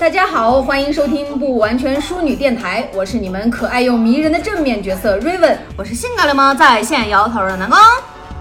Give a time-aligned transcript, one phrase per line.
[0.00, 5.58] 大家好，欢迎收听不完全淑女电台，我是你们可爱又迷人的正面角色 Raven。
[5.76, 7.78] 我是性感流氓在线摇头的南宫。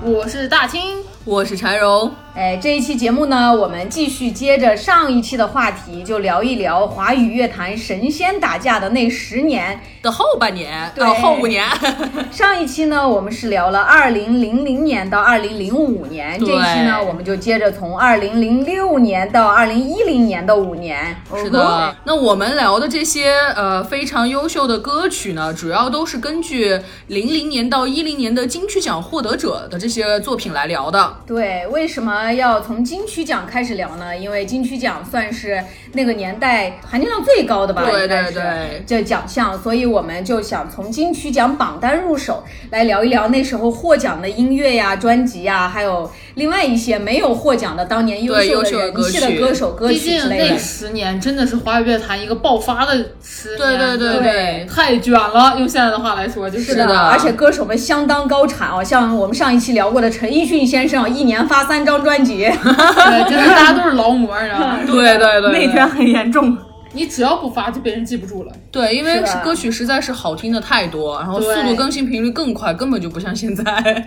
[0.02, 9.80] 我是大清，我是柴荣，哎，这一期节目呢，我们继续接着上一期的话题，就聊一聊华语乐坛神仙打架的那十年。
[10.02, 11.68] 的后半年，对呃，后五年，
[12.32, 21.18] 上一期呢，我们是聊了二零零零年到二零零五年，这一期呢，我们就接着从二零零六年到二零一零年的五年。
[21.36, 21.94] 是的。
[22.06, 31.18] 那我们聊的这些呃非常优秀的歌曲呢，主要都是根据零零年到一零年的金曲奖获得者的这些作品来聊的。
[31.28, 34.16] 对，为什么要从金曲奖开始聊呢？
[34.16, 50.58] 因为金曲奖算是那个年代含金量最高的吧，对应该是对对这奖项，所以我们就想从金曲奖榜单入手，来聊一聊那时候获奖的音乐呀、专辑呀，还有另外一些没有获奖的当年优秀优秀的人气的歌手、歌毕曲之竟那类的。
[50.58, 55.56] 十年真的是华语乐坛一个爆发的十年，对对对对太卷了。
[55.60, 62.38] 用现在的话来说，就是，是的而且歌手们相当高产哦，像我们上一期聊过的陈奕迅先生，一年发三张专辑。
[62.48, 64.80] 对，真的大家都是劳模，你知道吗？
[64.88, 66.58] 对对对，内卷很严重。
[66.92, 68.52] 你只要不发，就别人记不住了。
[68.72, 73.64] 对，因为是歌曲实在是好听的太多，然后速度更新频率更快，根本就不像现在。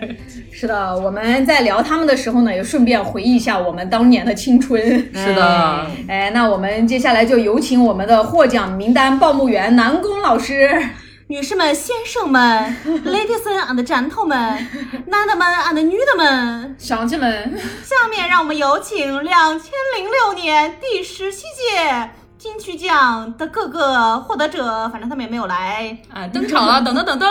[0.51, 4.81] 是的，我们在聊他们的时候呢，也顺便回忆一下我们当年的青春。
[5.13, 10.81] 是的，哎，那我们接下来就有请我们的获奖名单报幕员南宫老师。
[11.27, 14.59] 女士们、先生们， ladies and gentlemen，
[15.07, 22.09] 男的们 and 女的们，乡亲们，下面让我们有请两千零六年第十七届
[22.43, 27.29] 金曲奖的各个获得者，反正他们也没有来，啊，登场了，等等等等，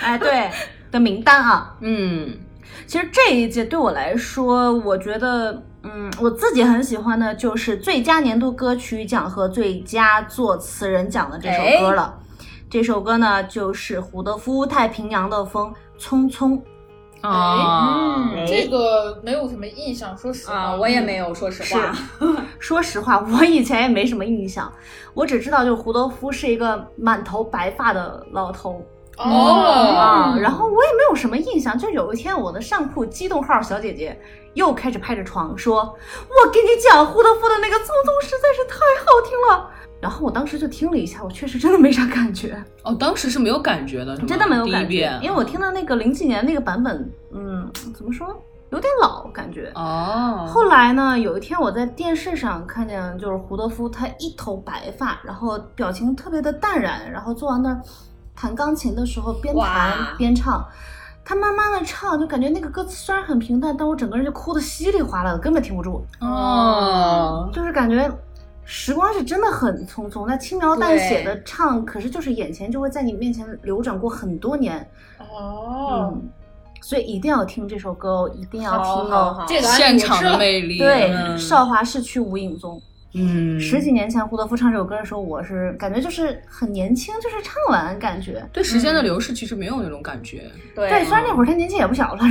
[0.00, 0.50] 哎，对
[0.90, 1.74] 的名单啊。
[1.80, 2.34] 嗯，
[2.86, 12.14] 其实这一届对我来说，我觉得，嗯，我自己很喜欢的就是最佳年度歌曲奖和最佳作词人奖的这首歌了。
[12.70, 16.58] 这首歌呢，就是胡德夫《太平洋的风》，匆匆。
[17.28, 21.92] 啊，嗯这个没有什么印象，说实话，啊，我也没有，说实话。
[22.60, 24.72] 说实话，我以前也没什么印象，
[25.14, 28.84] 我只知道就是胡德夫是一个满头白发的老头。
[29.16, 31.78] 哦，啊，然后我也没有什么印象。
[31.78, 34.20] 就有一天，我的上铺机动号小姐姐
[34.54, 35.76] 又开始拍着床说
[36.28, 39.70] ：“我给你讲，胡德夫的那个《匆匆》实在是太好听了。”
[40.04, 47.66] 然后我当时就听了一下，我确实真的没啥感觉，哦，当时是没有感觉的，真的没有感觉因为我听到那个零几年那个版本，嗯，
[47.96, 48.28] 怎么说，
[48.68, 49.72] 有点老感觉。
[49.74, 57.80] 哦，后来呢，有一天我在电视上看见，就是胡德夫，他一头白发，然后表情特别的淡然，然后坐在那儿
[58.36, 60.62] 弹钢琴的时候边弹边唱。
[61.26, 66.04] 他慢慢的唱，就感觉那个歌词虽然很平淡，但我整个人就哭得稀里哗啦的，根本停不住。
[66.20, 68.12] 哦，就是感觉
[68.64, 74.88] 时光是真的很匆匆，那轻描淡写的唱，可是就是眼前就会在你面前流转过很多年。
[75.18, 76.30] 哦，嗯，
[76.80, 79.44] 所以一定要听这首歌哦，一定要听哦。
[79.46, 82.80] 这个现场的魅力，对，嗯少华逝去无影踪。
[83.16, 88.44] 嗯，十几年前胡德夫唱这首歌的时候，我是感觉就是很年轻，就是唱完感觉。
[88.52, 92.22] 对时间的流逝其实没有那种感觉，对对，虽然那会儿他年纪也不小了，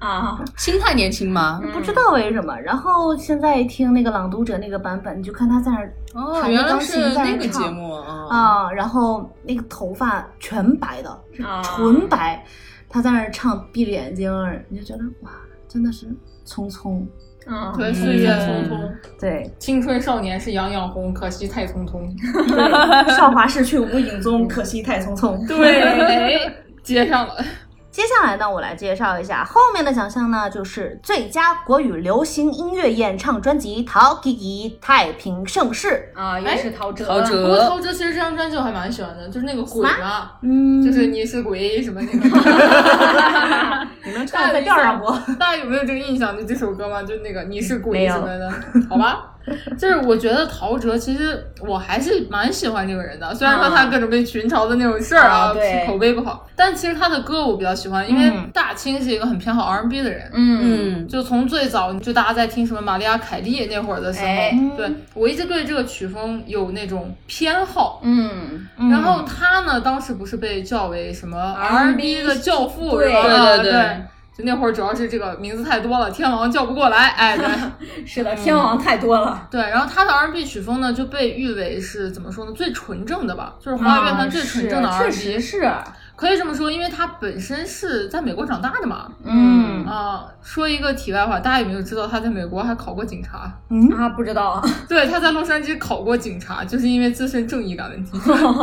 [0.00, 1.60] 啊， 心态年轻吗？
[1.72, 2.58] 不知道为什么。
[2.58, 11.20] 然后现在听那个《朗读者》那个版本，你就看他在那儿哦，弹着钢原来是琴在那节目啊，啊，然后那个头发全白的，
[11.62, 12.44] 纯白，
[12.88, 14.32] 他在那儿唱，闭着眼睛，
[14.68, 15.30] 你就觉得哇，
[15.68, 16.06] 真的是
[16.44, 17.06] 匆匆。
[17.50, 22.08] 嗯，对，岁月匆匆，对，青春少年是杨养红，可惜太匆匆。
[23.16, 25.46] 少华逝去无影踪，可惜太匆匆。
[25.48, 26.52] 对，哎
[26.82, 27.34] 接上了。
[27.90, 40.34] 接下来呢，我来介绍一下后面的奖项呢，就是最佳国语流行音乐演唱专辑《陶吉吉太平盛世啊，也是陶喆，陶喆不过陶喆其实这张专辑我还蛮喜欢的，就是那个鬼啊，》。
[40.42, 42.28] 嗯，就是你是鬼什么那个。
[44.04, 45.10] 你能唱在调上不？
[45.34, 46.36] 大家有没有这个印象？
[46.36, 47.02] 就这首歌吗？
[47.02, 48.52] 就那个你是鬼什么的，
[48.88, 49.32] 好吧？
[49.78, 55.54] 就是我觉得陶喆其实我还是蛮喜欢这个人的，虽然说他各种被群嘲的那种事儿啊，啊
[55.86, 58.50] 口碑不好，但其实他的歌我比较喜欢，因为嗯。
[58.52, 60.30] 大清是一个很偏好 R&B 的人。
[60.34, 60.60] 嗯，
[61.02, 68.00] 嗯，就从最早就大家在听什么玛丽亚凯莉那会儿的时候，哎对我一直对这个曲风有那种偏好。
[68.02, 73.96] 嗯，然后他呢，当时不是被叫为什么 R&B 的教父对对对
[74.36, 77.46] 就那会儿主要是这个名字太多了，天王叫不过来，哎，对
[78.06, 79.46] 是的，天王太多了。
[79.50, 79.60] 对。
[79.60, 85.70] 然后他的 R&B 曲风呢，就被誉为是怎么说呢，最纯正的吧，就是华语乐坛最纯正的 R&B，、确实是。
[86.16, 89.10] 可以这么说，因为他本身是在美国长大的嘛。
[89.24, 93.52] 嗯啊，说一个题外话，大家有没有知道他在美国还考过警察？
[93.68, 94.62] 嗯啊，不知道。
[94.88, 98.18] 对，他在洛杉矶考过警察，就是因为自身正义感问题。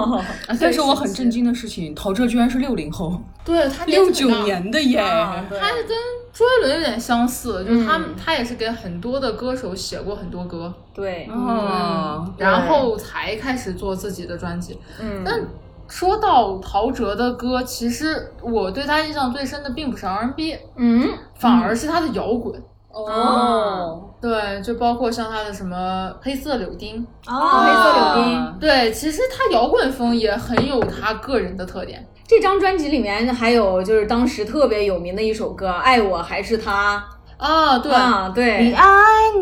[0.60, 5.00] 但是我很震惊的事情，陶喆居然是六零后，对他六九年的耶。
[5.00, 5.98] 他是跟
[6.32, 14.80] 周杰伦有点相似，就是他、他也是给很多的歌手写过很多歌，对，哦，然后才开始做自己的专辑。
[15.02, 15.42] 嗯，但
[15.88, 22.62] 说到陶喆的歌，其实我对他印象最深的并不是 R&B，嗯，反而是他的摇滚。
[22.92, 28.60] 哦，对，就包括像他的什么黑色柳丁，哦，黑色柳丁。
[28.60, 32.04] 对，其实他摇滚风也很有他个人的特点。
[32.28, 37.02] 这张专辑里面还有就是当时特别有名的一首歌《爱我还是他
[37.38, 38.84] 啊，对，》啊，你爱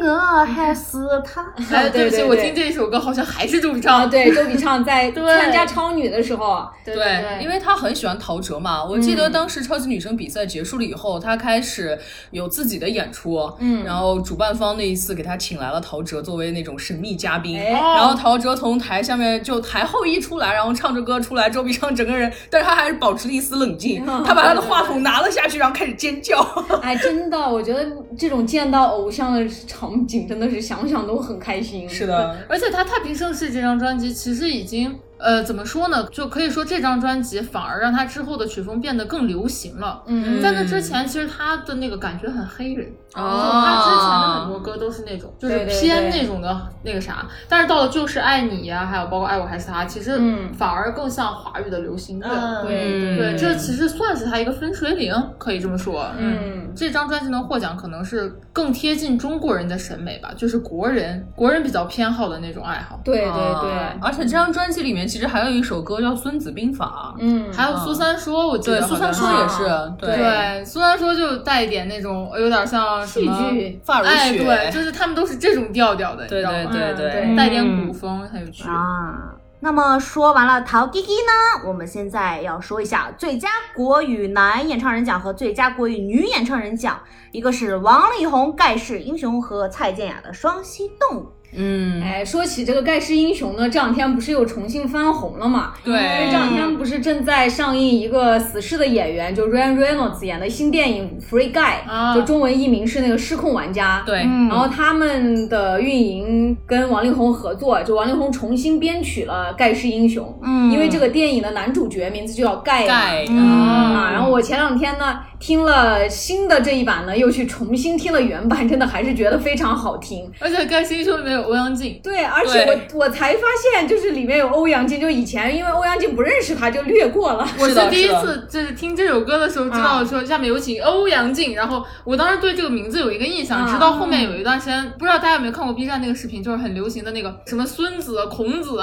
[0.04, 1.42] 我还是他？
[1.74, 2.52] 哎，对不起，我对对。
[2.52, 4.10] 对听这首歌好像还是周笔啊，畅。
[4.10, 8.84] 对，周笔畅在 参加超女的时候，对对，因为他很喜欢陶喆嘛。
[8.84, 11.98] 我记得当时超级女声比赛结束了以后，他开始
[12.32, 13.86] 有自己的演出，嗯。
[13.86, 17.72] 然后主办方那一次给他请来了陶喆作为那种神秘嘉宾，哎。
[17.72, 26.42] 然后陶喆从台下面就台后一出来，然后唱着歌出来，周笔畅整个人，但是他还是保持了一丝冷静， 他把他的话筒拿了下去，然后开始尖叫。
[26.82, 27.85] 哎，真的，我觉得
[28.18, 31.90] 这种见到偶像的场景真的是想想都很开心。
[31.90, 36.06] 是，的，而且他《太平盛世》这张专辑其实已经，呃，怎么说呢？
[36.12, 40.04] 就可以说这张专辑反而让他之后的曲风变得更流行了。
[40.08, 42.92] 嗯在那之前，其实他的那个感觉很黑人。
[43.16, 52.28] 哦他之前的很多歌都是那种，就是偏那种的那个啥，但是到了就是爱你呀、还有包括爱我还是他，其实嗯反而更像华语的流行乐。
[52.30, 56.12] 嗯对对，这其实算是他一个分水岭，可以这么说。
[56.18, 63.00] 嗯这张专辑能获奖，可能是更贴近中国人的审美吧，就是国人国人比较偏好的那种爱好。
[63.02, 63.72] 对对啊对，
[64.02, 76.70] 而且这张专辑里面其实还有一首歌叫《孙子兵法》，嗯，还有苏三说，我记得苏三说也是，对对，苏三说就带一点那种有点像什戏么剧，发如哎，雪，对，就是他们都是这种调调的，你对知道吗？
[76.72, 78.68] 对对对对带点古风，很有趣。
[78.68, 79.34] 啊。
[79.62, 87.00] 那么说完了陶吉吉呢，我们现在要说一下最佳国语男演唱人奖和最佳国语女演唱人奖，
[87.32, 91.24] 一个是王力宏《盖世英雄》和蔡健雅的《双栖动物》。
[91.58, 95.74] 嗯，哎，说起这个盖世英雄呢，这两天不是又重新翻红了嘛？
[95.84, 104.04] 因为对这两天不是正在上映一个死侍的演员，就 Ryan Reynolds 演的新电影《Free Guy》，啊就中文译名是那个失控玩家。
[104.06, 112.88] 对，嗯然后他们的运营跟王力宏合作，就王力宏重新编曲了《盖世英雄》，嗯因为这个电影的男主角名字就叫盖嘛。
[112.88, 120.30] 盖啊，然后我前两天呢听了新的这一版呢，又去重新听了原版，真的还是觉得非常好听。
[120.40, 123.42] 而且《盖世英雄》里面有欧阳靖，对，而且我我才发
[123.74, 127.48] 现，就是里面有欧阳靖，就以前因为欧阳靖不认识他，就略过了。
[127.60, 138.80] 我是第一次就是听这首歌的时候，知道说下面有请欧阳靖，然后我当时对这个名字有一个印象，啊直到后面有一段时间，不知道大家有没有看过 B 站那个视频，就是很流行的那个什么孙子、孔子。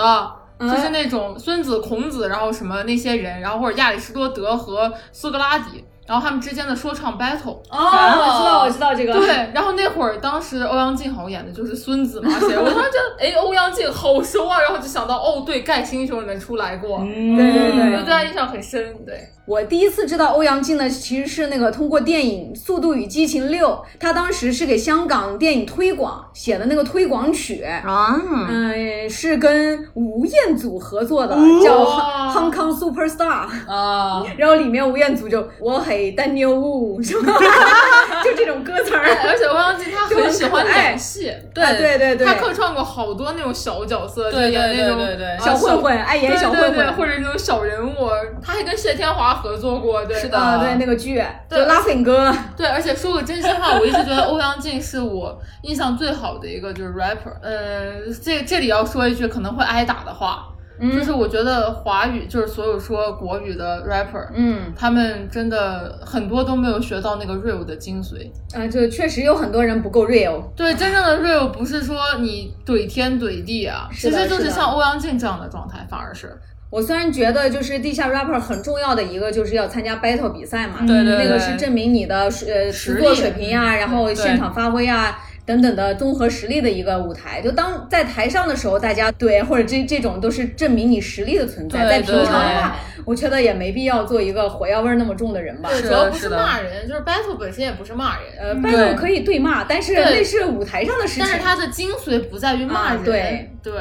[0.60, 7.56] 就是那种孙子、孔子，然后什么那些人，然后或者亚里士多德和苏格拉底，然后他们之间的说唱 battle。
[7.70, 9.14] 哦，我知道，我知道这个。
[9.14, 18.94] 对，然后那会儿当时欧阳靖好像演的就是孙子嘛，谁 我当时觉得哎欧阳靖好熟啊，然后就想到哦对，《盖世英雄》里面出来过，嗯对对对就对他印象很深。
[19.06, 23.68] 对，我第一次知道欧阳靖呢，其实是那个通过电影《速度与激情六》，
[23.98, 27.64] 他当时是给香港电影推广写的那个推广曲。
[27.64, 28.16] 啊，
[28.48, 33.48] 嗯，是跟吴彦祖合作的，叫 Hong Kong Superstar。
[33.68, 37.32] 啊，然后里面吴彦祖就我嘿丹妞呜，是吧？
[38.24, 39.02] 就这种歌词儿。
[39.26, 46.92] 而且欧阳靖他很喜欢演戏，对啊对对对，他客串过好多那种小角色，就对演那种对对对对啊小混混，爱演对对对，小混混。
[46.94, 48.08] 或者那种小人物，
[48.40, 50.38] 他还跟谢天华合作过，对，是的。
[50.38, 57.32] 啊，对那个剧，对 Laughing 哥，对，而且说个真心话，我一直觉得欧阳靖是我印象最好的一个就是 rapper。
[57.42, 60.48] 呃，这这里要说一句可能会挨打的话，
[60.80, 68.30] 就是我觉得华语就是所有说国语的 rapper，嗯，他们真的很多都没有学到那个 real 的精髓。
[68.52, 76.36] 呃，就确实有很多人不够 real，对，真正的 real 不是说你怼天怼地啊，其实就是像欧阳靖这样的状态，反而是。
[76.72, 87.40] 我虽然觉得就是地下 rapper 很重要的一个就是要参加 battle 比赛嘛，对对对那个是证明你的呃实词作水平呀、然后现场发挥啊，等等的综合实力的一个舞台。
[87.40, 91.86] 就当在台上的时候，大家对或者这这种都是证明你实力的存在。
[91.88, 95.68] 在平常的话，我觉得也没必要做一个火药味儿那么重的人吧。
[95.70, 101.24] 对，主要不是骂人，就是 battle 本身也不是骂人，呃，battle 可以对骂，但是对那是舞台上的事情。
[101.24, 103.72] 但是它的精髓不在于骂啊人，对对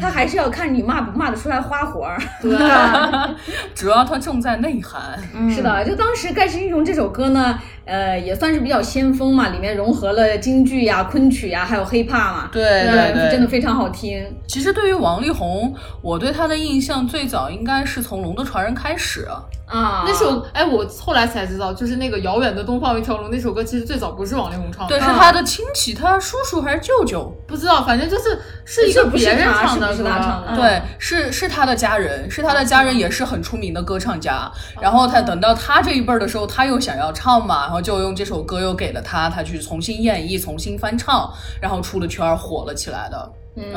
[0.00, 2.18] 他还是要看你骂不骂得出来花活儿。
[2.40, 2.56] 对，
[3.74, 5.18] 主要它重在内涵。
[5.50, 7.58] 是的，就当时《盖世英雄》这首歌呢，
[7.90, 12.48] 呃，也算是比较先锋嘛，里面融合了京剧呀、昆曲呀，还有 hiphop 嘛。
[12.52, 14.24] 对对对真的非常好听。
[14.46, 19.26] 其实对于王力宏，我对他的印象最早应该是从《龙的传人》开始。
[19.70, 27.32] 啊，那首哎，我后来才知道，就是那个遥远的东方一条龙那首歌，其实最早不是王力宏唱的，对，是他的亲戚，他叔叔还是舅舅？
[27.46, 34.50] 不知道，反正就是是一个是别人唱的，是他唱的对，是是他的家人，是他的家人，也是很出名的歌唱家。
[34.80, 43.32] 然后他等到他这一辈儿的时候，他又想要唱嘛，然后就用这首歌又给了他，他去重新演绎、重新翻唱，然后出了圈儿，火了起来的。
[43.56, 43.72] 嗯，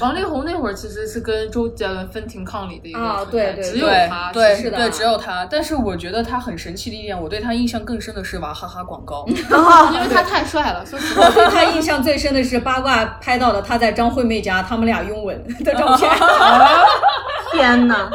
[0.00, 5.44] 王力宏那会儿其实是跟周杰伦分庭抗礼的一个啊存在对对只有他，对是的对，只有他。
[5.50, 9.26] 但是我觉得他很神奇的一点，我对他印象更深的是娃哈哈广告。
[9.28, 11.30] 因为他太帅了，说实话我。
[11.32, 16.10] 对他印象最深的是八卦拍到的他在张惠妹家，他们俩拥吻的照片。
[17.52, 18.08] 天哪！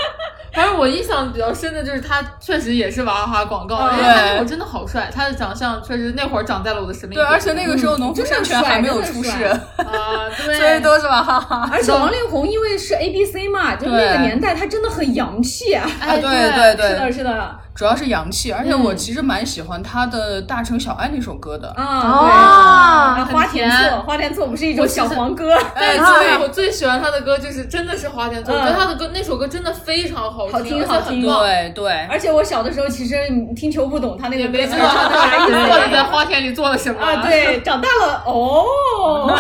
[0.56, 11.70] 反正我印象比较深的就是他确实也是娃哈哈广告，因为他那会儿真的好帅，他的长相确实那会儿长在了我的审美对，而且那个时候农夫山泉还没有出世，啊， 对，所以都是娃哈哈。
[11.72, 15.86] 而且王力宏因为是 A B C 嘛，就那个年代他真的很洋气啊。
[16.00, 17.60] 哎，对对对是的，是的。
[17.76, 21.68] 主要是洋气，而且我其实蛮喜欢他的《大城小爱》那首歌的。
[21.72, 31.22] 啊，花田错，花田错不是一种小黄歌，但是对我最喜欢他的歌就是真的是花田错，我觉得他的歌那首歌真的非常好好听好听。
[31.22, 33.16] 对对，而且我小的时候其实
[33.56, 37.22] 听球不懂他那个歌没知道词唱的啥他意到底在花田里做了什么啊？
[37.22, 39.34] 对，长大了哦，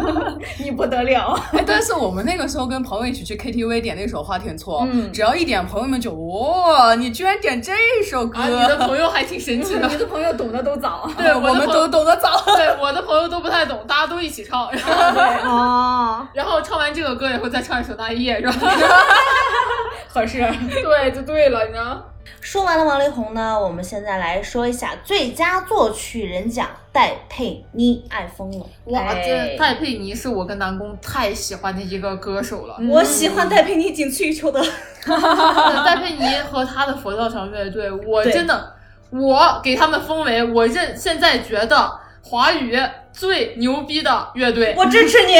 [0.58, 7.72] 你不得了，哎，但是我们那个时候跟朋友一起去 KTV 点那首《花田错》，嗯只要一点，朋友们就哇，你居然点这
[8.04, 9.96] 首歌，啊，你的朋友还挺神奇的 你。
[9.96, 11.08] 的朋友懂得都早。
[11.16, 12.42] 对，我们的朋都懂得早。
[12.56, 18.54] 对我的朋友都不太懂，大家都一起唱，然后哦，然后唱完这个歌以后再唱一首大一夜，是吧？
[20.12, 20.42] 合适。
[20.82, 22.06] 对，就对了，你知道？
[22.40, 28.66] 说完了王力宏呢，我们现在来说一下最佳作曲人奖，戴佩妮爱疯了。
[28.86, 32.76] 哇，哎这戴佩妮是我跟南宫太喜欢的一个歌手了。
[32.88, 34.62] 我喜欢戴佩妮，仅次于裘德。
[35.84, 38.74] 戴佩妮和她的佛跳墙乐队，我真的，
[39.10, 42.78] 我给他们封为我认现在觉得华语
[43.12, 44.74] 最牛逼的乐队。
[44.78, 45.34] 我支持你，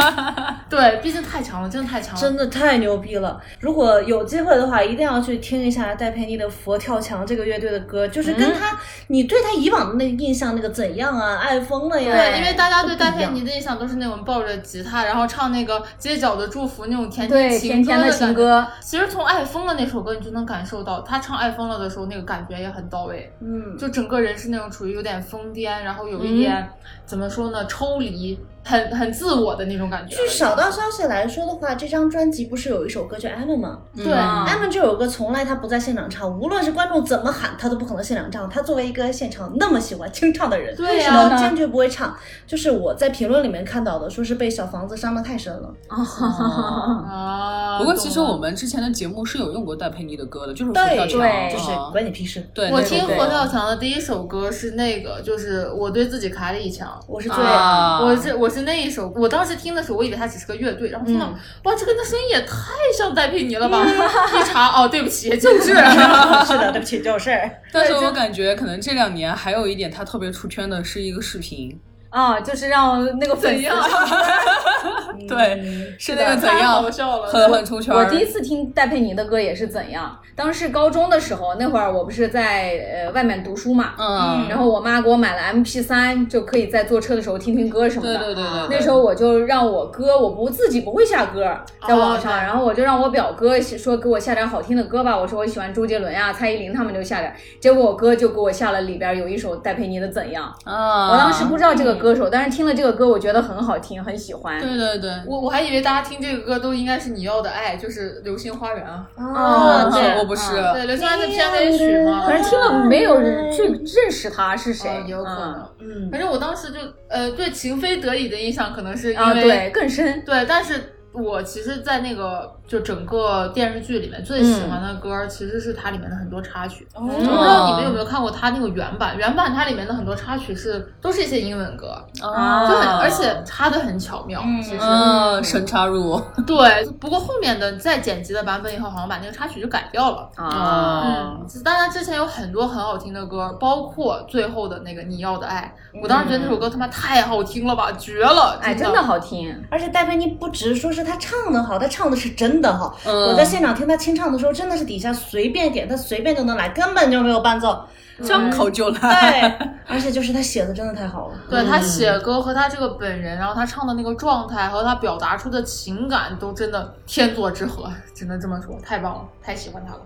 [0.68, 2.20] 对，毕竟太强了，真的太强了。
[2.20, 3.40] 真的太牛逼了！
[3.60, 12.12] 如果有机会的话，一定要去听一下戴佩妮的《佛跳墙》这个乐队的歌，就是跟他，你对他以往的那个印象那个怎样啊，爱疯了呀。
[12.12, 18.10] 对，因为大家对戴佩妮的印象都是那种抱着吉他，然后唱那个街角的祝福那种甜甜，情甜甜的。
[18.16, 23.30] 情歌，其实从《爱疯了》那首歌，你就能感受到他唱《爱疯了》的时候，那个感觉也很到位。
[23.40, 26.66] 嗯，就整个人是那种处于有点疯癫，然后有一点、
[27.06, 30.16] 怎么说呢，抽离，很很自我的那种感觉。
[30.16, 33.78] 据小道消息来说的话，这张专辑不是有一首歌叫《Emma》吗？
[33.94, 38.50] 对 m 这首歌从来他不在现场唱，无论是观众怎么喊，他都不可能现场唱。
[38.50, 42.16] 他作为一个现场那么喜欢清唱的人，对么坚决不会唱。
[42.44, 45.72] 就是我在评论里面看到的，说是被小房子伤的太深了。
[45.88, 52.44] 啊， 不过其实我们之前的节目是有用过戴佩妮的歌的，就是《佛跳对墙》对就是啊关你屁事。
[52.52, 56.68] 对，我听佛跳墙的第一首歌是那个，就是我对自己开了一
[57.00, 57.04] 枪。
[57.08, 61.26] 我是最、啊，我是我是那一首，我当时听的时候，我以为它只是个乐队，然后听到、
[61.64, 62.56] 哇，这个那声音也太
[62.96, 63.84] 像戴佩妮了吧！
[63.86, 65.74] 一查哦，对不起，就是。
[66.46, 67.38] 是的，对不起，就是。
[67.72, 71.78] 但是我感觉可能这两年还有一点他特别出圈的是一个视频，
[72.16, 73.76] 啊，就是让那个粉丝怎样？
[75.28, 75.62] 对，
[75.98, 77.94] 是那个怎样好笑了很很出圈。
[77.94, 82.70] 我第一次听戴佩妮的歌也是怎样，当时高中的时候，那会儿我不是在
[83.04, 88.16] 呃外面读书嘛，嗯，然后我妈给我买了 M P 三，就可以在坐车的时候听听歌什么的。
[88.16, 91.54] 对对对，那时候我就让我哥，我不自己不会下歌，
[91.86, 95.14] 在网上，然后我就让我表哥说给我下点好听的歌吧。
[95.18, 104.60] 我说我喜欢周杰伦呀、蔡依林他们就下点，结果我哥就给我下了里边有一首戴佩妮的《怎样》，啊，我当时不知道这个歌手，但是听了这个歌，我觉得很好听，很喜欢。
[104.60, 109.06] 对对对，我我还以为大家听这个歌都应该是你要的爱，就是《流星花园》啊。
[109.16, 112.26] 哦对，我不是，啊对，《流星花园》的片尾曲嘛。
[112.26, 115.68] 反正听了没有人去认识他是谁哦，有可能。
[115.80, 120.22] 嗯，反正我当时就呃对情非得已的印象可能是因啊，为对，更深。
[120.24, 126.86] 对，但是我其实，在那个就整个电视剧里面最喜欢的歌儿，其实是它里面的很多插曲。
[126.94, 134.42] 哦我不知道你们有没有看过它那个原版，原版它里面的很多插曲是都是一些英文歌，啊就很而且插的很巧妙。
[134.62, 140.28] 其实嗯，神插入 对，不过后面的在剪辑的版本以后，好像把那个插曲就改掉了。
[140.36, 148.58] 啊，嗯，当然之前有很多很好听的歌，包括最后的那个你要的爱，我当时觉得那首歌他妈太好听了吧，绝了！
[148.62, 149.56] 哎，真的好听。
[149.70, 152.98] 而且戴佩妮不只说是她唱的好，他唱的是真的好。
[153.04, 157.84] 嗯我在现场听他清唱的时候，真的是底下随便点，他随便就能来，根本就没有伴奏。
[158.22, 159.58] 张口就来。
[159.58, 161.34] 对，而且就是他写的真的太好了。
[161.50, 170.00] 对他写歌和他这个本人，然后他唱的那个状态和他表达出的情感，都真的天作之合，只能这么说，太棒了，太喜欢他了。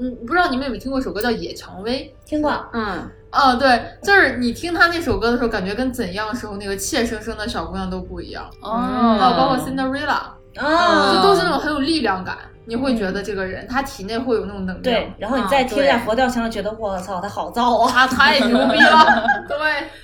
[0.00, 3.56] 嗯，不知道你们有没有听过一首歌叫《野蔷薇听过，嗯，》啊？
[3.56, 10.20] 对，就是你听他那首歌的时候，感觉跟怎样时候那个怯生生的小姑娘都不一样啊，哦，包括 Cinderella，
[10.58, 14.82] 啊，就都是那种很有力量感，你会觉得这个人他体内会有那种能量。
[14.82, 17.90] 对，然后你再听一啊下佛跳墙，觉得我操，他好燥啊。
[17.92, 19.56] 他太牛逼了， 对。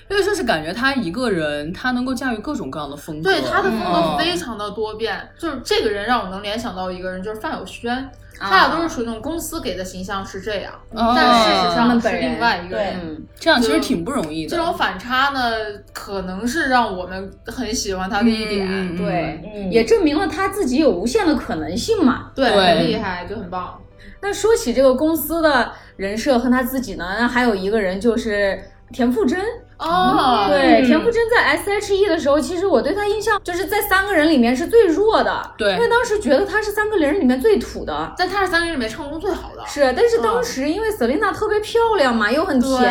[0.09, 3.31] 因为就是感觉他一个人，他能够驾驭各种各样的风格。
[3.31, 11.15] 对他的风格嗯非常的多变，就是这个人让我能联想到一个人，就是范晓萱，啊他俩都是属于那种公司给的形象是这样，哦。
[11.17, 12.33] 但事实他上是们本人。
[12.33, 13.01] 另外一个人。
[13.03, 14.51] 嗯，这样其实挺不容易的。
[14.51, 15.51] 这种反差呢，
[15.93, 19.71] 可能是让我们很喜欢他的一点，对，嗯。
[19.71, 22.31] 也证明了他自己有无限的可能性嘛。
[22.35, 22.75] 对，对。
[22.79, 23.81] 很厉害，就很棒。
[24.21, 28.59] 那说起这个公司的人设和他自己呢，那还有一个人就是
[28.95, 29.39] 田馥甄。
[29.77, 35.43] 哦，对，嗯田馥甄在 S.H.E 的时候，其实我对她印象就是在三个人里面是最弱的。
[35.59, 38.15] 对因为当时觉得她是三个人里面最土的。
[38.17, 42.83] 在她是三个人里面唱功最好的，是，但是当时因为 Selina 特别漂亮嘛，又很甜，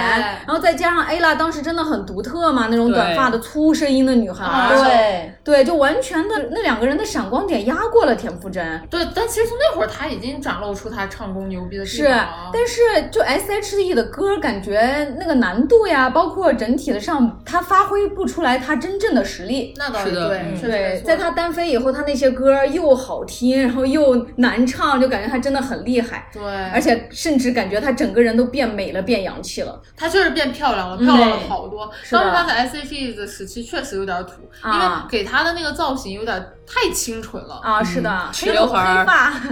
[0.46, 8.82] 然后再加上 Ella 当时真的很独特嘛，那种短发的粗声音的女孩，啊对，对，就完全的那两个人的闪光点压过了田馥甄。
[8.90, 12.04] 对，但其实从那会儿她已经展露出她唱功牛逼的地是
[12.52, 19.74] 但是就 S.H.E 的歌，感觉那个难度呀，包括整体的上，他发挥不出来他真正的实力。
[19.78, 26.30] 那倒是对，对，在他单飞以后，他那些歌又好听，然后又难唱，就感觉他真的很厉害。
[26.34, 29.82] 对，而且甚至感觉他整个人都变美了，变洋气了。
[29.96, 31.92] 他确实变漂亮了，漂亮了好多。
[32.12, 39.06] 当时他在 S.H.E 的时期确实有点土，因为啊给他的那个造型有点太清纯了啊，是的，齐刘海儿，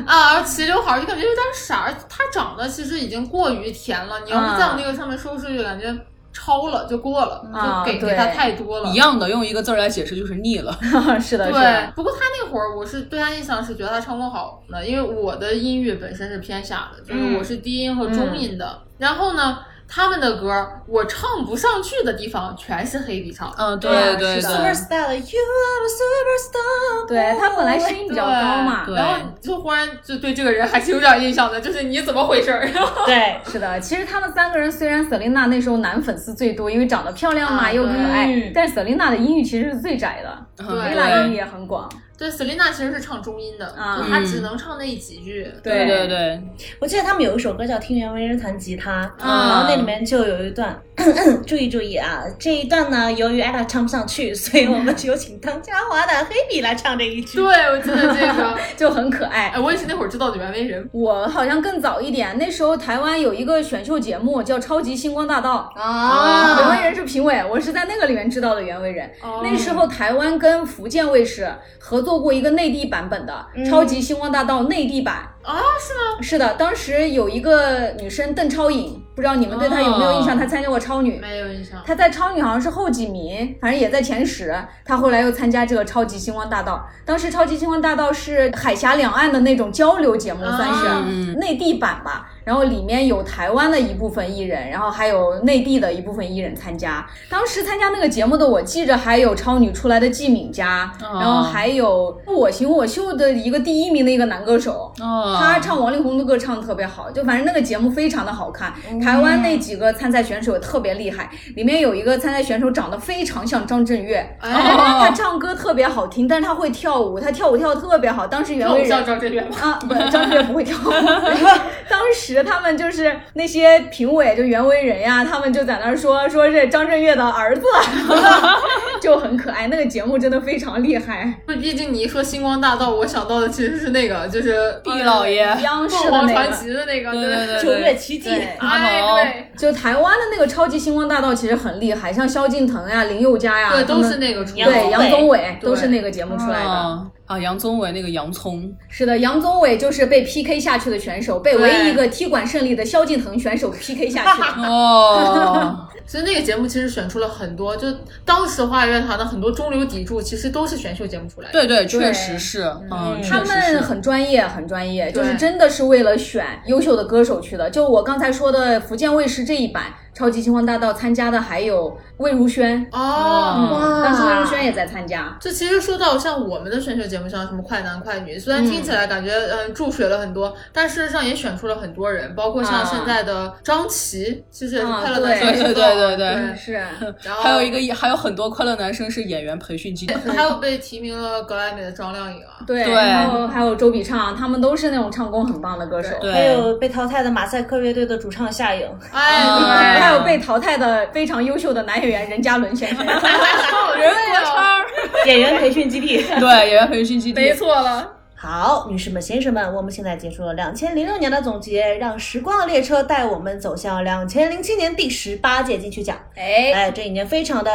[0.05, 1.91] 啊，齐刘海儿就感觉有点傻。
[2.09, 5.93] 他长得其实已经过于甜了，你要是再往那个上面收拾，就，感觉
[6.33, 8.95] 超了就过了，啊就给给他太多了一。
[8.95, 10.77] 样的，用一个字儿来解释就是腻了。
[11.19, 18.81] 是的，对的，，不过他那会儿我是对他印象是觉得他唱功好呢，因为我的音乐本身是偏下的，就是我是低音和中音的。
[18.97, 19.59] 然后呢，
[19.93, 23.53] 他们的歌我唱不上去的地方全是黑笔唱。
[23.57, 24.47] 嗯，对对对是。
[24.47, 27.07] Superstar 的 You are a superstar。
[27.09, 28.31] 对他本来声音比较高
[28.63, 32.65] 嘛，然后就忽然就对这个人还是有点印象的，就是你怎么回事儿？
[33.05, 41.89] 对，是的，其实他们三个人虽然 Selina 那时候男粉丝最多，因为长得漂亮嘛，啊又可爱，对但 Selina 的音域其实是最窄的嗯，Ella 音域也很广。
[42.21, 45.51] 对，Selina 其实是唱中音的，啊就她只能唱那几句。
[45.63, 46.39] 对对对，
[46.79, 50.79] 我记得他们有一首歌叫《听袁惟仁弹吉他》，嗯然后那里面就有一段，
[51.47, 57.37] 注意注意啊，这一段呢，由于 ella 唱不上去，所以我们有请唐家华的黑笔来唱这一句。
[57.39, 59.59] 对，我记得这个， 就很可爱哎，。
[59.59, 60.87] 我也是那会儿知道的袁惟仁。
[60.91, 69.09] 我好像更早一点，那时候台湾有一个选秀节目叫《超级星光大道》，啊袁惟仁是评委，我是在那个里面知道的袁惟仁。
[69.23, 75.27] 哦那时候台湾跟福建卫视合作过一个内地版本的《超级星光大道》内地版。
[75.43, 76.21] 啊，是吗？
[76.21, 80.35] 是的，当时有一个女生邓超颖，不知道你们对她有没有印象？
[80.35, 81.19] 哦她参加过超女。
[81.19, 81.81] 没有印象。
[81.83, 84.55] 她在超女好像是后几名，反正也在前十。
[84.85, 92.30] 她后来又参加这个超级星光大道，当时超级星光大道是海峡两岸的那种交流节目，算是内地版吧。
[92.43, 97.05] 然后里面有台湾的一部分艺人，然后还有内地的一部分艺人参加。
[97.29, 108.73] 当时参加那个节目的，我记着还有超女出来的季敏佳，哦然后还有我行我秀的一个第一名的一个男歌手，哦，他唱王力宏的歌唱的特别好，就反正那个节目非常的好看。
[108.99, 118.25] 台湾那几个参赛选手特别厉害，里面有一个参赛选手长得非常像张震岳，哎，他唱歌特别好听，但是他会跳舞，他跳舞跳的特别好。
[118.27, 119.05] 当时袁那我像惟仁。
[119.05, 119.57] 张震岳吗？
[119.61, 120.91] 啊，不，张震岳不会跳舞。
[121.89, 127.63] 当时他们就是那些评委，就袁惟仁呀，他们就在那儿说，说是张震岳的儿子，
[129.01, 129.67] 就很可爱。
[129.67, 135.41] 那个节目真的非常厉害，不，毕竟你一说星光大道，我想到的其实是那个，就是毕老爷。
[135.63, 136.51] 央视凤凰传的那个。
[136.61, 137.63] 奇的那个，对对对。
[137.63, 138.45] 九月奇迹，对。
[138.59, 139.47] 哎，对。
[139.57, 145.57] 就台湾的那个超级星光大道其实很厉害，像萧敬腾呀、林宥嘉呀，对，都是那个出杨对杨宗纬。
[145.61, 146.69] 都是那个节目出来的。
[146.69, 154.67] 哦啊，杨宗纬那个洋葱，是的，杨宗纬就是被 PK 下去的选手，被唯一一个踢馆胜利的萧敬腾选手 PK 下去的。
[154.67, 157.87] 哦， 其实那个节目其实选出了很多，就
[158.25, 161.53] 当时华语乐坛的很多中流砥柱，其实都是选秀节目出来的。
[161.53, 167.69] 对对，确实是，嗯，他们很专业，很专业，就是真的是为了选优秀的歌手去的。
[167.69, 175.35] 就我刚才说的福建卫视这一版《超级星光大道》参加的还有魏如萱，哦，嗯，当时魏如萱也在参加。
[175.39, 182.87] 这其实说到像我们的选秀节目，像什么快男快女，虽然听起来感觉嗯注水了很多，但事实上也选出了很多人，包括像啊。
[182.91, 185.53] 现在的张琪，其实也是啊快乐男对。
[185.55, 186.35] 生出道对对对对。
[186.35, 186.55] 对。
[186.57, 186.73] 是，
[187.23, 190.13] 然后还有一个还有很多快乐男生是演员培训基地。
[190.13, 192.93] 还有被提名了格莱美的张靓颖啊，对，对。
[192.93, 196.09] 然后还有周笔畅，他们都是那种唱功很棒的歌手。
[196.19, 196.33] 对。
[196.33, 203.05] 还有被淘汰的马赛克乐队的主唱夏颖，哎，还有被淘汰的非常优秀的男演员任嘉伦先生。
[203.05, 206.23] 人国超，演员培训基地。
[206.39, 207.39] 对， 演员培训基地。
[207.39, 208.17] 没错了。
[208.35, 216.17] 好，女士们、先生们，我们现在结束了两千零六年的总结，让时光的列车带我们走向两千零七年第十八届金曲奖。
[216.35, 217.71] 哎，哎，这一年非常的，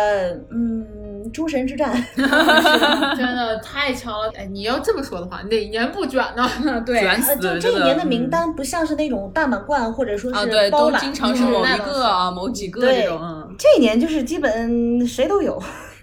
[0.51, 0.85] 嗯，
[1.31, 1.93] 诸神之战。
[2.17, 4.33] 真的 太强了！
[4.37, 6.49] 哎，你要这么说的话，哪年不卷呢？
[6.85, 13.55] 对，卷呃，死了，就这一年的名单不像是那种大满贯，或者说啊，是对，都包揽，经常是某一个啊、某几个对这种，嗯。
[13.59, 15.63] 这一年就是基本谁都有。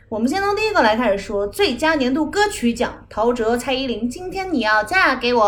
[0.09, 5.43] 我们先从第一个来开始说，最佳年度歌曲奖，陶喆、蔡依林，《今天你要嫁给我》。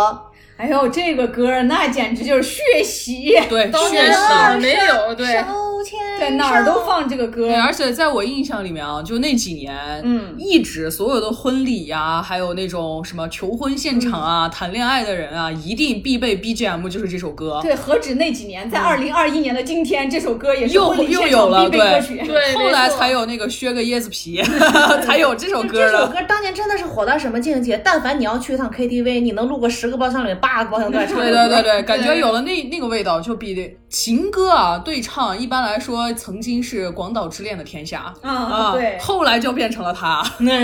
[0.58, 4.18] 哎呦，这个歌那简直就是血洗，对，当年确实。
[4.54, 5.36] 是没有对，
[6.20, 7.56] 在哪儿都放这个歌对，。
[7.56, 17.60] 而且在我印象里面啊，就那几年，嗯一直所有的婚礼呀、还有那种什么求婚现场啊、谈恋爱的人啊，一定必备 BGM 就是这首歌。
[17.62, 22.22] 对，何止那几年，在二零二一年的今天，这首歌也是又婚礼又现场有了，必备歌曲。
[22.26, 24.42] 对后来才有那个削个椰子皮，
[25.04, 25.92] 才有这首歌的。
[25.92, 27.82] 这首歌当年真的是火到什么境界？
[27.84, 31.32] 但凡你要去一趟 KTV，你能路过十个包厢里面八个包厢都在唱对。
[31.32, 33.56] 对对对，感觉有了那那个味道，就比
[33.90, 40.24] 情歌啊对唱，一般来说曾经是广岛之恋的天下啊对后来就变成了他。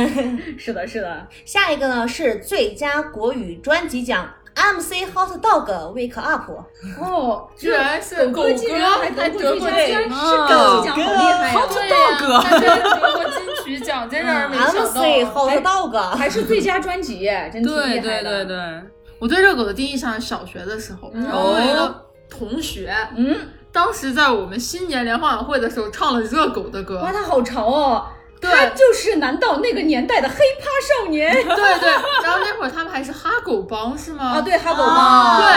[0.58, 6.50] 是的，是的，下一个呢是最佳国语专辑奖，MC Hot Dog Wake Up。
[7.00, 11.06] 哦，居然是狗哥还还得过得过最佳，这居然啊是狗奖，好厉
[11.38, 11.62] 害呀！
[11.70, 15.48] 对呀，他居然得过金曲奖， 真让人没想 MC 到。
[15.48, 18.46] Hot Dog，还是最佳专辑， 真挺对厉害对的。
[18.46, 18.82] 对对，
[19.20, 23.36] 我对热狗的第一印象是小学的时候，然后我有一个同学，嗯，
[23.72, 28.06] 当时在我们新年联欢晚会的时候唱了热狗的歌哇，，他好潮哦！
[28.42, 30.66] 对他就是难道那个年代的黑怕
[31.04, 31.90] 少年对对，
[32.24, 34.34] 然后那会儿他们还是哈狗帮是吗？
[34.38, 34.42] 啊？
[34.42, 35.42] 对，哈狗啊帮。
[35.42, 35.48] 对，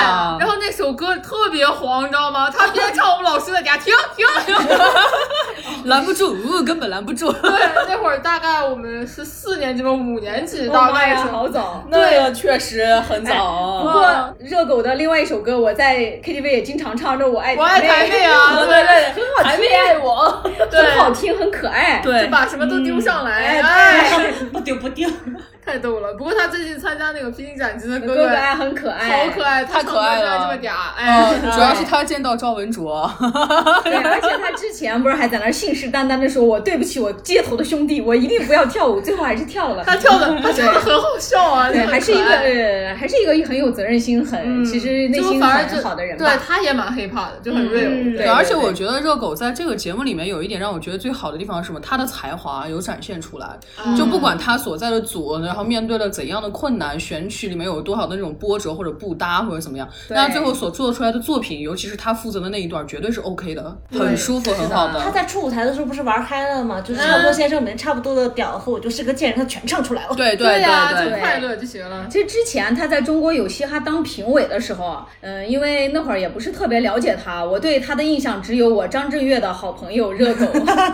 [0.40, 2.50] 然后那首歌特别黄，你知道吗？
[2.50, 4.26] 他边唱，我们老师在底下停停。
[5.84, 7.30] 拦不住，根本拦不住。
[7.32, 7.50] 对，
[7.88, 11.24] 那会儿大概我们是四年级吧，五年级，大概是。
[11.34, 11.82] 好早。
[11.88, 13.92] 那个确实很早不早。
[13.92, 22.00] 过热狗的另外一首歌，我在 KTV 也经常唱着《我爱我爱台妹啊， 对对很好听，爱我，很好听，很可爱。
[22.04, 25.08] 对就把什么都丢上来，哎哎，不丢不丢。
[25.64, 26.12] 太逗了。
[26.14, 33.10] 不过他最近参加那个《披荆斩棘》的哥哥很可爱，好可爱，太可爱了这么嗲，嗯，哎，主要是他见到赵文卓，
[33.82, 39.84] 对，而且他之前不是还在那信誓旦旦的说：“我对不起我街头的兄弟，我一定不要跳舞。”最后还是跳了。
[39.84, 46.36] 他跳的他跳的很好笑啊，对，还是一个还是一个很有责任心、很、嗯其实内心反而就很好的人对吧。
[46.46, 47.88] 他也蛮 hiphop 的，就很 real。
[47.88, 51.80] 嗯对而且我觉得热狗在这个节目里面有一点让我觉得最好的地方是什么？
[51.80, 53.48] 他的才华有展现出来，
[53.96, 64.98] 就不管他所在的组，然后面对了怎样的困难，选曲里面有多少的那种波折或者不搭或者怎么样，那最后所做出来的作品，尤其是他负责的那一段，绝对是 OK 的，很舒服，很好的。
[65.00, 66.80] 他在初舞台的时候不是玩嗨了吗？
[66.80, 70.14] 就是差不多先生里面差不多的屌和我就是个贱人，他全唱出来了。
[70.16, 72.08] 对对 对，对就快乐就行了。
[72.10, 80.46] 其实之前他在中国有嘻哈当评委的时候，嗯、因为那会儿也不是特别了解他，我对他的印象只有我张震岳的好朋友热狗。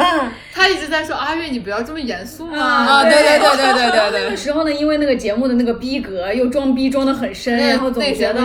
[0.52, 2.62] 他一直在说阿月，你不要这么严肃嘛。
[2.62, 4.36] 啊，对对对对对对那对个。
[4.50, 8.40] 时候呢，因为那个节目的那个逼格又装逼装的很深，然后总觉得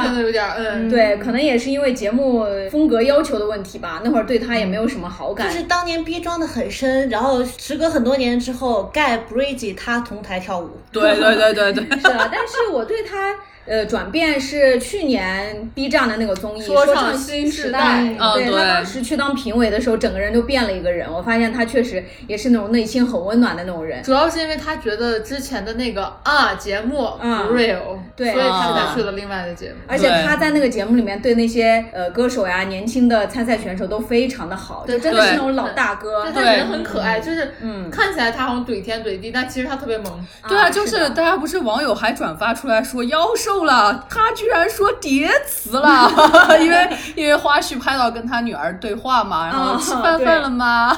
[0.58, 5.50] 嗯，对，可能也是因为节目风格要求的问题吧，那会儿对他也没有什么好感。
[5.50, 13.34] 就是当年逼装的很深，然后时隔很多年之后，盖 Bridge 他同台跳舞，对对对对对， 是啊，但是我对他
[13.66, 21.12] 呃转变是去年 B 站的那个综艺《说唱唱新时代对嗯对他当时去当评委的时候，整个人就变了一个人。
[21.12, 24.04] 我发现他确实也是那种内心很温暖的那种人。
[24.04, 27.10] 主要是因为他觉得之前的那个啊节目
[27.52, 29.76] real，对所以他啊才去了另外的节目。
[29.88, 36.34] 而且他在那个节目里面对那些呃歌手呀、年轻的参赛选手都非常的好，就真的是那种老大哥对，。
[36.34, 40.26] 他对人很可爱，就是嗯看起来他好像怼天怼地，但其实他特别萌。
[40.48, 46.12] 对啊，啊就是大家不是网友还转发出来说妖兽了，他居然说叠词了，
[46.60, 50.94] 因为因为花絮拍到跟他女儿对话嘛，然后啊吃饭饭了吗？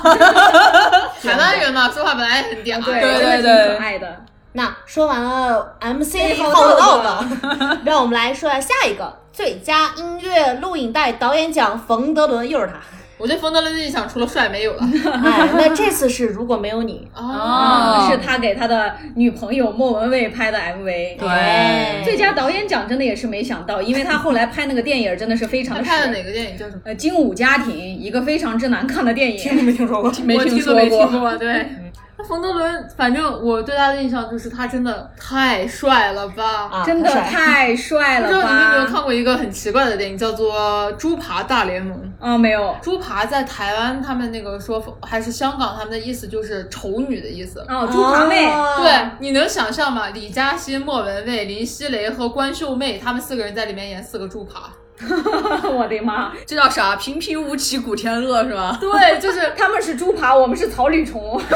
[1.21, 2.85] 台湾 人嘛，说话本来也很嗲。
[2.85, 4.23] 对，对对可爱的。
[4.53, 12.73] 那说完了 MC 后后道的， 让我们来说下下一个最佳音乐录影带导演奖，冯德伦又是他。
[13.17, 14.81] 我对冯德伦的印象除了帅没有了。
[15.25, 21.17] 哎，那这次是如果没有你，哦，哦是他给他的女朋友莫文蔚拍的 MV。
[21.17, 26.81] 对最佳导演奖真的也是没想到，因为他后来拍那个电影真的是非常的他拍的哪个电影叫什么？
[26.85, 29.65] 呃，《精武家庭》一个非常之难看的电影。
[29.65, 30.11] 没听说过。
[30.23, 31.35] 没听说我听都没听过。
[31.37, 31.65] 对，
[32.19, 36.67] 那冯德伦，反正我对他的印象就是他真的太帅了吧。
[36.71, 38.85] 啊，真的太帅了不知道你们有没有！
[38.87, 41.95] 看过一个很奇怪的电影，叫做《猪扒大联盟》。
[42.19, 47.63] 啊、没有猪扒在台湾他们那个说法，还是香港他们的意思就是丑女的意思。
[47.69, 50.09] 哦，猪扒妹，哦对，你能想象吗？
[50.09, 54.71] 李嘉欣、莫文蔚、林熙蕾和关秀媚，他们四个人在里面演四个猪扒。
[55.71, 56.31] 我的妈！
[56.45, 56.95] 这叫啥？
[56.95, 58.77] 平平无奇古天乐是吧？
[58.79, 61.39] 对，就是他们是猪扒，我们是草履虫。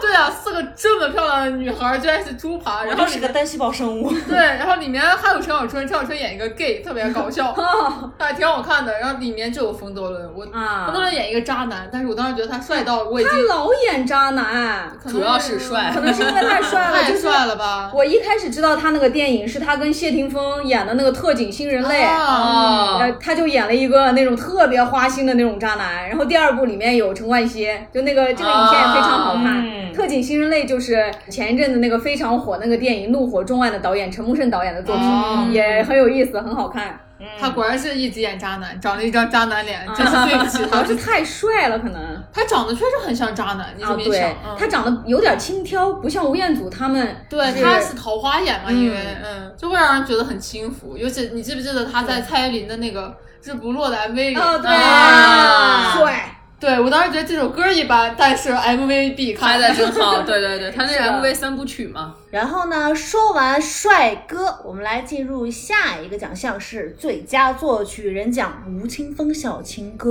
[0.00, 4.12] 对啊，四个这么漂亮的女孩居然是猪扒，然然后是个单细胞生物。
[4.28, 7.54] 对，然后里面还有陈小春，陈小春演一个 gay，特别搞笑，
[8.18, 8.98] 还挺好看的。
[8.98, 17.90] 然后里面就有冯德伦，我啊冯德伦演一个渣男，但是我当时觉得他帅到我已他经老演渣男，主要是帅可能是因为太帅了，太帅了吧？
[17.94, 29.66] 我一开始知道他那个电影是他跟谢霆锋演的那个《特警新人类》啊，呃，他就演了一个那种特别花心的那种渣男，然后第二部里面有陈冠希，就那个这个影片也非常好看。
[29.66, 37.00] 嗯特警新人类就是前一阵子那个非常火那个电影《怒火中案》的导演陈木胜导演的作品，哦也很有意思，很好看。
[37.40, 40.84] 他果然是一直演渣男，长了一张渣男脸，真是对不起 他主要。
[40.84, 47.16] 是太帅了，可能他长得确实很像渣男，你这啊，对么一想，嗯他长得有点轻佻，不像吴彦祖他们。
[47.30, 50.98] 对，他是桃花眼嘛，因为嗯嗯，就会让人觉得很轻浮。
[50.98, 53.08] 尤其你记不记得他在蔡依林的那个
[53.50, 54.36] 《日不落》的 MV 里？
[54.36, 56.32] 哦，对，啊帅。
[56.58, 59.50] 对我当时觉得这首歌一般，但是 MV 必看。
[59.52, 70.10] 拍的真好， 对对对，他那个 MV 三部曲嘛，然后呢，说完帅哥，我们来进入下一个奖项是最佳作曲人奖，吴青峰《小情歌》。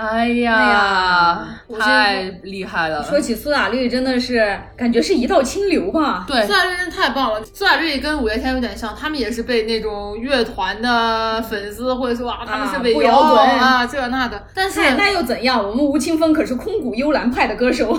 [0.00, 1.48] 哎呀，哎呀
[1.80, 3.02] 太厉害了。
[3.02, 6.24] 说起苏打绿，真的是感觉是一道清流吧。
[6.24, 15.58] 对苏，打绿真的太棒了，苏打绿跟五月天有点像，他们也是被那种乐团的粉丝或者说啊他们是伪摇滚啊这那的，但是哎，那又怎样？
[15.68, 17.98] 我们吴青峰可是空谷幽兰派的歌手。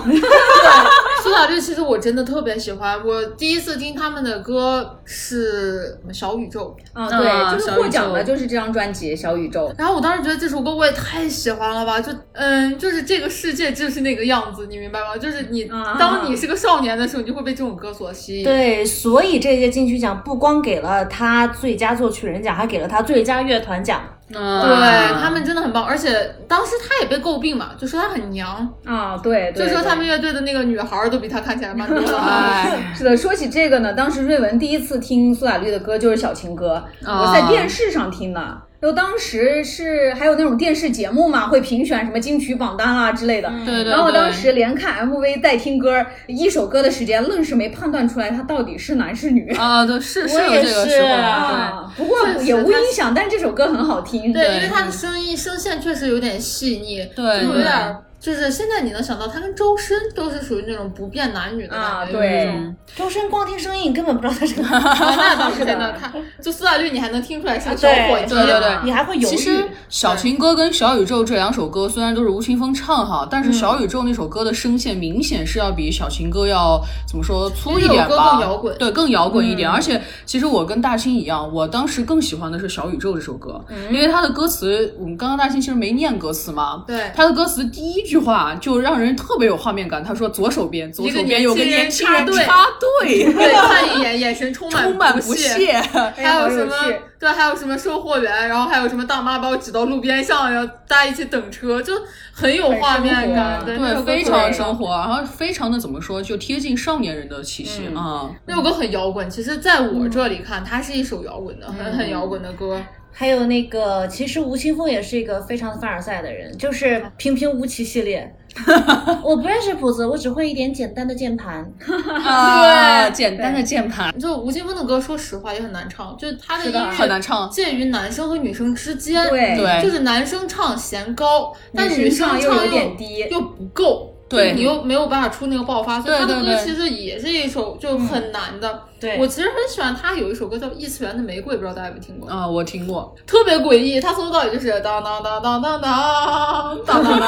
[1.22, 9.68] 苏打绿其实我真的特别喜欢，我第一次听他们的歌是小宇宙，啊，啊对，就是获奖宙的就是这张专辑《小宇宙》。
[9.78, 15.16] 然后我当时觉得这首歌我也太喜欢了吧，就嗯，就是这个世界就是那个样子，你明白吗？
[15.16, 18.44] 就是你啊当你是个少年的时候，你就会被这种歌所吸引。
[18.44, 24.02] 对，所以这届金曲奖不光给了他最佳作曲人奖，还给了他最佳乐团奖。
[24.34, 32.16] 嗯对他们真的很棒，而且当时他也被诟病嘛，就说他很娘，啊，对，对就说他们乐队的那个女孩儿都比他看起来蛮多的。
[32.18, 33.16] 哎，是的。
[33.16, 38.62] 说起这个呢，当时瑞文第一次听苏打绿的歌就是《小情歌》，我在电视上听的。
[38.80, 43.52] 然后当时是还有那种电视节目嘛，会评选什么金曲榜单啊之类的。
[43.66, 49.52] 对对然后我当时连看 MV 带听歌，一首歌的时间，愣是没判断出来他到底是男是女。
[49.54, 54.32] 啊，对，是 是我也有这个是时候，不过也无影响，但这首歌很好听。
[54.32, 62.12] 对，对因为他的声音声线确实有点细腻，对就有对点儿就是现在你能想到他跟周深都是属于那种不变男女的啊，对。
[62.12, 62.76] 有一种。
[62.94, 64.62] 周深光听声音，你根本不知道他是个。
[64.62, 64.78] 啊，
[65.16, 68.78] 那倒是是的真的，他就苏打绿你还能听出来是个小伙计，对对对。
[68.84, 69.30] 你还会犹豫。
[69.30, 76.78] 其实《小情歌》跟《小宇宙》这两首歌虽然都是吴青峰唱哈，但是《小宇宙》那首歌的声线明显是要比《小情歌》要
[77.08, 78.32] 怎么说粗一点吧？
[78.32, 78.76] 更摇滚。
[78.76, 79.70] 对，更摇滚一点。
[79.70, 87.10] 而且其实我跟大清一样，我当时更喜欢的是《小宇宙》这首歌，因为他的歌词，我们刚刚大清其实没念歌词嘛，对。
[87.14, 90.02] 它的歌词第一句话就让人特别有画面感。
[90.02, 95.48] 他说左手边，左手边有个年年轻人插插队， 对，看一眼，眼神充满 充满不屑。
[95.56, 95.72] 屑。
[96.16, 97.00] 还有什么趣？
[97.18, 101.92] 对，还有什么售货员，然后还有什么大妈把我挤到路边上，然后大家一起等车，就
[102.32, 103.62] 很有画面感。
[103.64, 108.30] 对，非常生活，然后非常的怎么说，就贴近少年人的气息嗯啊。
[108.46, 112.80] 那首歌很摇滚，其实在我这里看，它是一首摇滚的，很很摇滚的歌。
[113.12, 118.34] 还有那个，其实吴青峰也是一个非常凡尔赛的人，就是 平平无奇系列。
[119.22, 121.64] 我不认识谱子，我只会一点简单的键盘。
[122.24, 127.48] 啊，简单的键盘就吴青峰的歌，说实话也很难唱，就是他的音乐很难唱。
[127.48, 129.28] 介于男生和女生之间。
[129.28, 134.14] 对对就是男生唱嫌高，但女女生生唱又有又点低又不够。
[134.28, 138.82] 对你又没有办法出那个爆发，所以他的歌对对对其实也是一首就很难的。
[139.00, 142.28] 对我其实很喜欢他有一首歌叫《异次元的玫瑰》，不知道大家有没有听过？
[142.28, 147.20] 啊，我听过，特别诡异，他从头到尾就是当当当当当当当当当当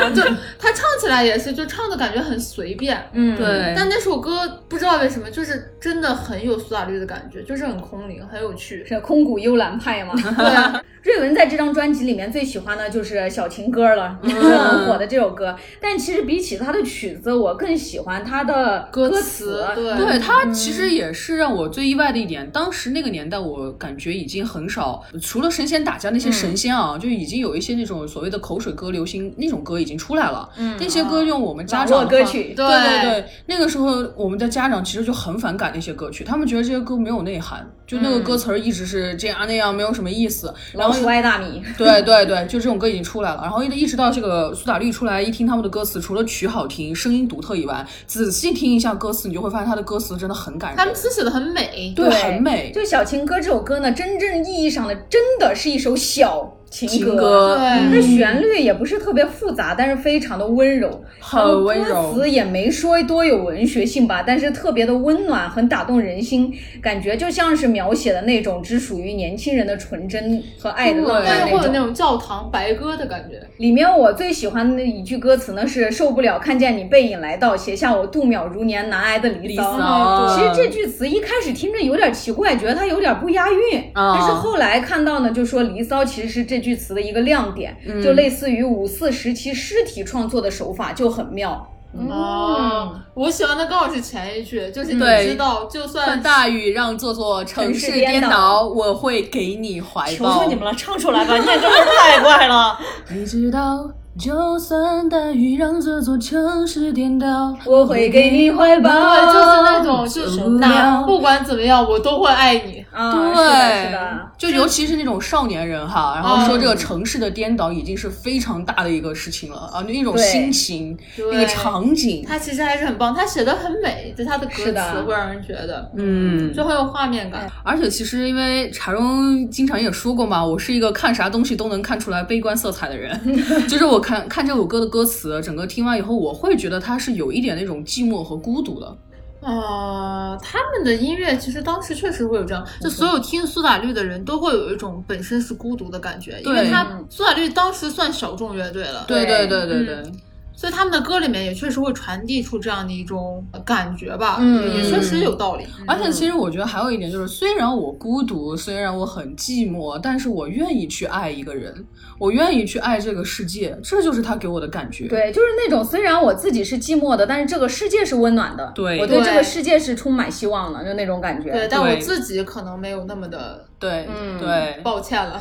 [0.00, 0.22] 当，就
[0.58, 3.08] 他唱起来也是，就唱的感觉很随便。
[3.12, 8.84] 嗯，对，但那首歌不知道为什么，就是真的很有苏打绿的感觉，就是很空灵，很有趣。
[8.86, 10.12] 是空谷幽兰派嘛？
[10.36, 15.56] 对，瑞文在这张专辑里面最喜欢的就是小情歌了，也 是很火的这首歌。
[15.80, 19.66] 但其实比起他的曲子，我更喜欢他的歌词词。
[19.74, 30.48] 对对他其实也是让我最意外的一点，当时那个年代，我感觉已经很少，除了神仙打架那些神仙啊，就已经有一些那种所谓的口水歌、流行那种歌已经出来了。
[30.56, 32.54] 嗯，那些歌用我们家长的歌曲。
[32.54, 32.66] 对。
[32.66, 40.52] 对对，那个时候我们的家长其实就很反感那些歌曲，他们觉得这些歌没有内涵，就那个歌词儿一直是这样那样，没有什么意思。
[40.72, 43.40] 然后爱大米，对对对，就这种歌已经出来了。
[43.42, 50.76] 然后一一直到这个苏打绿出来，一听他们的歌词，除了曲好听、声音独特以外，仔细听一下歌词，你就会发现他的歌词真的很感人。
[50.76, 51.92] 他们词写的很美。
[51.94, 66.52] 对很美就《小情歌》这首歌呢，真正意义上的真的是一首小情情歌，对它旋律也不是特别复杂，但是非常的温柔，很然后温柔歌词也没说多有文学性吧，但是特别的温暖，很打动人心，
[66.82, 71.86] 感觉就像是描写的那种只属于年轻人的纯真和爱的浪漫但是会有那种。
[71.96, 73.40] 教堂白鸽的感觉。
[73.56, 79.78] 里面我最喜欢的一句歌词呢是“受不了看见你背影来到，写下我度秒如年难挨的离离骚”。
[79.78, 91.72] 骚其实这句词一开始听着有点奇怪，觉得它有点不押韵，啊但是后来看到呢，就说《离骚》其实是这句词的一个亮点，嗯就类似于五四时期诗体创作的手法就很妙。
[92.10, 100.34] 哦，我喜欢的刚好是前一句，就是你知道，就算算大雨让这座城市颠城市颠倒，我会给你怀抱。
[100.34, 101.34] 求求你们了，唱出来吧！
[101.38, 102.78] 你也真是太怪了。
[103.08, 112.84] 你知道，就算大雨让这座城市颠倒，我会给你怀抱，对，就是那种，就是受不哪了不管怎么样，我都会爱你。
[112.90, 114.26] 啊，对，是的，是的。
[114.38, 120.96] 就尤其是那种少年人哈，然后说这个城市的颠倒已经是非常大的一个事情了啊，那种心情，
[121.30, 127.46] 那个场景，他其实还是很棒，他写的很美，就他的歌词会让人觉得，嗯，就很有画面感。
[127.62, 133.20] 而且其实因为茶中经常也说过嘛，我是一个看啥东西都能看出来悲观色彩的人，
[133.68, 138.96] 就是我看看这首歌的歌词，整个听完以后，我会觉得它是有一点那种寂寞和孤独的。
[139.40, 150.12] 呃，他们的音乐其实当时确实会有这样，就所有听苏打绿的人都会有一种本身是孤独的感觉，因为他苏打绿当时算小众乐队了，对对对对对对，
[150.56, 155.66] 所以他们的歌里面也确实会传递出这样的一种感觉吧，嗯也确实有道理。
[155.86, 161.84] 而且其实我觉得还有一点就是，虽然我孤独，虽然我很寂寞，但是我愿意去爱一个人，
[162.18, 165.06] 我愿意去爱这个世界，这就是他给我的感觉。
[165.08, 171.52] 对，就是那种虽然我自己是寂寞的，但是这个世界是温暖的，对对我对这个世界是充满希望的，就那种感觉。
[171.52, 175.38] 对，但我自己可能没有那么的对嗯对， 抱歉了。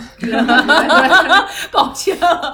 [1.71, 2.53] 抱歉了。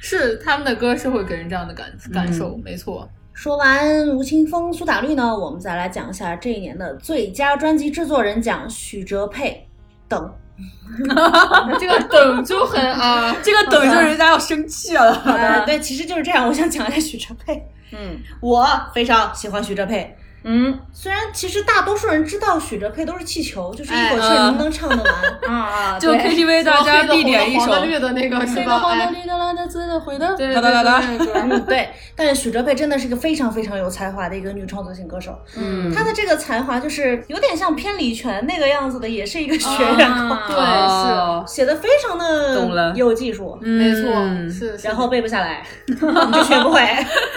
[0.00, 3.08] 是他们的歌是会给人这样的感感受，没错。
[3.32, 9.68] 说完吴青峰、苏打绿呢，我们再来讲一下这一年的最佳专辑制作人奖，许哲佩
[10.08, 10.32] 等。
[11.78, 15.12] 这个等就很啊， 这个等就人家要生气了。
[15.24, 16.48] 呃，对，其实就是这样。
[16.48, 20.16] 我想讲一下许哲佩，嗯我非常喜欢许哲佩。
[20.48, 20.78] 嗯。
[20.92, 25.14] 虽然其实大多数人知道许哲佩都是气球，就是一口气能不能唱得完。
[25.54, 28.78] 啊 啊，就对 KTV 大家必点一首绿的那个是吧？
[28.78, 30.60] 黄的哎，绿的蓝的紫的灰的，对对。
[30.60, 35.38] 对对 对但是许哲佩真的是一个非常非常有才华的一个女创作型歌手。
[35.56, 35.92] 嗯。
[35.94, 41.44] 她的这个才华就是有点像偏李泉那个样子的，也是一个学员控，啊对 哦。
[41.46, 42.92] 写的非常懂了。
[42.92, 44.86] 的有技术，没错，嗯是，是。
[44.86, 45.94] 然后背不下来，你
[46.32, 46.80] 就学不会。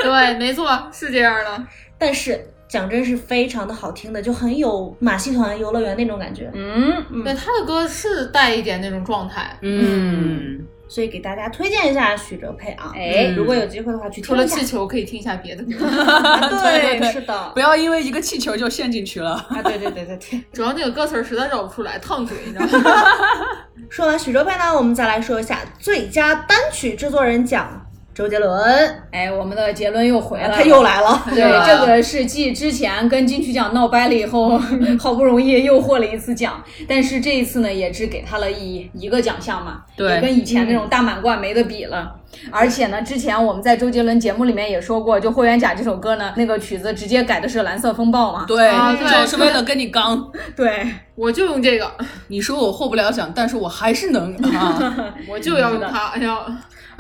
[0.02, 1.64] 对，没错，是这样的。
[1.98, 6.50] 但是讲真是非常的好听的，就很有马戏团游乐园那种感觉。
[6.54, 10.58] 嗯对他的歌是带一点那种状态，嗯，
[10.88, 12.94] 所以给大家推荐一下许哲佩啊。
[12.96, 14.66] 哎如果有机会的话去听一下除了气。
[14.66, 15.86] 球，可以听一下别的歌。
[16.64, 17.60] 对，对对是的不。
[17.60, 19.32] 要因为一个气球就陷进去了。
[19.50, 20.42] 啊，对对对对对。
[20.54, 23.04] 主要那个歌词儿实在绕不出来，烫嘴，你知道吗？
[23.90, 27.86] 说完许哲佩呢，我们再来说一下最佳单曲制作人奖，
[28.22, 31.24] 周杰伦，哎，我们的杰伦又回来了，他又来了。
[31.32, 34.62] 对，这个是继之前跟金曲奖闹掰了以后，
[35.02, 42.18] 好不容易又获了一次奖，但是这一次呢，也只给他了一一个奖项嘛，对也跟以前那种大满贯没得比了。
[42.52, 48.46] 而且呢，之前我们在周杰伦节目里面也说过，就《霍元甲》这首歌呢，那个曲子直接改的是《蓝色风暴》嘛。
[48.48, 50.32] 对，啊对就是为了跟你刚。
[50.56, 51.92] 对，我就用这个，
[52.28, 55.12] 你说我获不了奖，但是我还是能 啊。
[55.28, 56.10] 我就要用它。
[56.10, 56.38] 哎呀，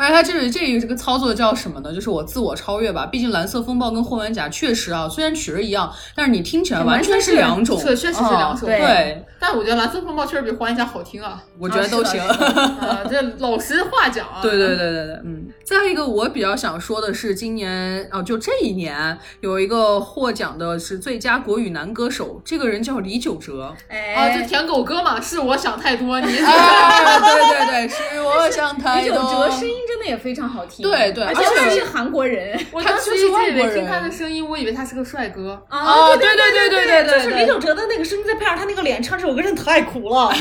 [0.01, 1.93] 而且他这这这个操作叫什么呢？
[1.93, 3.05] 就是我自我超越吧。
[3.05, 11.43] 毕竟蓝色风暴跟霍元甲确实啊，虽然曲儿一样，但是你听起来完全是两种，是确实是两首啊对，但我觉得蓝色风暴确实比霍元甲好听啊。
[11.59, 12.19] 我觉得都行。
[12.25, 14.39] 啊，这老实话讲啊。
[14.41, 15.47] 对对对对对，嗯。
[15.63, 23.73] 再一个，我比较想说的是，今年啊，就这一年有一个获奖的是最佳国语男歌手，这个人叫李玖哲。
[23.87, 29.15] 哎，啊，就舔狗哥嘛，是我想太多，你啊，对对对，是我想太多。
[29.15, 35.61] 李玖哲声音真的也非常好听，对对而且他是韩国人我当时是外国人听他的声音，我以为他是个帅哥。
[35.67, 40.31] 啊，对对对对对对，就是李玖哲的那个声音，再配上他那个脸，唱这首歌真的太苦了。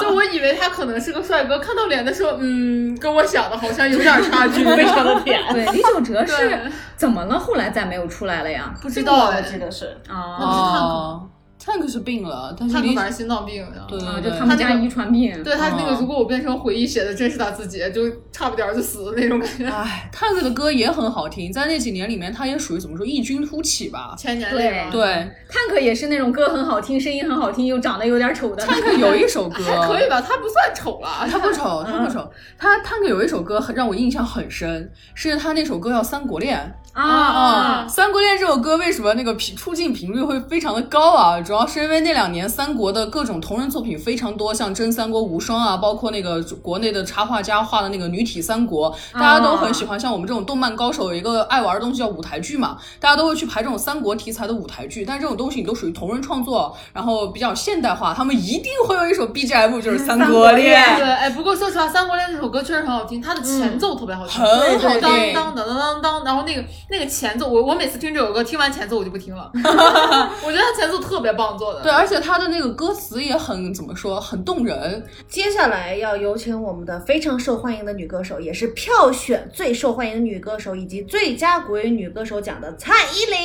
[0.00, 5.38] 就我以为他可能是个帅哥，看到脸的时候，嗯，跟我想的好像有点差距，非常的甜。
[5.52, 6.58] 对，李玖哲是
[6.96, 7.38] 怎么了？
[7.38, 8.72] 后来再没有出来了呀？
[8.80, 9.98] 不知道我，记得是。
[10.08, 11.28] 啊、哦
[11.66, 15.42] ，Tank 是病了，但是李他可反正心脏病，对啊，对对就他们家遗传病。
[15.42, 19.66] 对他那个，哦如果我变成回忆写的真是他自己，就差不点儿就死的那种感觉。
[19.66, 24.14] 哎，Tank 的歌也很好听，在那几年里面，他也属于怎么说异军突起吧。
[24.16, 25.04] 千年对泪嘛，对
[25.48, 28.64] 探克也是那种歌很好听，声音很好听，又长得有点丑的。
[28.64, 31.26] ，Tank 有一首歌还 可以吧，他不算丑了。
[31.30, 32.30] 他不丑，他不丑。
[32.58, 41.40] 他 Tank 有一首歌很让我印象很深，是他那首歌叫《三国恋》啊啊，《三国恋》这首歌为什么那个频出镜频率会非常的高啊？
[41.40, 50.00] 主要是因为那两年三国的各种同人作品非常多，像《真三国无双》啊，包括那个国内的插画家画的那个女体三国，大家都很喜欢。
[50.00, 60.82] 像我们这种动漫高手有一个爱玩的东西叫舞台剧嘛，大家都会去排这种三国题材的舞台剧，但是这种东西你都属于同人创作，然后比较现代化，他们一定会有一首 BGM 就是《三国恋》。
[60.96, 65.00] 对，哎，不过说实话，《三国恋》这首歌确实很好听，它的前奏特别好听，很好听
[65.34, 71.82] 当当当当当当，然后那个那个前奏，我我每次听这首歌，听完前奏我就不听了， 我觉得它前奏特别棒做的。
[71.82, 75.06] 对，而且他的那个歌词也很怎么说，很动人。
[75.28, 83.38] 接下来要有请我们的非常受欢迎的女歌手，也是票选最受欢迎的女歌手以及最佳国语女歌手奖的蔡依林。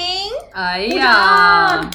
[0.54, 1.90] 哎呀，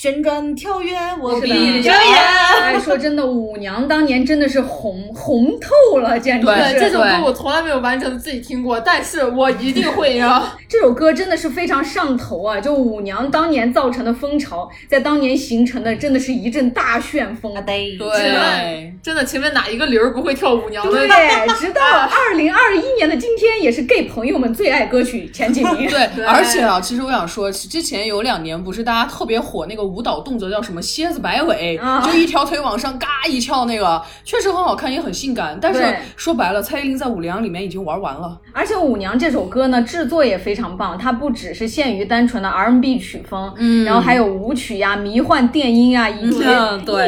[0.00, 1.92] 旋转跳跃，我闭着眼。
[2.62, 6.74] 哎，说真的，舞娘当年真的是红红透了，简直对是。
[6.74, 10.56] 对这首歌我从来没有完整的自己听过，但是我一定会呀。
[10.70, 12.60] 这首歌真的是非常上头啊！
[12.60, 17.52] 就舞娘当年造成的风潮，在当年形成的真的是一阵大旋风。
[17.56, 20.92] 啊对对，真的，请问哪一个驴儿不会跳舞娘的？
[20.92, 21.08] 对，
[21.58, 25.90] 直到二零二一年的今天，也是 gay 朋友们最爱歌曲前几名。
[25.90, 35.58] 对，而且啊，其实我想说，之前有两年不是大家特别火那个舞蹈动作叫什么蝎子摆尾，啊就一条腿往上嘎一翘，那个确实很好看，也很性感。
[35.60, 35.82] 但是
[36.16, 38.38] 说白了，蔡依林在舞娘里面已经玩完了。
[38.52, 46.44] 而且《舞娘》这首歌呢，制作也非常棒，它不只是限于单纯的 R&B 曲风，嗯，然后还有舞曲呀、迷幻电音啊，以及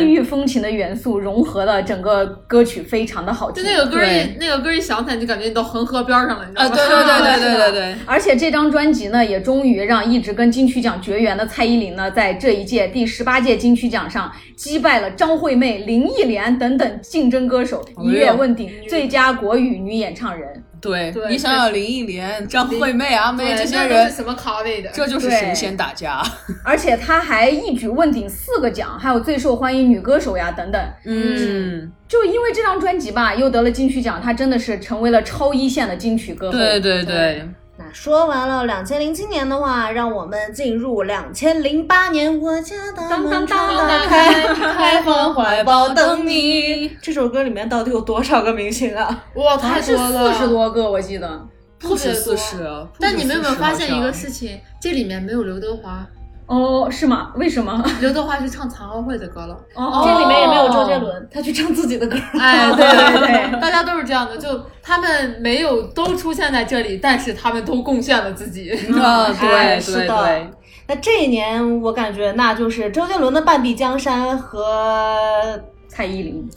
[0.00, 3.62] 异域风情的元素融合了整个歌曲，非常的好听。
[3.62, 6.74] 就那个歌一那个歌一响起来，你就感觉你到恒河边上了，你知道啊，吗？
[6.74, 7.96] 对对对对对对对。
[8.06, 20.62] 而且这张专辑呢，也终于让一直跟金曲奖绝缘的蔡依林呢，在这一届第十八届金曲奖上击败了张惠妹、林忆莲等等竞争歌手，一跃问鼎最佳国语女演唱人。
[20.80, 24.88] 对对你想想林忆莲、张惠妹、阿妹，这些人，什么咖位的？
[24.94, 26.22] 这就是神仙打架。
[26.64, 30.80] 而且她还一举问鼎四个奖，还有最受欢迎女歌手呀等等。
[31.04, 36.56] 嗯，就因为这张专辑吧，又得了金曲奖，她真的是成为了超一线的金曲歌后。
[36.56, 37.46] 对对对，
[37.82, 42.38] 那说完了两千零七年的话，让我们进入两千零八年。
[42.38, 46.88] 我家的门当当常打开，开放怀抱等你。
[47.00, 49.24] 这首歌里面到底有多少个明星啊？
[49.34, 51.40] 哇，太多了，四十多个，我记得。
[51.78, 52.86] 不止特别多四十。
[52.98, 54.12] 但你们有没有发现一个？
[54.12, 54.60] 事情？
[54.78, 56.06] 这里面没有刘德华，
[56.50, 57.30] 哦，是吗？
[57.36, 57.80] 为什么？
[58.00, 59.56] 刘德华去唱残奥会的歌了。
[59.74, 62.16] 哦这里面也没有周杰伦，他去唱自己的歌。
[62.38, 68.72] 哎，对对对 大家都是这样的，就他们没有都出现在这里，但是他们都贡献了自己。
[69.00, 70.50] 啊，哎对是的对对。
[70.88, 76.50] 那这一年，我感觉那就是周杰伦的《半壁江山》和蔡依林。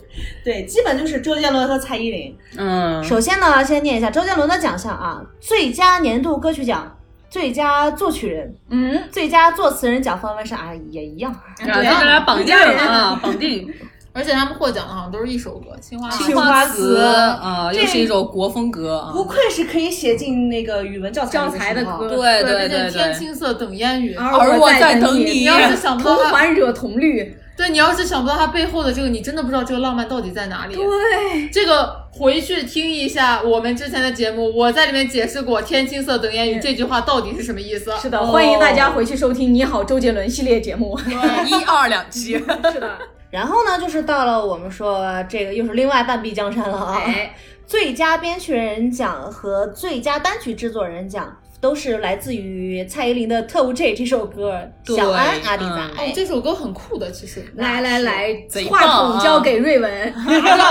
[0.44, 2.36] 对，基本就是周杰伦和蔡依林。
[2.56, 6.96] 嗯，首先呢，先念一下周杰伦的奖项啊，最佳年度歌曲奖、
[7.34, 11.32] 最佳作曲人、嗯，最佳作词人奖方面上啊也一样。
[11.32, 13.68] 啊，这个来绑定啊，绑定。
[14.12, 19.10] 而且他们获奖的好像都是一首歌，《青花瓷青花瓷啊，又是一首国风歌啊。
[19.12, 24.14] 不愧是可以写进那个语文教材教材的歌对对对对，天青色等烟雨。
[24.14, 27.36] 而我在等你你要是想不同到它，环惹同绿。
[27.56, 30.74] 对你要是想不到它背后的这个，你真的不知道这个浪漫到底在哪里。
[30.74, 37.92] 对，这个回去听一下我们之前的节目，我在里面解释过“天青色等烟雨”这句话到底是什么意思。
[37.98, 40.98] 是的，欢迎大家回去收听《你好，周杰伦》系列节目。
[41.46, 42.32] 一二两期。
[42.72, 42.98] 是的，
[43.30, 47.02] 然后呢，就是到了我们说这个又是另外半壁江山了啊！
[47.06, 47.34] 哎，
[47.66, 56.04] 最佳编曲人奖和最佳单曲制作人奖都是来自于蔡依林的《特务 J》这首歌，对小安阿迪嗯仔。
[56.04, 57.42] 哦，这首歌很酷的，其实。
[57.54, 58.36] 来来来，
[58.68, 59.90] 话筒交给瑞文，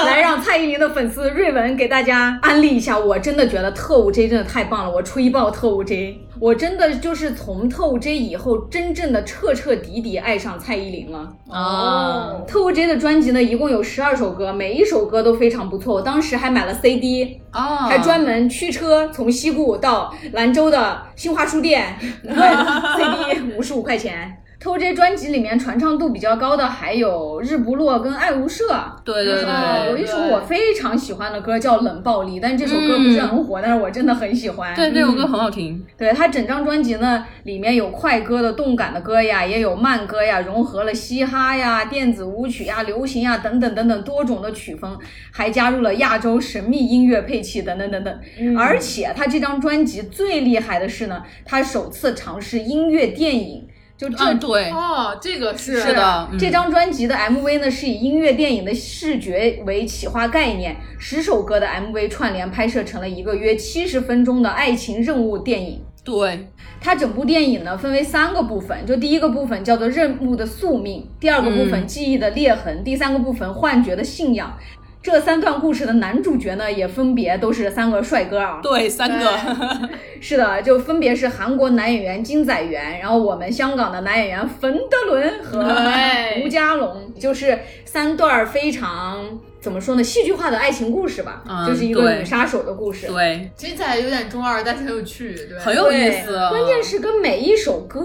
[0.06, 2.96] 来让蔡依林的粉丝瑞文给大家安利一下。
[2.96, 11.34] 我真的觉得特务 J 真的太棒了，我吹爆特务 J，我真的就是从特务 J 以后，真正的彻彻底底爱上蔡依林了。
[11.48, 15.94] 哦，特务 J 的专辑呢，一共有十二首歌，每一首歌都非常不错。
[15.94, 22.54] 我当时还买了 CD，哦，还专门驱车从西固到兰州的新华书店 买
[22.98, 24.40] CD，五十五块钱。
[24.64, 28.64] 特务 J 专辑里面传唱度比较高的还有日不落跟爱无赦。
[29.04, 29.26] 对
[29.90, 34.74] 有一首我非常喜欢的歌叫《冷暴力》，但这首歌不是很火，但是我真的很喜欢。
[34.74, 35.86] 对，那首歌很好听。
[35.98, 44.98] 对它整张专辑呢，里面有快歌的动感的歌呀，也有慢歌呀，融合了嘻哈呀、电子舞曲呀、流行呀等等等等多种的曲风，
[45.30, 48.18] 还加入了亚洲神秘音乐配器等等等等。
[48.58, 53.68] 而且他这张专辑最厉害的是呢，他首次尝试音乐电影，
[53.98, 54.24] 就这。
[54.24, 65.82] 嗯，对，哦，这个是是的，嗯这张专辑的 MV 呢，是以音乐电影的视觉为企划概念，十首歌的 MV 串联拍摄成了一个约七十分钟的爱情任务电影。
[66.04, 66.50] 对，
[66.82, 74.54] 它整部电影呢分为三个部分，就第一个部分叫做任务的宿命，第二个部分嗯记忆的裂痕，第三个部分幻觉的信仰。
[75.04, 78.62] 这三段故事的男主角呢，也分别都是三个帅哥啊。
[78.64, 79.38] 对，三个，
[80.22, 85.60] 是的，就分别是韩国男演员金载元，然后我们香港的男演员冯德伦和
[86.46, 93.08] 吴家龙，就是三段非常怎么说呢，戏剧化的爱情故事吧，嗯就是一个对女杀手的故事。
[93.08, 96.34] 对，听起来有点中二，但是很有趣，对，很有意思。
[96.38, 96.50] 啊。
[96.50, 98.02] 关键是跟每一首歌、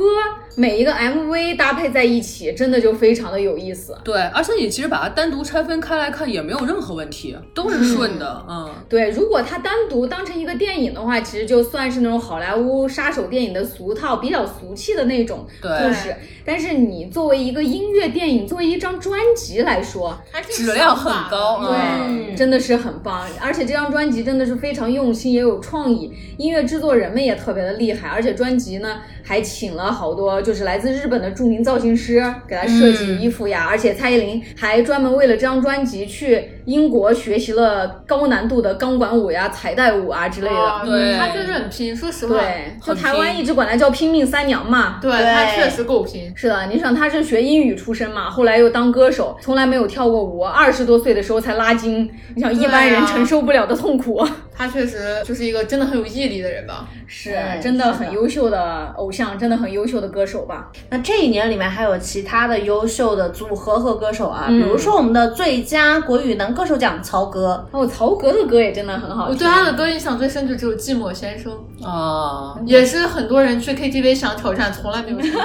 [0.58, 3.96] 每一个 MV 搭配在一起，真的就非常的有意思。
[4.02, 8.44] 对，而且你其实把它单独拆分开来看也没有任何问题，都是顺的。
[8.50, 16.12] 嗯，对，如果它单独当成一个电影的话，其实就算是那种好莱坞杀手电影的俗套、比较俗气的那种对故事。
[16.44, 20.18] 但是你作为一个音乐电影，作为一张专辑来说，
[20.50, 21.76] 质量很高对。
[21.78, 23.26] 嗯真的是很棒。
[23.40, 28.08] 而且这张专辑真的是非常用心，也有创意，音乐制作人们也特别的厉害。
[28.08, 33.66] 而且专辑呢还请了好多就是来自日本的著名造型师给他设计衣服呀。
[33.68, 40.56] 而且蔡依林还专门为了这张专辑去英国学习了高难度的钢管舞呀、彩带舞啊之类的。
[40.56, 44.98] 啊对他确实很拼，说实话，对，就台湾一直管她叫拼命三娘嘛。
[45.02, 46.32] 对她确实够拼。
[46.34, 54.26] 是的，你想她是学英语出身嘛，后来又当歌手，从来没有跳过舞，二十多岁的时候才拉筋，你想一般人承受不了的痛苦。
[54.58, 56.88] 他确实就是一个真的很有毅力的人吧。
[57.06, 60.70] 是真的很优秀的偶像，真的很优秀的歌手吧？
[60.90, 69.34] 那这一年里面还有其他的优秀的组合和歌手啊，嗯比如说我们的最佳国语男歌手奖曹格，哦，曹格的歌也真的很好听。
[69.34, 71.52] 我对他的歌印象最深就只有《寂寞先生》，
[71.86, 75.38] 啊，也是很多人去 KTV 想挑战，从来没有成功。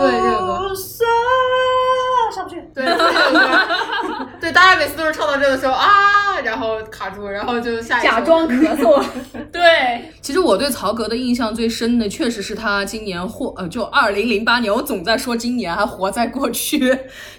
[0.00, 0.74] 对这个歌
[2.30, 2.62] 上不去。
[2.74, 2.84] 对，
[4.40, 9.02] 对，大家每次都是唱到这的时候啊，然后卡住，然后就下一首假装咳嗽，
[9.50, 16.78] 对，其实我对曹格的印象最深的，确实是他今年获呃，就二零零八年，我总在说今年，还活在过去，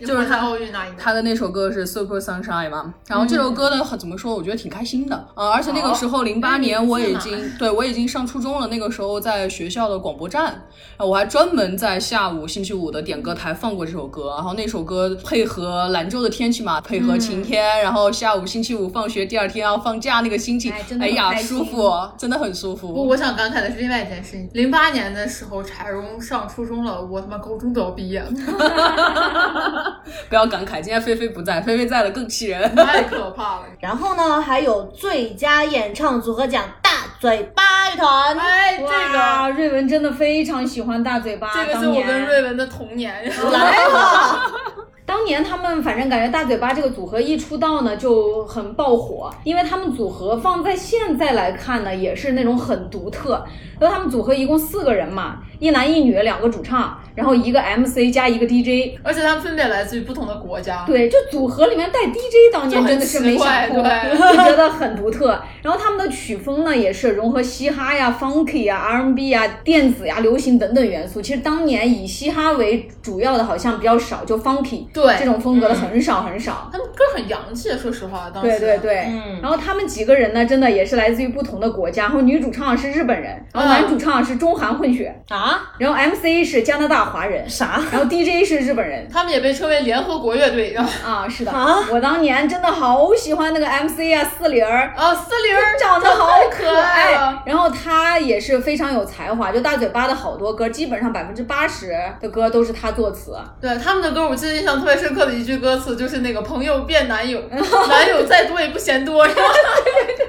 [0.02, 0.40] 就是他。
[0.40, 0.96] 他奥运那一年。
[0.98, 4.34] 他的那首歌是 Super Sunshine 嘛，然后这首歌呢，很怎么说？
[4.36, 10.64] 我觉得挺开心的，呃，而且那个时候零八年我已经对我已经上初中了，那个时候在学校的广播站，
[10.96, 23.08] 呃我还专门在下午星期五的点歌台放过这首歌，然后那首歌配合兰州的天气嘛，配合晴天，然后下午星期五放学，第二天要放假那个心情哎，真的哎呀，舒服，真的很舒不，服。
[23.08, 24.50] 我想感慨的是另外一件事情。
[24.54, 28.30] 零八年的时候，柴荣上初中了，我他妈高中都要毕业了，
[30.30, 32.60] 不要感慨，今天菲菲不在，菲菲在了更气人。
[32.76, 33.64] 太可怕了。
[33.80, 36.79] 然后呢，还有最佳演唱组合奖大
[37.20, 38.38] 嘴巴乐团。
[38.38, 41.52] 哎，这个哇，瑞文真的非常喜欢大嘴巴。
[41.54, 43.14] 这个是我跟瑞文的童年。
[43.52, 44.52] 来吧，
[45.06, 53.43] 当年他们反正感觉大嘴巴这个组合一出道呢就很爆火，因为他们组合放在现在来看呢也是那种很独特。
[53.82, 58.97] 因为他们组合一共四个人嘛，一男一女两个主唱，然后一个 MC 加一个 DJ。
[59.03, 60.84] 而且他们分别来自于不同的国家。
[60.88, 65.39] 对，就组合里面带 DJ，当年真的是没想过， 就觉得很独特。
[65.62, 71.22] 然后他们的曲风呢也是融合嘻哈呀、funky 呀、R&B 呀、电子呀、流行等等元素。
[71.22, 76.70] 其实当年以嘻哈为主要的好像比较少，就 funky 对这种风格的很少很少。
[76.72, 78.49] 他们歌很洋气，说实话，当时。
[78.49, 82.03] 对对对，嗯然后他们几个人呢，真的也是来自于不同的国家。
[82.03, 85.49] 然后女主唱是日本人，然后男主唱是中韩混血，啊？
[85.78, 87.82] 然后 MC 是加拿大华人，啥？
[87.91, 89.08] 然后 DJ 是日本人。
[89.12, 97.14] 他们也被称为联合国乐队，然后啊，是的，啊我当年真的好喜欢那个 MC 啊，四零儿，啊，四零儿长得好可爱。
[97.45, 103.36] 然后他也是非常有才华，就大嘴巴的好多歌，基本上百分之八十的歌都是他作词。
[103.62, 107.41] 对他们的歌，我记得印象特别深刻的一句歌词就是那个“朋友变男友，
[107.89, 109.41] 男友再多也不嫌多”，是吧？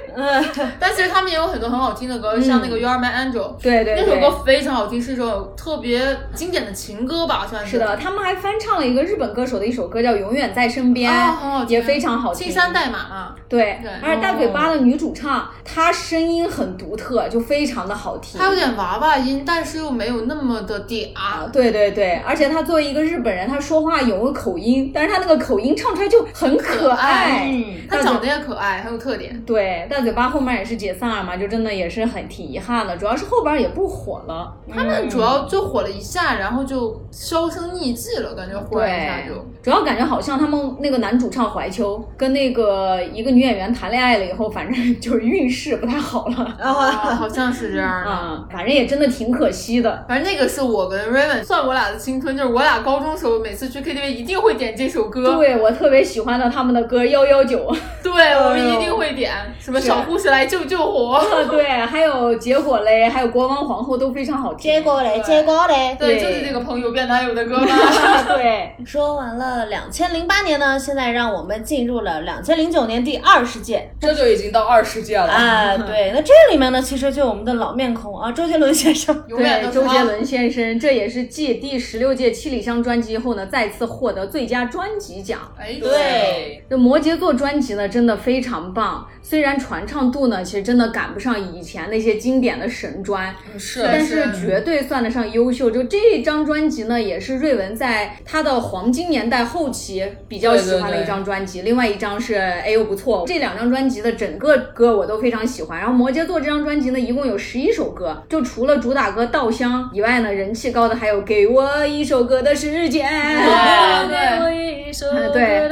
[0.79, 12.47] 但其实他们也有很多很好听的歌，像那个《You Are My Angel》，对对对，那首歌非常好听，是一首特别经典的情歌吧，算是是的，他们还翻唱了一个日本歌手的一首歌，叫《永远在身边》，啊很好听也非常好听。
[12.47, 13.35] 青山代码嘛。
[13.47, 18.39] 对，对而且大嘴巴的女主唱，她声音很独特，就非常的好听。
[18.39, 21.11] 她有点娃娃音，但是又没有那么的嗲。
[21.51, 27.45] 对对对，而且她作为一个日本人，她说话有个口音，但是她那个口音唱出来就很可爱。
[27.45, 29.37] 嗯，她长得也可爱，很有特点。
[29.45, 34.51] 对，大嘴巴后面也是解散了嘛，就真的也是很挺遗憾的，主要是后边也不火了。
[34.73, 39.45] 他们主要就火了一下，然后就销声匿迹了，感觉忽然一下就。
[39.61, 46.55] 主要感觉好像他们那个男主唱怀秋跟那个一个女演员谈恋爱了以后，反正就是运势不太好了。
[46.59, 48.09] 然后啊，好像是这样的。
[48.09, 50.03] 啊、反正也真的挺可惜的。
[50.09, 55.35] 反正那个是我跟 Raven 算我俩的青春，就是我俩高中时候每次去 KTV 一定会点这首歌。
[55.35, 57.71] 对我特别喜欢的他们的歌幺幺九，
[58.01, 61.21] 对，我们一定会点什么是小护士来救救火。
[61.49, 64.71] 对，还有结果嘞，还有国王皇后都非常好听。
[64.71, 65.95] 结果嘞，结果嘞。
[65.99, 67.67] 对，就是那个朋友变男友的歌嘛。
[68.35, 73.91] 对，说完了两千零八年呢，现在让我们进入了两千零九年第二十届。
[73.99, 75.27] 这就已经到二十届了。
[75.27, 79.23] 啊，对，那这里面呢，其实就有我们的老面孔啊，周杰伦先生。
[79.27, 85.39] 永远对，周杰伦先生，这也是继第十六届七里香专辑后呢，再次获得最佳专辑奖。
[85.57, 89.05] 哎，对，这摩羯座专辑呢，真的非常棒。
[89.21, 95.69] 虽然传唱度呢，其实真的赶不上以前那些经典的神专，是但是绝对算得上优秀。
[95.71, 101.61] 就这张专辑呢，也是瑞文在他的黄金年代后期比较喜欢的一张专辑。
[101.61, 105.79] 另外一张是哎呦不错，这两张专辑的整个歌我都非常喜欢。
[105.79, 113.07] 然后摩羯座这张专辑呢，一共有十一首歌，就除了主打歌《稻香》以外呢，人气高的还有《给我一首歌的时间》
[113.49, 115.69] 啊对嗯对，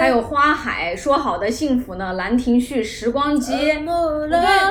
[0.00, 3.82] 还有花海说好的幸福呢，兰亭序时光机，对，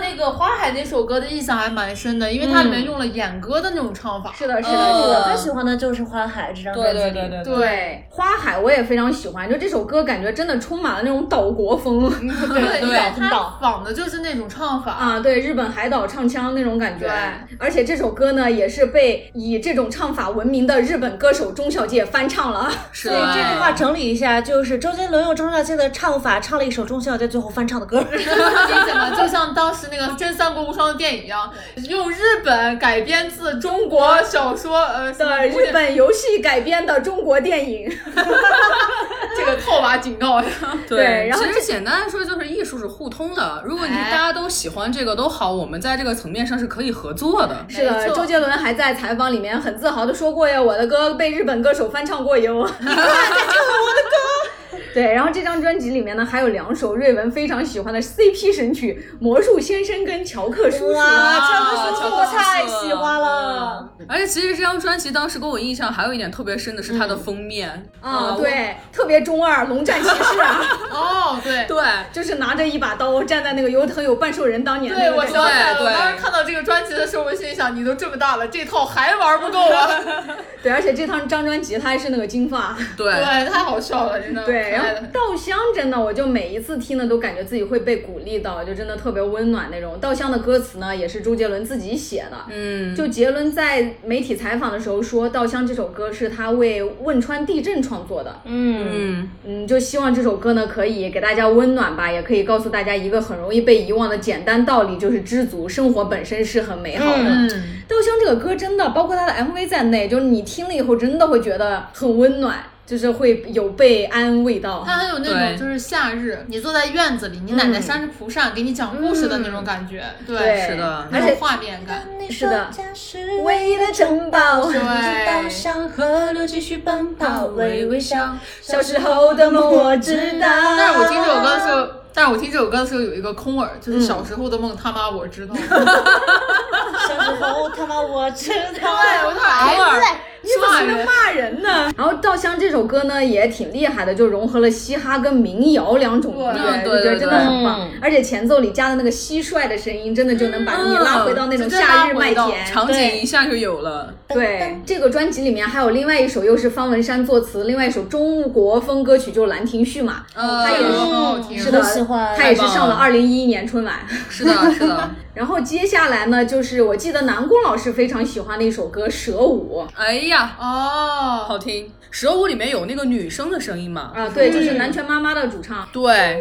[0.02, 4.32] 那个花海那首歌的印象还蛮深的，因为它里面用了演歌的那种唱法。
[4.34, 5.20] 是的，是的，哦是的。
[5.20, 7.00] 我最喜欢的就是《花海》这张专辑。
[7.00, 7.56] 对对对对。
[7.56, 14.92] 对，花海我也非常喜欢，就这首歌感觉真的充满了那种岛国风 对对它岛仿的就是那种唱法。
[14.92, 17.08] 啊，对，日本海岛唱腔那种感觉。
[17.08, 22.70] 对而且这首歌呢，也是被以这种唱法闻名的日本歌手中小介翻唱了。
[22.92, 28.04] 是所以这句话整理一下，就是周杰伦用钟小姐的唱法唱了一首钟小姐最后翻唱的歌。
[28.12, 29.12] 理解吗？
[29.12, 31.54] 就像当时那个《真三国无双》的电影一样，
[31.88, 37.88] 用日本改编自中国小说，呃，的 日本游戏改编的中国电影，
[39.38, 40.48] 这个套娃警告呀。
[40.88, 43.62] 对然后其实简单来说就是艺术是互通的。
[43.64, 47.66] 如果你哎大家都喜欢这个都好，我们在这个层面上是可以合作的。
[47.70, 52.68] 是的，周杰伦还在采访里面很自豪的说过呀，我的歌被日本歌手翻唱过哟。
[52.80, 54.47] 你看，他唱了我的歌。
[54.94, 60.92] 对，然后这张专辑里面呢，还有两首瑞文非常喜欢的 CP 神曲《魔术先生》跟《乔克叔叔》。
[60.94, 61.04] 哇，
[61.40, 63.90] 乔克叔叔我太喜欢了。
[64.08, 70.62] 而且其实这张专辑当时给我印象还有一点特别深的是它的封面啊、对，特别中二，龙战骑士啊，
[70.92, 71.66] 哦，对。
[71.68, 79.90] 对， 就是拿着一把刀站在那个有很有半兽人当年对，我那个感觉想起来了，对我当时看到这个专辑的时候，我心里想，你都这么大了，这套还玩不够啊！
[80.64, 82.78] 对，而且这张张专辑它还是那个金发。
[82.96, 84.44] 对对，太好笑了，真的。
[84.46, 89.98] 对，然后 稻香真的，我就每一次听呢，都感觉自己会被鼓励到，就真的特别温暖那种。
[90.00, 92.38] 稻香的歌词呢，也是周杰伦自己写的。
[92.50, 98.42] 嗯，就杰伦在媒体采访的时候说，《稻香》这首歌是他为汶川地震创作的。
[98.46, 107.24] 嗯，嗯，嗯，就希望这首歌呢可以给大家温暖吧，也可以告诉大家一个很容易被遗忘的简单道理，就是知足，生活本身是很美好的。
[107.24, 107.50] 嗯，
[107.88, 112.58] 稻香这个歌真的，包括它的 MV 在内，就是你听了以后真的会觉得很温暖。
[112.88, 114.84] 就是会有被安慰到。
[114.88, 122.08] 它很有那种就是夏日，你坐在院子里，你奶奶扇着蒲扇给你讲故事的那种感觉，对，对是的那种画面感。
[122.30, 128.36] 是的家是唯一的城堡，对岛上河流继续奔跑，微微笑。
[128.62, 130.48] 小时候的梦我知道。
[130.78, 135.56] 但是我听这首歌的时候，但是我听这首歌的时候有一个空耳，就是小时候的梦，他妈我知道。
[137.08, 138.56] 小时候他妈我知道。
[138.76, 141.92] 对，我说哎，你怎么能骂人呢？
[141.98, 147.92] 然后《稻香》这首歌呢也挺厉害的，就融合了嘻哈跟民谣两种音乐，对我觉得真的很棒嗯。
[148.02, 152.66] 而且前奏里加的那个蟋蟀的声音，真的就能把你嗯拉回到那种夏日麦田。
[152.66, 154.14] 场景一下就有了。
[154.30, 160.24] 对，这个专辑里面还有另外一首，又是方文山作词，另外一首中国风歌曲，就是《兰亭序》嘛。
[160.34, 161.58] 呃它也是。
[161.58, 163.96] 是的很喜欢，它也是上了二零一一年春晚。
[164.30, 165.10] 是的，是的。
[165.38, 171.92] 然后接下来呢，就是我记得南宫老师非常喜欢的一首歌《蛇舞》哎呀，哦，好听。
[172.10, 174.12] 蛇舞里面有那个女生的声音嘛？
[174.16, 175.88] 啊，对，就是南拳妈妈的主唱。
[175.94, 176.40] 对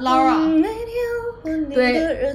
[0.00, 0.64] ，Laura
[1.74, 2.34] 对，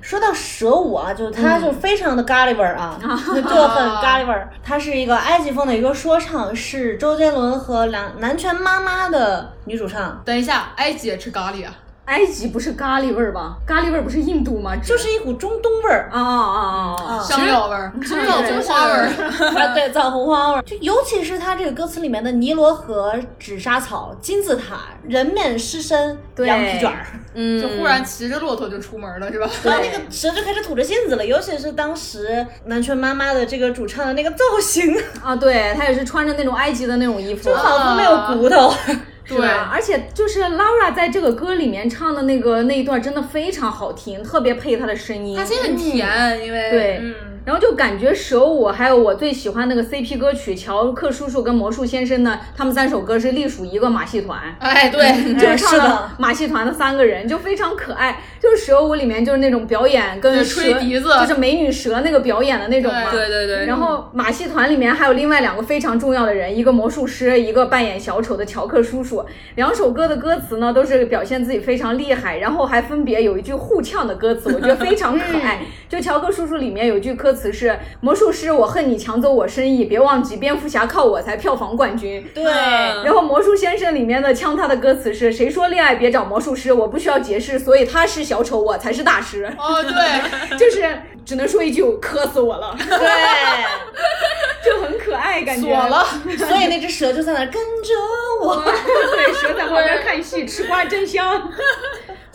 [0.00, 4.48] 说到蛇舞啊，就是它就非常的咖喱味儿啊，就很咖喱味儿。
[4.62, 11.74] 它是一个埃及风的一个说唱，是周杰伦和南南拳妈妈的女主唱，等一下，埃及也吃咖喱啊？
[12.10, 13.56] 埃及不是咖喱味儿吧？
[13.64, 14.74] 咖喱味儿不是印度吗？
[14.82, 16.10] 就是一股中东味儿。
[16.12, 17.22] 啊啊啊啊啊！
[17.22, 19.06] 香料味儿，香料红花味儿。
[19.56, 29.48] 啊，对，藏红花味儿，就尤其是它这个歌词里面的尼罗河、纸莎草、金字塔、人面狮身、羊皮卷儿，嗯，就忽然骑着骆驼就出门了，是吧？
[29.62, 38.72] 然后那个蛇就开始吐着信子了，尤其是当时南拳妈妈的这个主唱的那个造型，啊，对，她也是穿着那种埃及的那种衣服，就好像没有骨头。
[38.72, 38.98] 是
[39.38, 45.36] 的，而且就是 Laura 在这个歌里面唱的那个那一段真的非常好听，特别配她的声音。
[45.36, 46.98] 她声音很甜，因为对。
[47.02, 47.14] 嗯，
[47.44, 54.38] 然后就感觉蛇舞，还有我最喜欢那个 CP 歌曲乔克叔叔跟魔术先生呢，他们三首歌是隶属一个马戏团。
[54.58, 55.00] 哎，对，
[55.34, 58.20] 就是唱的马戏团的三个人，就非常可爱。
[58.40, 63.10] 就是蛇舞里面就是那种表演跟吹笛子就是美女蛇那个表演的那种嘛。
[63.10, 63.66] 对对对。
[63.66, 69.24] 然后马戏团里面还有另外两个非常重要的人，一个魔术师，一个扮演小丑的乔克叔叔。
[69.56, 75.60] 两首歌的歌词呢，都是表现自己非常厉害，然后还分别有一句互呛的歌词，我觉得非常可爱。
[75.88, 86.72] 就乔克叔叔里面有一句歌词是：“魔术师，我恨你抢走我生意，别忘记蝙蝠侠靠我才票房冠军。”对，然后魔术先生里面的枪他的歌词是：“谁说恋爱别找魔术师？
[86.72, 89.44] 我不需要解释，所以他是小丑，我才是大师。
[89.56, 92.86] 哦，对， 就是只能说一句，磕死我了，对，
[94.64, 95.68] 就很可爱，感觉。
[95.68, 96.04] 锁了，
[96.36, 97.94] 所以那只蛇就在那跟着
[98.42, 98.56] 我。
[98.64, 101.50] 对，蛇在旁边看戏，吃瓜真香。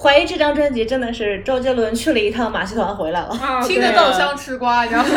[0.06, 3.30] 怀疑这张专辑真的是周杰伦去了一趟马戏团回来了。
[3.30, 5.10] 啊， 听着稻香吃瓜，你知道吗？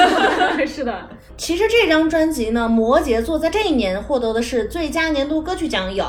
[0.67, 0.95] 是的，
[1.37, 6.07] 其实这张专辑呢，摩羯座在这一年获得的是最佳年度歌曲奖，有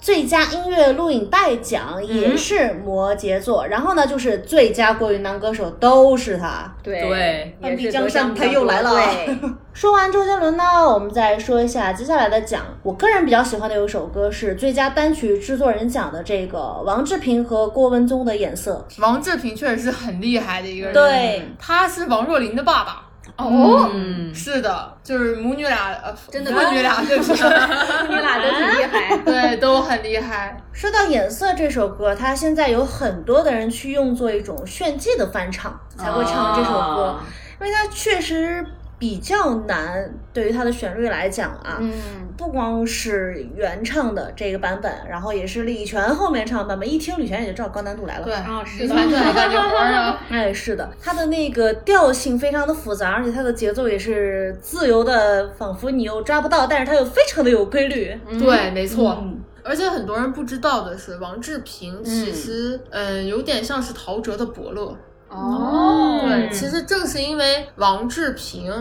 [0.00, 3.66] 最佳音乐录影带奖，也是摩羯座。
[3.66, 6.74] 然后呢，就是最佳国语男歌手都是他。
[6.82, 9.38] 对对也是江山他又来了对，
[9.74, 12.62] 说完周杰伦呢，我们再说一下接下来的奖。
[12.82, 23.02] 我个人比较喜欢的有一首歌是最佳单曲制作人奖的这个王志平和郭文宗的《颜色王志平确实是很厉害的一个人，对，他是王若琳的爸爸。
[23.36, 27.32] 哦，嗯，是的，就是母女俩，呃，真的母女俩，就是
[28.04, 29.16] 母女俩都挺厉害。
[29.24, 30.60] 对，都很厉害。》。
[30.78, 37.24] 说到《颜色》这首歌，它现在有很多的人去用作一种炫技的翻唱，才会唱这首歌，啊
[37.60, 38.64] 因为它确实
[39.02, 41.78] 比较难，对于它的旋律来讲啊。
[41.80, 41.90] 嗯，
[42.36, 48.24] 不光是原唱的这个版本，然后也是李泉后面唱的版本，一听李泉也就知道高难度来了。
[48.24, 50.20] 对，啊是的李泉就爱干这活儿啊。
[50.30, 58.16] 哎，是的，它的那个调性非常的复杂，而且它的节奏也是自由的，仿佛你又抓不到，但是它又非常的有规律。
[58.38, 59.18] 对，没错。
[59.20, 64.92] 嗯而且很多人不知道的是，王志平其实，嗯、有点像是陶喆的伯乐。
[65.32, 68.72] 哦，对，其实正是因为王志平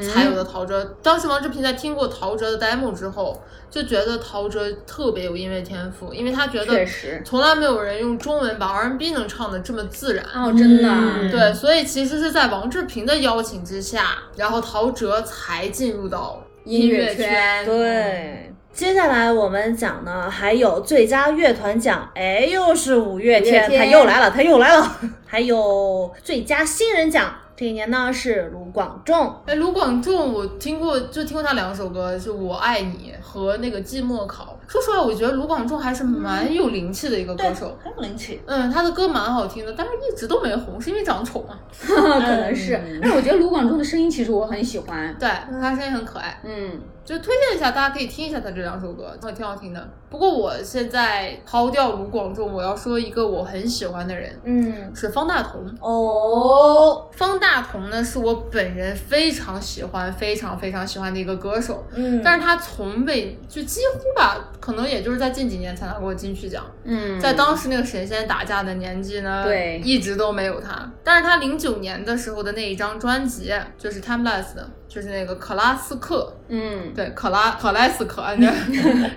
[0.00, 0.84] 才有的陶喆。
[1.02, 6.86] 当时王志平在听过陶喆的 demo 之后，就觉得陶喆特别有音乐天赋，因为他觉得
[7.24, 10.24] 从来没有人用中文把 R&B 能唱的这么自然。
[10.34, 18.47] 哦，真的，嗯对，所以其实是在王志平的邀请之下，然后陶喆才进入到音乐乐圈对。
[18.72, 24.98] 接下来我们讲呢，还有最佳乐团奖，哎，又是五月天，他又来了，他又来了。
[25.26, 29.34] 还有最佳新人奖，这一年呢是卢广仲。
[29.46, 34.56] 哎，卢广仲，我听过，就听过他两首歌，是《我爱你》和那个《寂寞考》。
[34.68, 37.76] 说实话，我觉得卢广仲还是蛮有灵气的一个歌手。
[37.82, 38.40] 很有灵气。
[38.44, 41.58] 嗯，他的歌蛮好听的，但是一直都没红，是因为长得丑吗？
[41.72, 42.78] 可能是。
[43.00, 45.16] 但是我觉得卢广仲的声音其实我很喜欢。
[45.18, 45.26] 对，
[45.58, 46.38] 他声音很可爱。
[46.44, 49.88] 嗯，就推荐一下，大家可以听一下他这两首歌，挺好听的。
[50.10, 55.64] 不过我现在抛掉卢广仲，我要说一个我很喜欢的人，嗯，是方大同。
[55.80, 61.84] 哦，方大同呢，是我本人非常喜欢、非常非常喜欢的一个歌手。
[61.94, 66.64] 嗯，但是他从未就几乎吧，可能也就是在近几年才拿过金曲奖。
[66.84, 70.90] 嗯，在当时那个神仙打架的年纪呢，对一直都没有他。
[71.02, 78.50] 但是他零九年的时候的那一张专辑就是 Timeless 的，就是那个克拉斯克，嗯，对，克拉克莱斯克， 那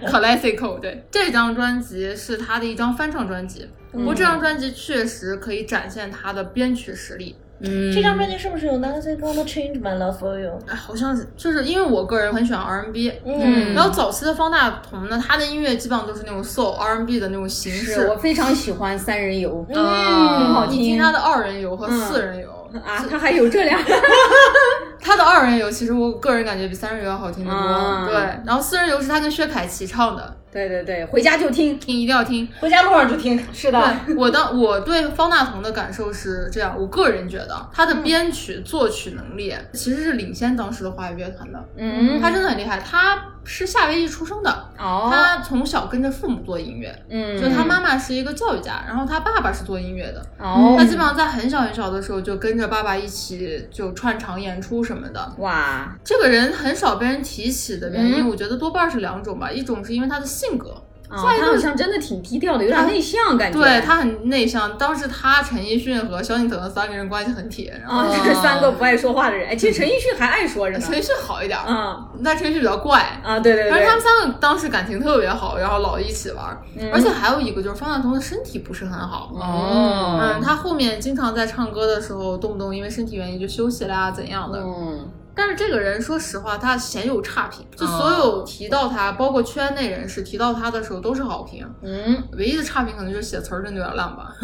[0.07, 3.69] classical，对，这张专辑是他的一张翻唱专辑。
[3.91, 7.35] 不过这张专辑确实可以展现他的编曲实力。
[7.37, 7.50] 嗯，
[7.93, 10.57] 这张专辑是不是有 Nothing Gonna Change My Love for You？
[10.67, 18.07] 哎，好像是，就是因为我个人很喜欢 R N B 嗯然后早期的方大同呢，他的音乐基本上都是那种 soul R&B 的那种形式。
[18.07, 19.65] 我非常喜欢三人游。
[19.69, 22.49] 嗯，好听你听他的二人游和四人游。
[22.85, 23.77] 啊，他还有这俩。
[25.03, 28.15] 他的二人游其实我个人感觉比三人游要好听得多，啊对。
[28.45, 31.79] 然后四人游是他跟薛凯琪唱的，对对对，回家就听。
[31.79, 32.47] 听一定要听。
[32.59, 33.41] 回家路上就听。
[33.53, 41.63] 是的，对我当我对方大同的感受是这样，我个人觉得他的编曲、作曲能力其实是领先当时的华语乐团的。
[41.77, 50.25] 嗯，他真的很厉害，他是夏威夷出生的，哦，他从小跟着父母做音乐，嗯，就他妈妈是一个教育家，然后他爸爸是做音乐的。
[50.37, 55.33] 哦他，基本上在很小很小的时候就跟着爸爸一起就串场演出什么的。
[55.39, 60.75] 哇，这个人很少被人提起的原因，嗯我觉得多半是两种吧，一种是因为他的性格，
[61.11, 63.59] 啊，他好像真的挺低调的，有点内向感觉。
[63.59, 64.77] 对他很内向。
[64.77, 69.49] 当时他、陈奕迅和萧敬腾三个人关系很铁，然后啊，这是三个不爱说话的人。
[69.49, 70.83] 哎，其实陈奕迅还爱说着呢。
[70.87, 73.01] 陈奕迅好一点，嗯但陈奕迅比较怪。
[73.23, 76.57] 啊，对对对，反正他们三个当时感情特别好，然后老一起玩
[76.93, 84.59] 而且还有一个就是方大同的身体不是很好，哦嗯，他后面经常在唱歌的时候，动不动因为身体原因就休息啦怎样的。
[84.59, 91.65] 嗯但是这个人说实话，他鲜有差评，就所有提到他，包括圈内人士提到他的时候都是好评。
[91.81, 94.35] 嗯，唯一的差评可能就是写词儿真的有点烂吧，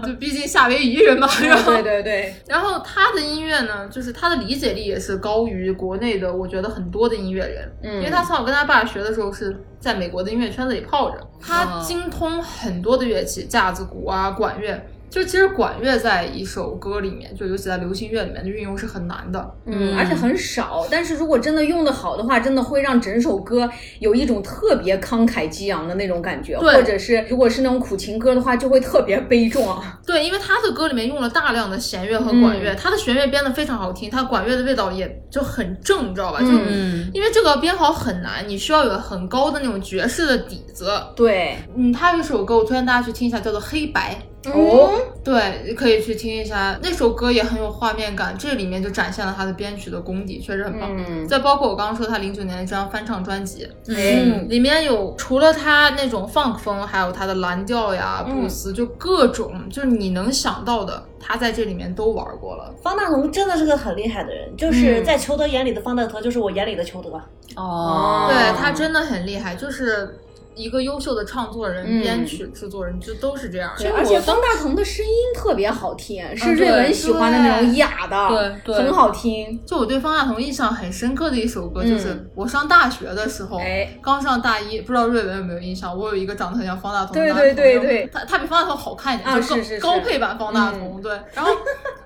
[0.06, 1.62] 就毕竟夏威夷人嘛，是吧？
[1.64, 14.86] 对对对，然后他的音乐呢，就是他的理解力也是高于国内的，我觉得很多的音乐人，嗯因为他从小跟他爸学的时候是在美国的音乐圈子里泡着，他精通很多的乐器，架子鼓啊、管乐。
[15.12, 19.54] 就其实管乐在一首歌里面，就尤其在流行乐里面的运用是很难的。
[19.66, 20.86] 嗯，而且很少。
[20.90, 29.84] 但是如果真的用的好的话，真的会让整首歌有一种特别慷慨激昂的那种感觉，或者是如果是那种苦情歌的话，就会特别悲壮。
[30.06, 36.40] 对，因为他的歌里面用了大量的弦乐和管乐，他的弦乐编的非常好听，他管乐的味道也就很正，你知道吧？
[36.40, 40.90] 就、嗯因为这个编好很难，你需要有很高的那种爵士的底子。
[41.14, 44.14] 对，嗯，他有一首歌，我推荐大家去听一下，叫做《黑白》。
[44.52, 44.90] 哦，
[45.22, 48.36] 对，可以去听一下那首歌，也很有画面感。
[48.36, 50.90] 这里面就展现了他的编曲的功底，确实很棒。
[50.96, 62.74] 嗯再包括我刚刚说他零九年的这张翻唱专辑，嗯里面有除了他那种 funk 风，还有他的蓝调呀、布鲁斯，就各种就是你能想到的，他在这里面都玩过了。
[62.82, 67.10] 方大同真的是个很厉害的人，就是在裘德眼里的方大同，就是我眼里的裘德。
[67.54, 70.18] 哦，对他真的很厉害，就是
[70.54, 73.90] 一个优秀的创作人、嗯编曲、制作人，就都是这样的。
[73.92, 79.60] 而且方大同的声音特别好听，是瑞文喜欢的那种哑的，对对很好听。
[79.64, 83.60] 就我对方大同印象很深刻的一首歌，就是我上大学的时候，
[84.02, 85.96] 刚上大一，不知道瑞文有没有印象？
[85.96, 91.00] 我有一个长得很像方大同的对男朋友，对对对他他比方大同好看一点，啊就高是是是高配版方大同。
[91.02, 91.50] 对，然后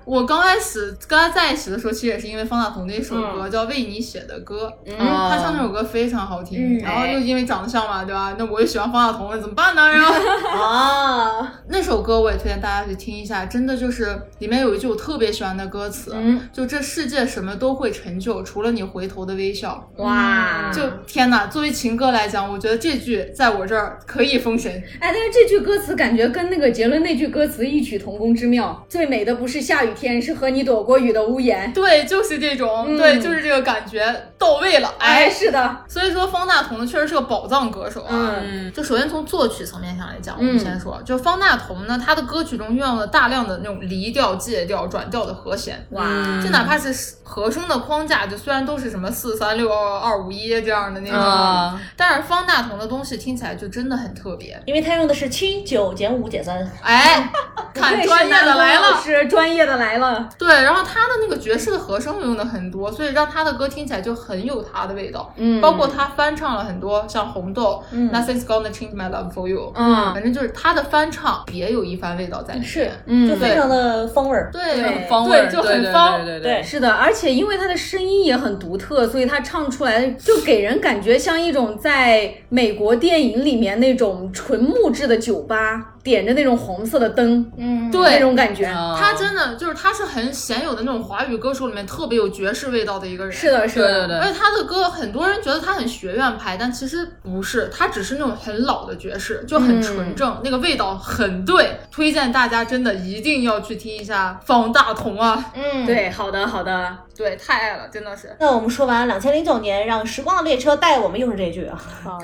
[0.05, 8.33] 我刚开始跟他在一起的时候，其实也是因为方大同的一首歌、叫《为你写的歌》，嗯他唱那首歌非常好听，嗯然后又因为长得像嘛，对吧？
[8.37, 9.89] 那我也喜欢方大同了，怎么办呢？
[9.89, 10.15] 然后。
[10.57, 19.87] 啊， 那首歌我也推荐大家去听一下，真的就是里面有一句我特别喜欢的歌词，嗯就这世界什么都会成就，除了你回头的微笑。
[19.97, 21.47] 哇，就天哪！
[21.47, 24.71] 作为情歌来讲，我觉得这句在我这儿可以封神。
[24.99, 28.85] 哎，但是这句歌词感觉跟那个杰伦那句歌词异曲同工之妙。
[28.89, 31.71] 最美的不是下雨天，是和你躲过雨的屋檐。
[31.73, 34.93] 对，就是这种，嗯对，就是这个感觉到位了。
[34.99, 38.09] 哎，哎，是的，所以说方大同呢，确实是个宝藏歌手啊。
[38.11, 38.26] 嗯
[38.73, 45.85] 就首先从作曲层面上来讲，我嗯们先说，就方大同呢，他的歌曲中运用了大量的那种离调、借调、转调的和弦。
[45.91, 46.03] 哇，
[46.43, 54.61] 就哪怕是和声的框架，就虽然都是什么四三六二二五一这样的那种，啊但是方大同的东西听起来就真的很特别。
[54.65, 56.57] 因为他用的是七九减五减三。
[56.81, 57.31] 哎，
[57.73, 59.01] 看专业的来了。
[59.03, 60.27] 是专业的来了。
[60.37, 65.33] 对，然后他的那个爵士的和声用的很多，所以让他的歌听起来就很有他的味道。
[65.37, 67.83] 嗯包括他翻唱了很多像红豆、
[68.19, 72.67] Nothing's Gonna Change My Love for You，嗯反正就是他的翻唱别有一番味道在里面。
[72.67, 74.49] 是，嗯就非常的风味儿。
[74.51, 76.25] 对很方味儿，对，就对对很方。
[76.25, 88.65] 对对对是的，而且因为他的声音也很独特，所以他唱出来就给人感觉像一种在美国电影里面那种纯木质的酒吧，点着那种红色的灯，嗯，对那种感觉。
[88.65, 93.33] 啊他真的就是他是很鲜有的那种华语歌手里面特别有爵士味道的一个人。
[93.33, 101.77] 是的，是的，对对对而且他的歌，很多人觉得他很学院派，但其实不是，他只是那种很老的爵士，就很纯正，那个味道很对。
[101.91, 105.85] 推荐大家真的一定要去听一下方大同啊，嗯，。
[105.85, 106.97] 对，好的，好的。
[107.17, 108.35] 对，太爱了，真的是。
[108.39, 111.75] 那我们说完两千零九年，让时光的列车带我们，又是这句啊，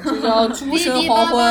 [0.06, 1.44] 就叫诸神黄昏。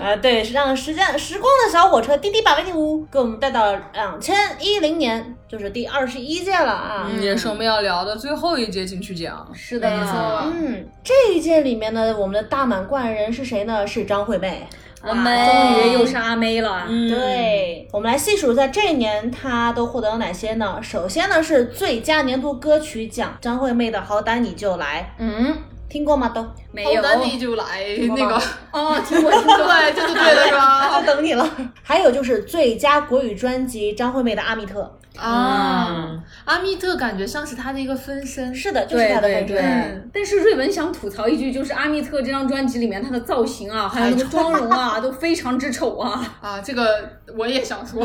[0.00, 7.06] 呃，对，是让时间时光的小火车滴滴八八滴五，给我们带到两千一零年，就是第二十一届了啊。
[7.10, 9.46] 嗯也是我们要聊的最后一届金曲奖。
[9.52, 10.12] 是的，没错
[10.54, 13.86] 嗯，这一届里面呢，我们的大满贯人是谁呢？
[13.86, 14.66] 是张惠妹。
[15.04, 16.84] 哇，终于又是阿妹了。
[16.88, 20.80] 嗯，对，我们来细数一下这一年她都获得了哪些呢？
[20.82, 25.52] 首先呢是最佳年度歌曲奖，张惠妹的《好歹你就来嗯，》，
[25.88, 26.28] 听过吗？
[26.28, 27.00] 都，没有。
[27.00, 27.82] 好的，你就来
[28.14, 28.34] 那个，
[28.72, 29.56] 哦，听过听过。
[29.66, 31.00] 对，这就对了，是吧？
[31.00, 31.50] 就等你了。
[31.82, 46.36] 还有就是最佳国语专辑，张惠妹的《阿密特啊，阿密特感觉像是他的一个分身，》，是的，就是对对对她的分身。，嗯但是瑞文想吐槽一句，就是阿密特这张专辑里面他的造型啊，还有那个妆容啊， 都非常之丑啊。
[46.40, 48.04] 啊，这个我也想说，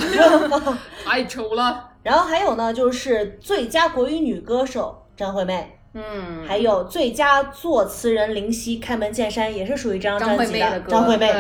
[1.05, 1.89] 太丑了。
[2.01, 11.31] 然后还有呢，就是最佳国语女歌手张惠妹，嗯，还有最佳作词人林夕，《开门见山》也是属于这张专辑张惠妹的歌张惠妹，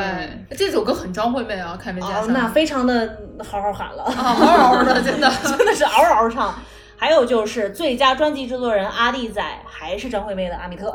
[0.49, 2.33] 对，这首歌很张惠妹啊，开门见哦，山。
[2.33, 4.03] 那非常的好好喊了。
[4.03, 5.31] 啊，嗷嗷的， 真的。
[5.43, 6.53] 真的是嗷嗷唱。
[6.95, 10.89] 还有就是最佳专辑制作人阿弟仔，还是张惠妹的《阿密特》。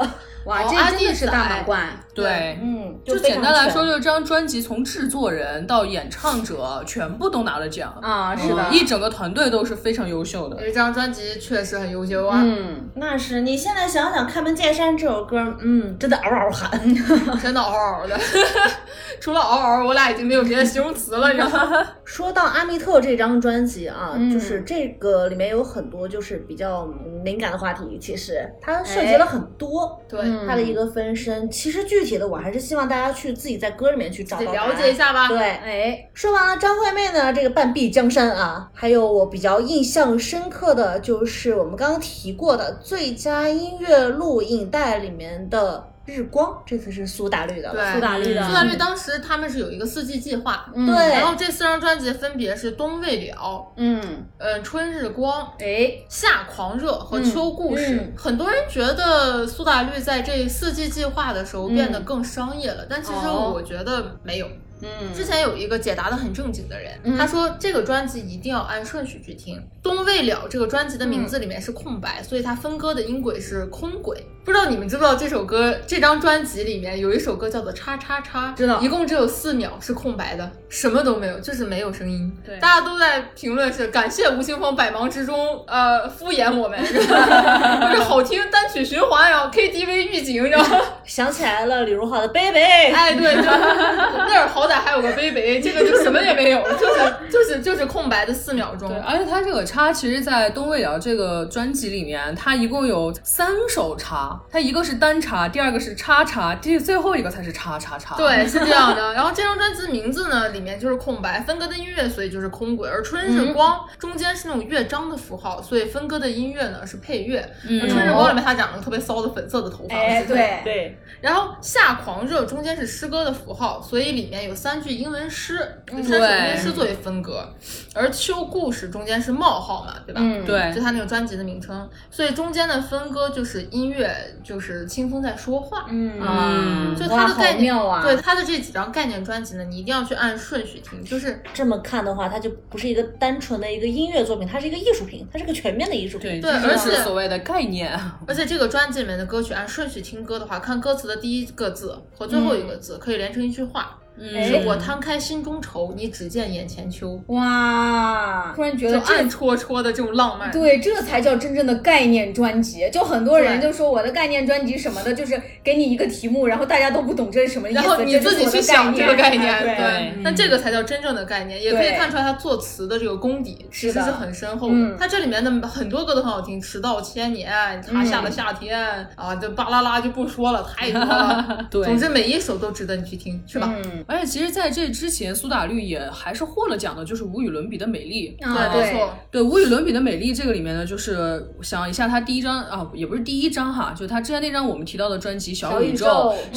[0.48, 1.86] 哇，哦这真的是大满贯。
[2.14, 10.62] 对，嗯，就简单来说，就是这张专辑从制作人到演唱者全部都拿了奖啊是的嗯一整个团队都是非常优秀的因。
[10.62, 16.70] 为这张专辑确实很优秀啊，嗯，那是你现在想想《开门见山》这首歌，嗯，真的嗷嗷喊。
[17.40, 18.18] 真的嗷嗷的。
[19.20, 21.86] 除了嗷嗷，我俩已经没有别的形容词了，你知道吗？
[22.04, 26.84] 说到阿密特这张专辑啊，就是这个里面有很多就是比较
[27.22, 30.00] 敏感的话题，其实它涉及了很多。
[30.08, 34.98] 对，它的一个分身，其实具体的我还是希望大家去自己在歌里面去找到了解一。
[34.98, 35.28] 下吧。
[35.28, 47.70] 对，哎，说完了张惠妹呢，这个半壁江山啊，还有我比较印象深刻的就是我们刚刚提过的最佳音乐录影带里面的《日光》，这次是苏打绿的。
[47.70, 53.36] 对，苏打绿的苏打绿当时他们是有一个四季计划，嗯对然后这四张专辑分别是《冬未了》、
[53.76, 57.96] 嗯，呃《春日光》、哎，夏狂热和秋故事。
[57.96, 64.46] 嗯很多人觉得苏打绿在这四季计划的时候变得更商业了，但其实哦我觉得没有。
[64.82, 69.56] 嗯，之前有一个解答的很正经的人，他说这个专辑一定要按顺序去听。
[69.82, 74.26] 《冬未了》这个专辑的名字里面是空白，所以它分割的音轨是空轨。
[74.44, 82.32] 不知道你们知不知道这首歌，这张专辑里面有一首歌叫做《叉叉叉》，知道一共只有四秒是空白的，什么都没有，就是没有声音。
[82.44, 90.80] 对大家都在评论是感谢吴青峰百忙之中呃敷衍我们，就 是好听单曲循环，然后 KTV 预警，你知道吗？
[91.04, 92.58] 想起来了，李荣浩的《baby》。
[92.94, 98.98] 哎，对，就那儿好歹还有个杯杯，这个就什么也没有，就是 就是就是空白的四秒钟对，。
[98.98, 108.16] 而且它这个叉，其实，在《东未了》这个专辑里面，它一共有三首叉，它一个是单叉，第二个是叉叉，第最后一个才是叉叉叉。
[108.16, 109.14] 对，是这样的。
[109.14, 112.88] 然后这张专辑的名字呢，里面就是空白，分割的音乐，所以就是空轨。
[112.88, 117.38] 而春日光、中间是那种乐章的符号，所以分割的音乐呢是配乐。
[117.82, 127.48] 而春日光里面他长了特别骚的粉色的头发，哎，对，对，然后夏狂热中间是诗歌的符号，所以里面有三句英文诗，有三首英文诗作为分隔。
[127.94, 130.20] 而秋故事中间是冒号嘛，对吧？
[130.22, 134.14] 嗯对就他那个专辑的名称，所以中间的分割就是音乐，
[134.44, 135.86] 就是清风在说话。
[135.88, 146.40] 嗯啊就哇好它的概念，啊对他的这几张概念专辑呢，你一定要去按顺序听，就是这么看的话，它就不是一个单纯的一个音乐作品，它是一个艺术品，它是个全面的艺术品。
[146.40, 147.88] 对而且所谓的概念。
[148.26, 153.98] 而且这个专辑里面的歌曲按顺序听歌的话，看歌词的第一个字和最后一个字可以连成一句话。
[154.20, 160.50] 哎我摊开心中愁，你只见眼前秋，哇，突然觉得暗戳戳的这种浪漫。
[160.50, 162.88] 对，这才叫真正的概念专辑。
[162.92, 169.38] 就很多人就说我的概念专辑什么的，就是给你一个题目，然后大家都不懂这是什么意思，然后你自己去想这个概念。
[169.38, 174.96] 念，对对但这个才叫真正的概念，也可以看出来他作词的这个功底其实是很深厚的嗯。
[174.98, 177.52] 他这里面的很多歌都很好听，《迟到千年》
[177.92, 178.78] 《他下的夏天》
[179.14, 181.66] 啊，这巴拉拉就不说了，太多了。
[181.70, 183.72] 对总之每一首都值得你去听，是吧？
[183.84, 188.34] 嗯，而且其实在这之前，苏打绿也还是获了奖的，就是无与伦比的美丽。
[188.40, 189.14] 啊对，没错。
[189.30, 196.06] 对，无与伦比的美丽这个里面呢，就是想一下他第一张啊，也不是第一张哈，就他之前那张我们提到的专辑《小宇宙》，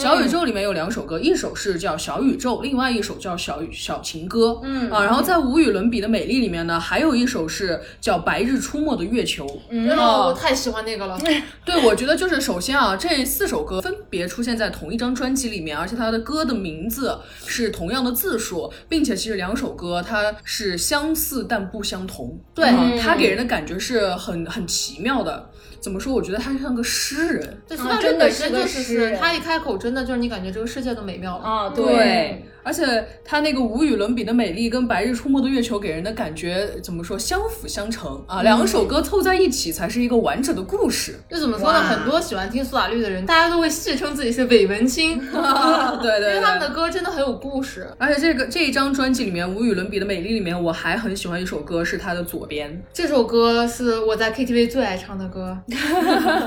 [0.02, 4.52] 小宇宙小宇宙里面有两首歌，一首是叫《小宇宙》，另外一首叫《小小情歌》。
[4.64, 9.46] 嗯啊，然后在无与伦比的美丽里面呢，还有一首是叫《白日出没的月球》。
[9.70, 11.20] 嗯，我太喜欢那个了。
[11.66, 22.40] 对，我觉得就是首先啊，这四首歌分别出现在同一张专辑里面，而且它的歌的名字是同样的字数，并且其实两首歌它是相似但不相同。
[22.54, 25.50] 对嗯它给人的感觉是很很奇妙的。
[25.80, 26.14] 怎么说？
[26.14, 27.62] 我觉得他像个诗人。
[27.68, 31.44] 对，啊苏打绿真的本身是个就是诗人他一开口，真的就是你感觉这个世界都美妙了。
[31.44, 37.18] 啊，对，而且他那个无与伦比的美丽跟白日出没的月球给人的感觉怎么说？
[37.18, 41.20] 相辅相成啊，两首歌凑在一起才是一个完整的故事。
[41.30, 41.80] 就怎么说呢？
[41.82, 45.20] 很多喜欢听苏打绿的人，大家都会戏称自己是伪文青，
[46.02, 46.72] 对对因为他们的。
[46.72, 47.86] 歌真的很有故事。
[47.98, 52.82] 而且这个这一张专辑里面，《无与伦比的美丽》里面，我还很喜欢一首歌，是他的左边。
[52.94, 55.58] 这首歌是我在 KTV 最爱唱的歌，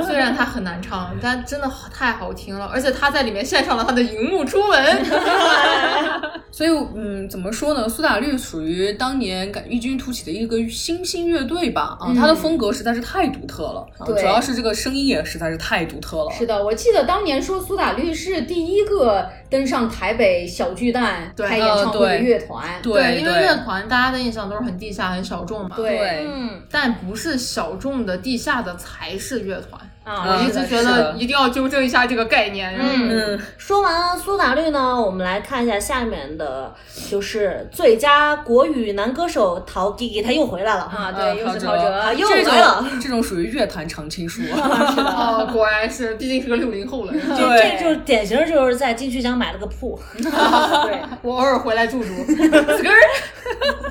[0.06, 2.64] 虽然它很难唱，但真的太好听了。
[2.72, 4.82] 而且他在里面献上了他的荧幕初吻，
[6.50, 7.88] 所以，嗯，怎么说呢？
[7.88, 11.96] 苏打绿属于当年感异军突起的一个新兴乐队吧。
[12.00, 16.30] 啊，他的风格实在是太独特了，主要是这个声音也实在是太独特了。
[16.32, 22.82] 是的，我记得当年说苏打绿是第一个登上台北小巨蛋对开演唱会的呃对乐团。
[22.82, 25.76] 对因为乐团大家的印象都是很地下、很小众嘛。
[25.76, 29.80] 对对嗯但不是小众的地下的才是乐团。
[30.04, 32.74] 啊，我一直觉得一定要纠正一下这个概念。
[32.78, 33.08] 嗯。
[33.10, 36.74] 嗯，说完了苏打绿呢，我们来看一下下面的，
[37.10, 40.82] 就是最佳国语男歌手陶吉吉，他又回来了。
[40.82, 41.90] 啊，啊对，又是陶陶喆。
[41.90, 42.86] 喆，又回来了。
[43.00, 44.42] 这种属于乐坛常青树。
[44.54, 47.12] 哦，果然是，毕竟是个六零后了。
[47.12, 47.78] 对。
[47.78, 49.98] 这就是典型就是在金曲奖买了个铺。
[50.18, 52.10] 对，我偶尔回来住住。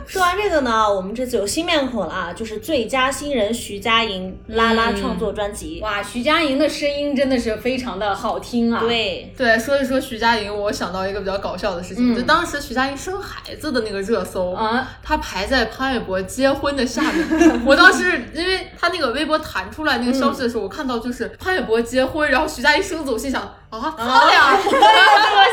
[0.05, 5.79] 说完这个呢，我们这次有新面孔了啊，就是最佳新人徐佳莹拉拉创作专辑。
[5.81, 17.61] 哇，徐佳莹的声音真的是非常的好听啊。，对，对，说一说徐佳莹，我想到一个比较搞笑的事情，嗯就当时徐佳莹生孩子的那个热搜啊，她排在潘玮柏结婚的下面。
[17.65, 24.79] 我当时因为她那个微博弹出来那个消息的时候，我看到就是潘玮柏结婚，然后徐佳莹生子，我心想啊，他俩， 这么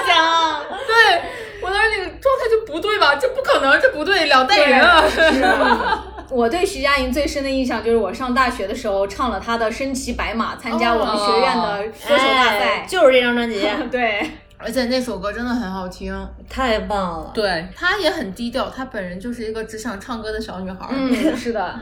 [0.06, 1.22] 想，对
[1.62, 3.14] 我当时那个状态就不对吧？
[3.16, 6.04] 这不可能，这不对，两代人啊。
[6.30, 11.78] 我对徐佳莹最深的印象就是我上大学的时候唱了她的《身骑白马》，参加我们学院的
[12.08, 12.58] 歌手大赛。
[12.58, 13.60] 哎就是这张专辑，
[13.90, 17.30] 对，而且那首歌真的很好听，太棒了。
[17.34, 20.88] 对，她也很低调，她本人就是一个只想唱歌的小女孩。
[20.90, 21.78] 嗯，是的，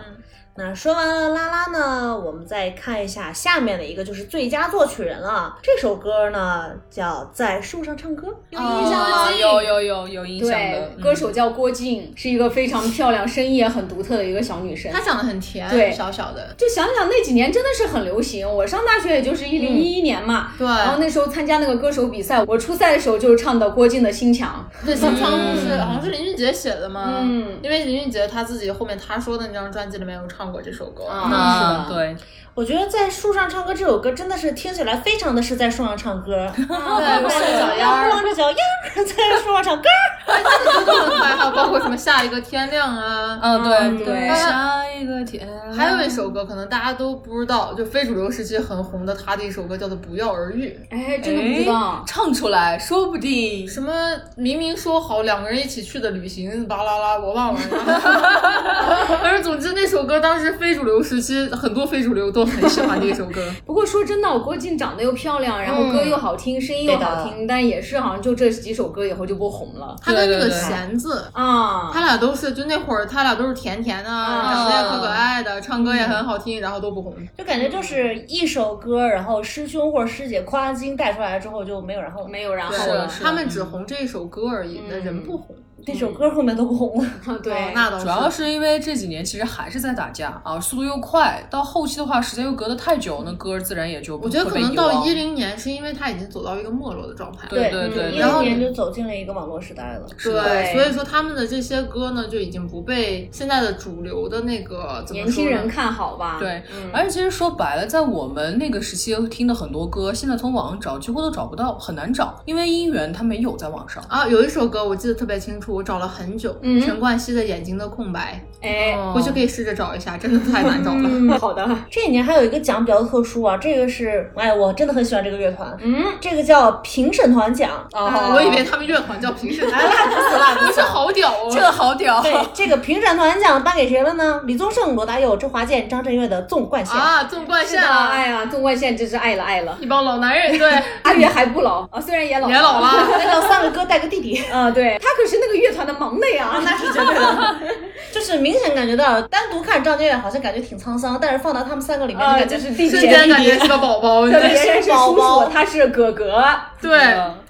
[0.58, 5.56] 那说完了拉拉呢，我们再看一下下面的一个就是最佳作曲人了。
[5.62, 9.16] 这首歌呢叫《在树上唱歌》，有印象吗？
[9.18, 15.00] 啊有有有有印象的歌手叫郭靖，是一个非常漂亮、声音也很独特的一个小女生她。
[15.00, 16.52] 长得很甜，对小小的。
[16.58, 32.16] 就想想那几年真的是很流行，我上大学也就是一零一一年嘛，对然后那时候参加那个歌手比赛，我初赛的时候就是唱的郭靖的《心墙对，小窗户是好像是林俊杰写的嘛，嗯因为林俊杰他自己后面他说的那张专辑里面有唱过这首歌，是的对，
[32.58, 39.84] 我觉得在树上唱歌这首歌真的是听起来非常的是在树上唱歌， 对，光着脚丫儿，光着脚丫儿在树上唱歌。
[40.28, 50.68] 节奏很快，还有包括什么下一个天亮啊，嗯对对下一个天，还有一首歌可能大家都不知道，就非主流时期很红的他的一首歌叫做《不药而愈》。
[50.90, 52.02] 哎，真的不知道。
[52.08, 53.92] 唱出来，说不定什么
[54.34, 57.60] 明明说好两个人一起去的旅行，巴拉拉，我忘了。
[59.22, 63.42] 反正总之那首歌当时非主流时期，很多非主流都很喜欢这首歌。
[63.64, 71.90] 不过说真的，郭靖长得又漂亮，然后歌又好听，声音又好听，但也是好像就这几首歌以后就不红了他跟那个弦子，啊。
[71.92, 77.14] 他俩都是就那会儿，他俩都是甜甜的，长得也可可爱的，唱歌也很好听，然后都不红。
[77.36, 83.08] 就感觉就是一首歌，然后师兄或者师姐夸金带出来之后就没有然后，没有然后了。
[83.08, 85.54] 是他们只红这一首歌而已，那人不红。
[85.86, 87.10] 这首歌后面都不红了。
[87.42, 97.46] 对，哦那倒主要是因为这几年其实还是在打架啊，速度又快，到后期的话时间又隔得太久，那歌自然也就我觉得可能到一零年，是因为他已经走到一个没落的状态。
[97.48, 100.06] 对对对一然后零年就走进了一个网络时代了。
[100.22, 106.38] 对，所以说他们的这些歌呢，就已经不被现在的主流的那个怎么说年轻人看好吧？
[106.38, 114.02] 对，而且其实说白了，在我们那个时期听的很多歌，现在从网上找几乎都找不到，很难找，因为音源它没有在网上。
[114.08, 121.00] 啊，有一首歌我记得特别清楚，我找了很久，嗯陈冠希的《眼睛的空白哎，》，回去可以试着找一下，真的太难找了。
[121.04, 127.70] 嗯，好的， 这一年还有一个奖比较特殊啊，这个是哎，我真的很喜欢这个乐团，嗯，这个叫评审团奖。
[127.92, 131.48] 哦我以为他们乐团叫评审团，不是啦， 不是好屌哦！
[131.50, 134.40] 这个好屌， 对，这个评审团奖颁给谁了呢？
[134.44, 136.96] 李宗盛、罗大佑、周华健、张震岳的纵贯线。
[136.98, 139.76] 啊，纵贯，线啊，哎呀，纵贯线真是爱了爱了。
[139.80, 143.06] 一帮老男人，对，阿月还不老啊，虽然也老也老了。
[143.18, 147.56] 那个三个哥带个弟弟，啊，对他可是那个乐团的忙内啊，那是绝对的。
[148.12, 156.42] 就是明显感觉到，单独看张震岳好像感觉挺沧桑，但是放到他们三个里面就啊，感觉是弟瞬姐，间感觉是个宝宝，特别对人是叔叔，他是哥哥。
[156.80, 156.98] 对，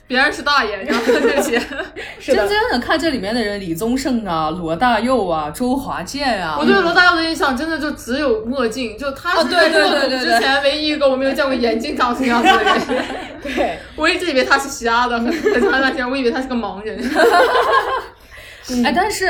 [0.09, 1.53] 别人是大爷， 然后对不起，
[2.21, 10.19] 真真的看这里面的人，李宗盛啊、罗大佑啊、周华健啊，我对罗大佑的印象真的就只有墨镜，就他是对对在对对对。
[10.19, 13.05] 之前唯一一个我没有见过眼镜长成这样子的人。
[13.55, 16.99] 对，我一直以为他是瞎的，很很长一段时间我以为他是个盲人。
[18.85, 19.27] 哎，但是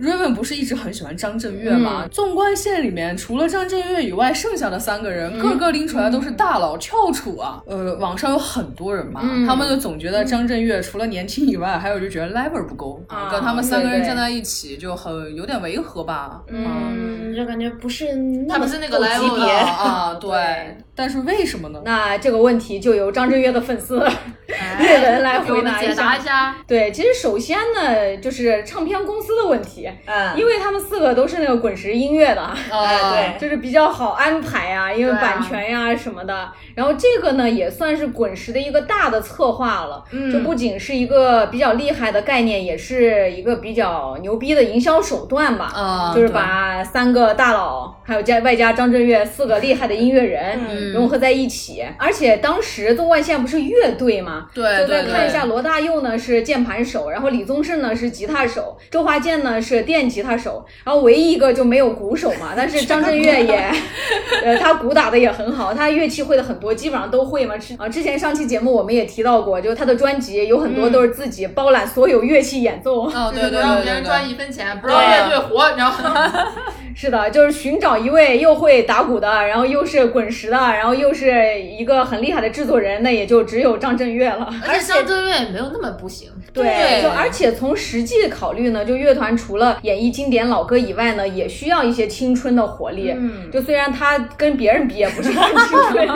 [0.00, 2.06] Raven 不是一直很喜欢张震岳吗？
[2.10, 7.62] 纵观线里面除了张震岳以外，剩下的三个人、个个拎出来都是大佬翘楚啊。
[7.66, 16.42] 呃，网上有很多人嘛，他们就总觉得张震岳除了年轻以外，还有就觉得 level 不够，啊跟他们三个人站在一起就很有点违和吧。
[16.48, 19.52] 嗯，就感觉不是那么他不是那个 level 的级别。
[19.52, 20.28] 啊，对。
[20.28, 21.80] 对，但是为什么呢？
[21.84, 23.98] 那这个问题就由张震岳的粉丝
[24.80, 26.16] 岳文来回答一下。
[26.16, 26.56] 一下。
[26.66, 36.48] 对，其实首先呢，就是唱片公司的问题，嗯，因为他们四个都是那个滚石音乐的，啊，对就是比较好安排啊，因为版权呀、什么的。
[36.74, 45.70] 然后这个呢，也算是滚石的一个大的策划了，嗯就不仅是一个比较厉害的概念，也是一个比较牛逼的营销手段吧。
[45.72, 54.46] 啊，就是把三个大佬，还有加外加张震岳四个厉害的音乐人嗯融合在一起，而且当时纵贯线不是乐队吗？
[54.54, 62.52] 对就再对对看一下，罗大佑呢是键盘手，然后李宗盛呢是吉他手，周华健呢是电吉他手，然后唯一一个就没有鼓手嘛。
[62.56, 63.70] 但是张震岳也，
[64.44, 67.56] 呃，他鼓打的也很好，他乐器会的很多，基本上都会嘛。
[67.56, 73.02] 之啊，之前上期节目我们也提到过，就他的专辑有很多都是自己包揽所有乐器演奏。
[73.08, 76.32] 哦，对对对不让别人赚一分钱，不让乐队活，你知道吗？
[76.94, 84.48] 是的，就是寻找一位又会打鼓的，然后又是滚石的，然后又是一个很厉害的制作人，那也就只有张震岳了。
[84.66, 86.30] 而且张震岳也没有那么不行。
[86.52, 93.12] 对，就而且从实际考虑呢，就乐团除了演绎经典老歌以外呢，也需要一些青春的活力。
[93.14, 96.08] 嗯就虽然他跟别人比也不是很青春，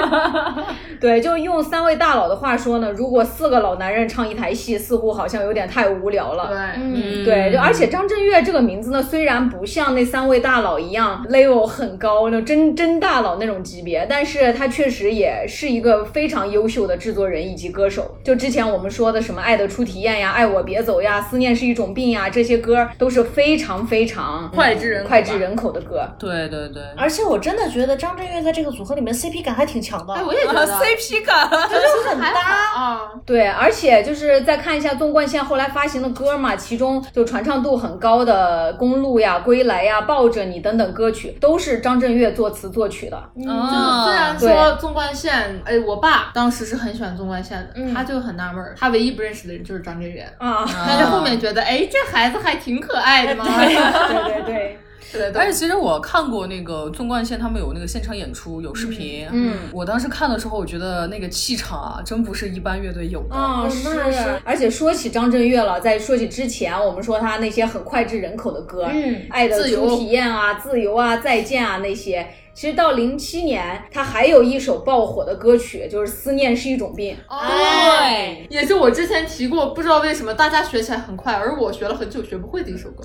[1.01, 6.49] 对，就用三位大佬的话说呢，如果四个老男人唱一台戏，似乎好像有点太无聊了。
[6.49, 18.17] 对，嗯，对，就而且张震岳这个名字呢，虽然不像那三位大佬一样 level 很高，那真真大佬那种级别，但是他确实也是一个非常优秀的制作人以及歌手。
[18.25, 26.09] 就之前我们说的什么《爱的初体验》呀，《爱我别走》呀，《思念是一种病》呀，这些歌都是非常非常脍炙人口吧脍炙人口的歌。
[26.19, 32.31] 对对对，而且我真的觉得张震岳在这个组合里面 CP 感还挺强的，哎，我也觉得 CP 感，就是很搭。
[32.75, 33.01] 啊。
[33.25, 43.23] 对，而且就是再看一下纵贯线后来发行的歌嘛，其中就传唱度很高的《公路》呀、《归来》呀、《抱着你》等等歌曲，都是张震岳作词作曲的。
[43.37, 53.45] 就是啊虽然对说纵贯线，哎，我爸当时是很喜欢纵贯线的，他就很纳闷儿，他唯一不认识的人就是张震岳，啊，但是后面觉得，哎，这孩子还挺可爱的嘛。
[54.47, 54.79] 对。
[55.13, 55.43] 对对，对。
[55.43, 59.29] 而且其实我看过那个纵贯线，他们有那个现场演出，有视频。
[59.31, 63.35] 嗯，我当时看的时候，我觉得那个气场啊，真不是一般乐队有的。
[63.35, 63.95] 啊、 是。
[63.95, 64.41] 那是。
[64.43, 69.27] 而且说起张震岳了，在说起之前，我们说他那些很脍炙人口的歌，嗯。
[69.29, 69.87] 爱的自由。
[69.87, 77.17] 初体验啊、自由啊、再见啊那些，其实到零七年，他还有一首爆火的歌曲，就是《思念是一种病》。
[77.49, 83.05] 对，也是我之前提过，不知道为什么大家学起来很快，而我学了很久学不会的一首歌。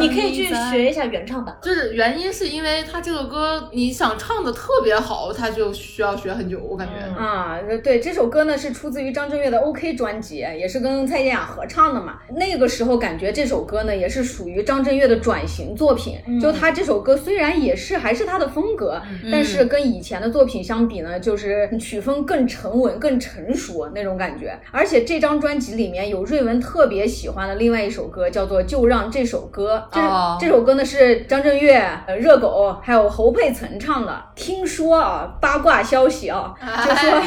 [0.00, 1.54] 你可以去学一下原唱版。
[1.62, 6.94] 就是原因是因为他这个歌你想唱的特别好，他就需要学很久，我感觉。
[7.20, 12.14] 啊，对，这首歌呢是出自于张震岳的 OK 专辑，也是跟蔡健雅合唱的嘛。
[12.30, 19.02] 那个时候感觉这首歌呢也是属于张震岳的转型作品，就他这首歌虽然也是还是他的风格，
[19.32, 24.56] 但是跟以前的作品相比呢，就是曲风更沉稳、更成熟那种感觉。
[24.70, 29.84] 而且这张专辑里面有瑞文特别喜欢的另外一首歌，叫做《就让这首歌》。
[29.94, 34.24] 这、哦这首歌呢是张震岳、呃热狗还有侯佩岑唱的。
[34.36, 36.54] 听说啊，八卦消息啊，
[36.86, 37.22] 就说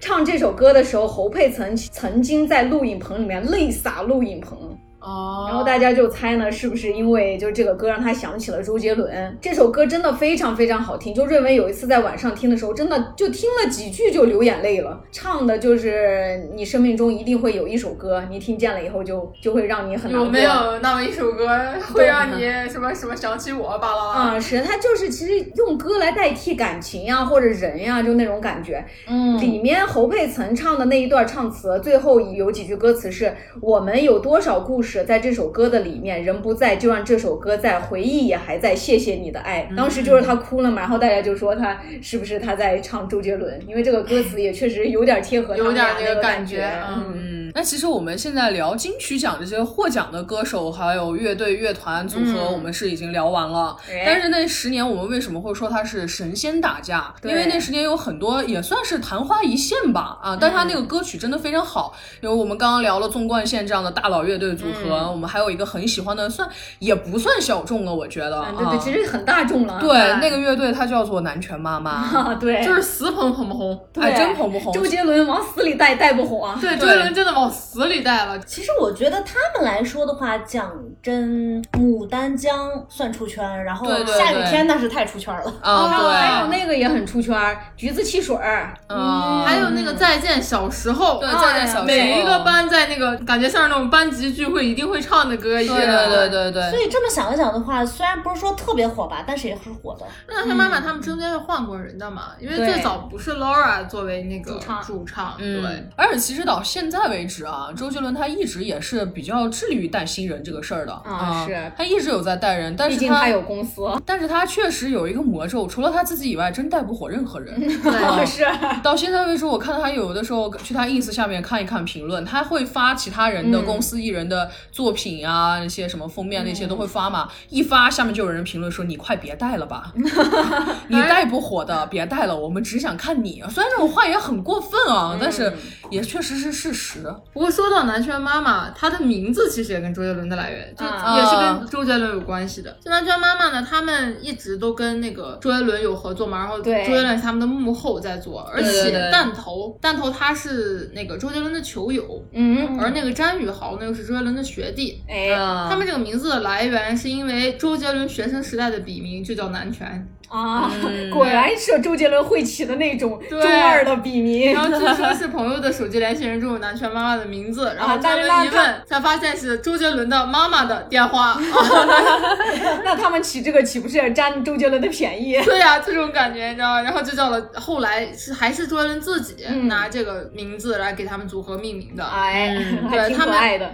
[0.00, 4.78] 唱这首歌的时候，侯佩岑曾经在录影棚里面泪洒录影棚。
[5.00, 9.36] 哦然后大家就猜呢，是不是因为就是这个歌让他想起了周杰伦？
[9.40, 11.14] 这首歌真的非常非常好听。
[11.14, 15.00] 就瑞文有一次在晚上听的时候，真的就听了几句就流眼泪了。
[15.10, 20.26] 唱的就是你生命中一定会有一首歌，你听见了以后就就会让你很难过。
[20.26, 21.48] 有没有那么一首歌
[21.94, 24.12] 会让你什么什么想起我巴拉拉？
[24.30, 28.84] 啊、是他就是其实用歌来代替感情呀、或者人呀、就那种感觉。
[29.08, 47.12] 嗯，里面侯佩岑唱的那一段唱词，最后有几句歌词是“我们有多少故事在这首歌的里面，人不在，就让这首歌在，回忆也还在，谢谢你的爱。”嗯当时就是他哭了嘛，然后大家就说他是不是他在唱周杰伦，因为这个歌词也确实有点贴合他有点那个感感觉嗯。
[47.14, 53.76] 嗯，那其实我们现在聊金曲奖这些获奖的歌手，还有乐队、乐团组合，嗯我们是已经聊完了。
[53.90, 57.14] 哎但是那十年，我们为什么会说他是神仙打架？
[57.22, 61.94] 因为那十年有很多也算是昙花一现吧，啊，但他那个歌曲真的非常好。
[62.20, 66.48] 因为我们刚刚聊了纵贯线这样的大佬乐队组合，我们还有一个很喜欢的，算
[66.78, 68.44] 也不算小众了，我觉得。
[68.50, 69.78] 嗯，对对，啊其实很大众了。
[69.80, 73.78] 对哎那个乐队，它叫做南拳妈妈， 啊，对，就是死捧捧不红。
[74.00, 74.72] 哎，真捧不红。
[74.72, 76.58] 周杰伦往死里带带不红啊。
[76.60, 78.38] 对，周杰伦真的往死里带了。
[78.46, 80.70] 其实我觉得他们来说的话，讲
[81.02, 85.52] 真、牡丹江算出圈，然后对对下雨天那是太出圈了。
[85.60, 88.74] 啊，还有，那个也很出圈儿，橘子汽水儿。
[88.88, 95.76] 嗯，还有那个再见小时候，对啊再见小时候每一个班在那个感觉像是那种班级聚会一定会唱的歌一样。
[95.76, 96.80] 对对对对对所。
[96.80, 100.06] 以这么想一想的话，虽然不是说特别火吧，但是也是火的。
[100.28, 102.32] 那他妈妈他们中间是换过人的嘛？
[102.40, 105.88] 因为最早不是 Laura 作为那个主唱主唱，对嗯，。
[105.96, 113.82] 而且其实到现在为止啊，周杰伦他一直也是比较致力于带新人这个事儿的啊是他一直有在带人，但是毕竟他有公司。
[114.06, 117.58] 但是他确实有一个魔咒，除了他自己以外，真带不火任何人。
[117.60, 118.44] 对，是。
[118.82, 127.28] 到现在为止，我看到他有的时候去他 ins 下面看一看评论，他会发其他人的公司艺人的作品啊，那些什么封面那些都会发嘛。
[127.48, 129.92] 一发下面就有人评论说：“你快别带了吧，
[130.88, 135.52] 你带不火的，别带了，我们只想看你。”虽然这种话也很过分啊，但是
[135.90, 137.12] 也确实是事实。
[137.32, 142.70] 不过说到南拳妈妈，她的名字其实也跟周杰伦的来源，就啊也是跟周杰伦有关系的。
[142.84, 155.02] 就南拳妈妈呢，他们一直都跟那个周杰伦有合作嘛，然后周杰伦是他们的幕后在做，而对且对弹头弹头他是那个周杰伦的球友，嗯，而那个詹宇豪呢又是周杰伦的学弟。
[155.08, 155.30] 哎，
[155.68, 160.70] 他们这个名字的来源是因为周杰伦学生时代的笔名就叫南拳，啊，
[161.12, 164.62] 果然是周杰伦会起的那种中二的笔名然。
[164.62, 171.38] 后据说是朋友的手机联系人中有南拳妈妈的名字，然后他门一问才发现是周杰伦的妈妈的电话。
[172.84, 175.40] 那他们起这个岂不是占周杰伦的便宜？
[175.44, 176.82] 对呀、这种感觉你知道吗？
[176.82, 182.04] 然后就叫了，后来是还是周杰伦自己嗯拿这个名字来给他们组合命名的。
[182.04, 182.56] 哎，
[182.90, 183.70] 对他们可爱的。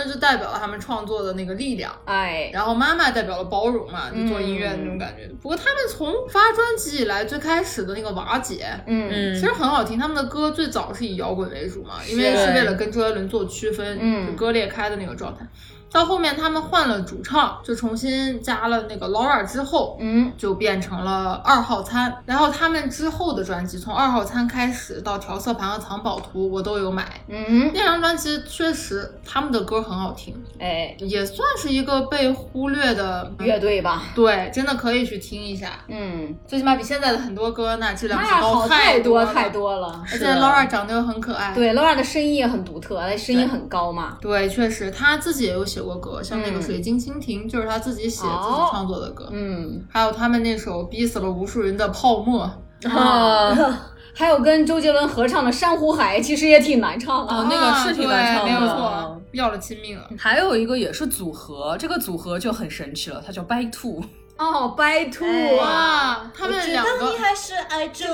[0.00, 1.92] 南拳呢就代表了他们创作的那个力量。
[2.04, 5.26] 哎，然后妈妈代表了包容嘛，就做音乐的那种感觉。
[5.40, 9.98] 不过他们从发专辑以来，最开始的那个瓦解，嗯其实很好听。
[9.98, 15.46] 他们的歌最早是以摇滚为主嘛，因为是为了跟周杰伦做区分，嗯就割裂开的那个状态。
[15.92, 22.14] 到后面他们换了主唱，就重新加了那个 Laura 之后，嗯，就变成了二号餐。
[22.26, 27.20] 然后他们之后的专辑，从二号餐开始到调色盘和藏宝图，我都有买。
[27.28, 34.02] 嗯，那张专辑确实他们的歌很好听，哎，也算是一个被忽略的乐队吧。
[34.14, 39.52] 对，真的可以去听一下，嗯，最起码比现在的很多歌那质量是高好太多太了。
[39.52, 40.04] 多了。
[40.12, 44.18] 而且 Laura 长得又很可爱，对，Laura 的声音也很独特，她声音很高嘛。
[44.20, 52.42] 对，确实她自己也有写过歌，像那个嗯《水晶蜻蜓》就是他自己写、哦自己创作的歌，嗯还有他们那首逼死了无数人的泡沫，
[52.84, 53.80] 啊，
[54.14, 57.32] 还有跟周杰伦合唱的《珊瑚海》，其实也挺难唱的。
[57.34, 60.06] 哦那个是挺难唱的没有错，要了亲命了。
[60.18, 64.02] 还有一个也是组合，这个组合就很神奇了，它叫 By Two。
[64.40, 68.06] 哦，白兔哎哇，他们两个你还是爱着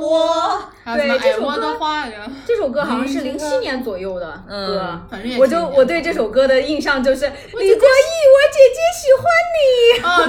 [0.00, 0.62] 我。
[0.96, 2.26] 对这首歌花呀？
[2.46, 9.62] 这首歌好像是零七年左右的歌，反正也我就我对这首歌的印象就是李国毅，我姐姐喜欢你。
[10.02, 10.24] 啊，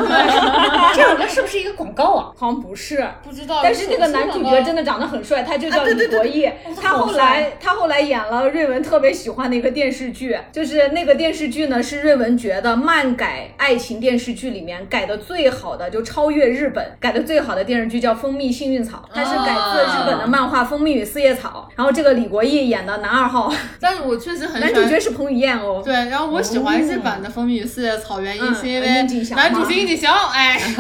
[0.92, 2.32] 对， 这首歌是不是一个广告啊？
[2.38, 3.62] 好像不是，不知道。
[3.64, 6.52] 但是那个男主角真的长得很帅，他就叫李国毅。
[6.82, 25.84] 他后来他后来演了瑞文特别喜欢的一个电视剧，就是那个电视剧呢是瑞文觉得漫改爱情电视剧里面改的最好的，就超越日本改的最好的电视剧叫《蜂蜜幸运草》，它是改自日本的漫画《蜂蜜与四叶草》，然后这个李国毅演的男二号， 但是我确实很男喜欢主角是彭于晏哦。
[25.86, 28.88] 对，然后我喜欢日版的《蜂蜜与四叶草》，原因嗯是因为
[29.36, 30.60] 男主吗是殷景祥，哎，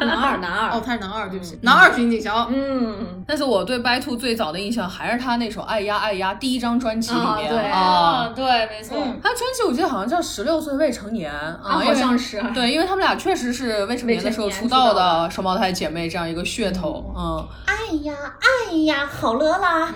[0.00, 0.70] 男二，男二。
[0.72, 2.50] 哦，他是男二，对不起，男二是殷景祥。
[2.52, 8.98] 嗯，但是我对白兔最早的印象还是他那首《爱呀爱呀》第一张专辑里面啊对没错。
[9.22, 12.42] 他专辑我记得好像叫《十六岁未成年》啊，好像是。
[12.52, 19.94] 对，因为他们俩确实是未成年的时候出道的双胞胎姐妹这样一个噱头，嗯，爱呀爱呀，好乐啦！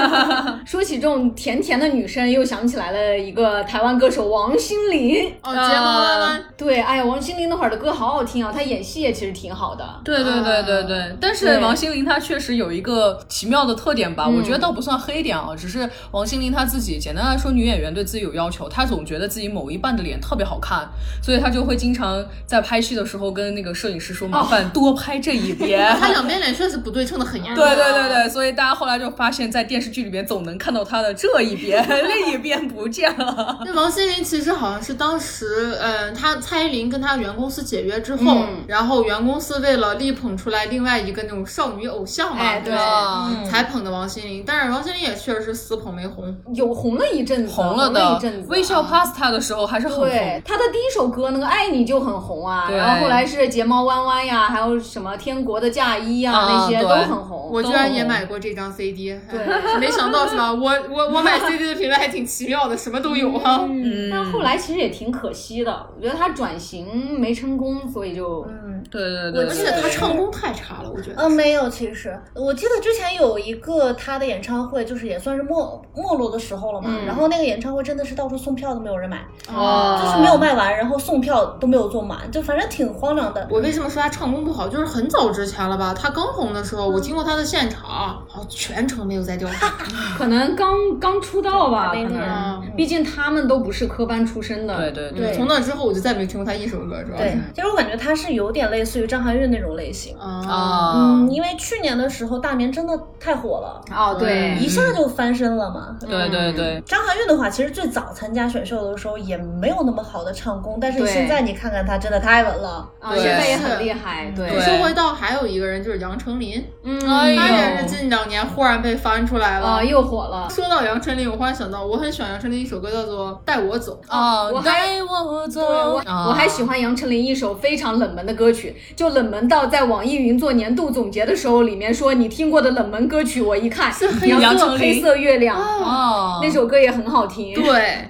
[0.66, 5.32] 说起这种甜甜的女生，又想起来了一个台湾歌手王心凌。
[5.42, 9.84] 哦，睫毛弯弯，对，哎呀，王心凌那会儿的歌好好听啊，她演戏也其实挺好的。
[10.04, 11.16] 对对对对对。
[11.20, 20.88] 但是王心凌她确实有一个奇妙的特点吧，我觉得倒不算黑点啊，只是王心凌她自己，简单来说，女演员对自己有要求，她总觉得自己某一半的脸特别好看，
[21.22, 25.94] 所以她就会经常在拍戏的时候跟那个摄影师说，麻烦多拍这一边。
[25.98, 27.64] 他两边脸确实不对称的很严重。
[27.64, 33.58] 对对对对，所以大家后来就发现，在电视剧里面总能看到他的这一边， 另一边不见了。
[33.64, 44.44] 那王心凌其实好像是当时，嗯，她蔡依林跟她原公司解约之后，嗯然后原公司为了力捧出来另外一个那种少女偶像嘛，哎对嗯才捧的王心凌。
[44.46, 46.34] 但是王心凌也确实是死捧没红。
[46.54, 48.48] 有红了一阵子，红了一的阵子。
[48.50, 57.48] 微笑 Pasta 的时候还是很对红，，她的第一首歌那个《爱你》就很红啊，对然后后来是睫毛弯弯呀，还有什么天国的嫁衣呀，啊那些都很红。
[57.52, 60.52] 我居然也买过这张 CD，对哎 没想到是吧？
[60.52, 63.64] 我我我买 CD 的频率还挺奇妙的，什么都有哈。
[63.68, 71.22] 嗯，但后来其实也挺可惜的，我觉得他转型没成功，所以就嗯，对对对而且他唱功太差了，我觉得。
[71.22, 76.90] 嗯，没有，其实我记得之前有一个他的演唱会，就是也算是没没落的时候了嘛。
[77.06, 79.24] 然后那个演唱会真的是到处送票都没有人买，
[79.54, 83.46] 哦就是没有卖完，然后送票都没有做满，就反正挺荒凉的。
[83.50, 84.68] 我为什么说他唱功不好？
[84.68, 87.84] 就是很早之前了吧，他刚红的时候，我听过他的现场，
[88.26, 89.74] 好像全程没有在掉下。
[90.18, 94.76] 可能刚刚出道吧，可能，毕竟他们都不是科班出身的。
[94.76, 100.16] 对对对从那之后我就再没听过他一首歌，主要对是。，其实我感觉他是有点类似于张含韵那种类型。
[100.18, 105.96] 啊，啊，嗯，因为去年的时候大眠真的太火了，哦，对，一下就翻身了嘛。
[106.00, 112.85] 对对对，张含韵的话，其实最早参加选秀的时候也没有那么好的唱功，但是现在你看看她真的太稳了。
[113.00, 113.22] 啊，对。
[113.22, 114.50] 现在也很厉害，对。
[114.50, 114.60] 对。
[114.60, 119.66] 说回到还有一个人就是杨丞琳，嗯，哎呦她也是近两年忽然被翻出来了。
[119.66, 120.48] 啊，又火了。
[120.50, 124.00] 说到杨丞琳，我忽然想到，我很喜欢杨丞琳一首歌，叫做《带我走》。
[124.12, 125.60] 啊，我还带我走，
[126.04, 134.78] 我还喜欢杨丞琳一首非常冷门的歌曲，就冷门到在网易云做年度总结的时候，里面说你听过的冷门歌曲，我一看是黑杨丞琳？
[134.78, 137.54] 黑色月亮，哦，那首歌也很好听。
[137.54, 137.62] 对，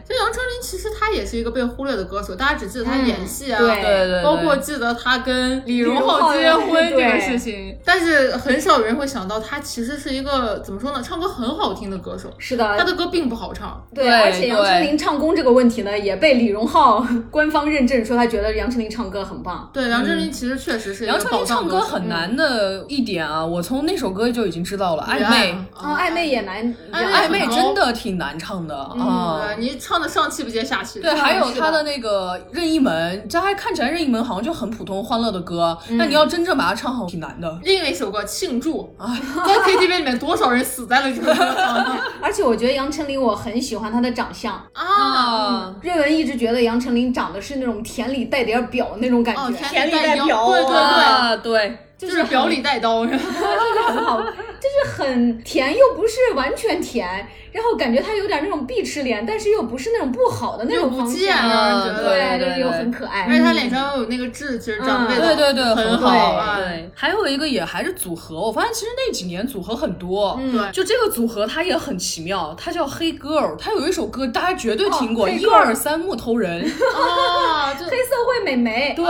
[0.09, 12.29] 就杨丞琳，其实她也是一个被忽略的歌手，大家只记得她演戏啊，对对对对，包括记得他跟李荣浩结婚这个事情，但是很少有人会想到他其实是一个怎么说呢，唱歌很好听的歌手。
[12.39, 19.71] 是的，他的歌并不好唱，对，对而且杨丞琳唱功这个问题呢，也被李荣浩官方认证，说他觉得杨丞琳唱歌很棒。
[19.73, 29.45] 对，杨丞琳其实确实是杨丞琳唱歌很难的一点啊，我从那首歌就已经知道了，暧原昧，哦，暧昧也难，暧昧暧昧真的挺难唱的啊。
[29.47, 31.01] 对你唱的上气不接下气。
[31.01, 37.61] 对，还有他的那个任意门，这还看起来任意门好像就很普通欢乐的歌，但你要真正把它唱好，挺难的。
[37.63, 39.15] 另外一首歌《庆祝》啊，
[39.47, 44.55] 在 KTV 里面多少人死在了这首歌上 而且我觉得杨丞琳，我很喜欢她的长相。
[44.73, 45.75] 啊！
[45.83, 53.01] 瑞文一直觉得杨丞琳长得是那种甜里带点表那种感觉，哦，甜里带表对对对，啊，对，很就是表里带刀。
[53.07, 54.23] 很好，
[54.67, 61.49] 就是很甜又不是完全甜，然后感觉她有点那种碧池脸，但是又不是那种不好的那种方贱，向。
[61.49, 62.05] 让人觉得。
[62.05, 63.25] 对，对就是又很可爱。
[63.25, 66.09] 而且她脸上又有那个痣，其实长得对对对，很好。
[66.09, 70.37] 哎对，还有一个也还是组合，我发现其实那几年组合很多。
[70.41, 76.63] 嗯对就这个组合，它也很奇妙，它叫黑 girl，它有一首歌大家绝对听过，哦一二三木头人。
[76.63, 78.95] 啊， 对 黑社会美眉。
[78.95, 79.05] 对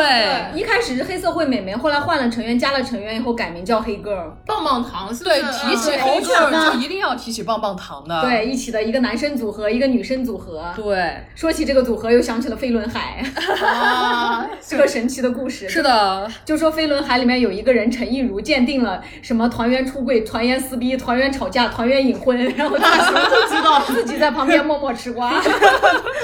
[0.59, 4.31] 一开始是黑社会美眉，后来换了成员，加了成员以后改名叫黑 girl。
[4.47, 5.46] 棒棒糖是不对，是？
[5.53, 8.21] 提起啊黑对偶像就一定要提起棒棒糖的。
[8.23, 10.65] 对，一起的一个男生组合，一个女生组合。
[10.77, 13.25] 对，说起这个组合，又想起了飞轮海，
[13.65, 15.69] 啊， 这个神奇的故事。
[15.69, 25.31] 是的，就说飞轮海里面有一个人陈亦儒鉴定了什么团员出柜、团员撕逼、团员吵架、团员隐婚，然后他什么都知道，自己在旁边默默吃瓜。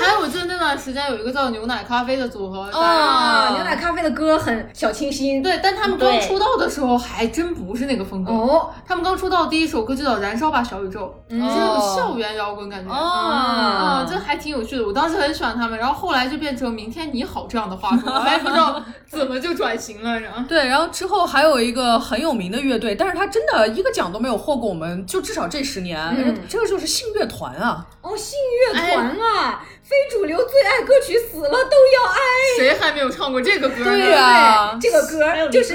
[0.03, 5.43] 还有我记得那段时间有一个叫牛奶咖啡的组合啊，哦牛奶咖啡的歌很小清新。
[5.43, 8.33] 对，但他们刚出道的时候还真不是那个风格。
[8.33, 12.91] 哦，他们刚出道第一首歌就叫《燃烧吧小宇宙》，是那种哦校园摇滚感觉。
[12.91, 20.43] 哦啊，这还挺有趣的，我当时很喜欢他们，然后后来就变成“明天你好”这样的话术， 我还不知道怎么就转型了，然后。
[20.49, 27.87] 对，然后之后还有一个很有名的乐队，但是他真的一个奖都没有获过，我们就至少这十年，嗯这个就是信乐团啊。
[28.03, 28.39] 哦，信
[28.73, 32.19] 乐团啊，非主流最爱歌曲死了都要爱。
[32.57, 33.91] 谁还没有唱过这个歌呢？
[33.91, 35.75] 对呀，这个歌就是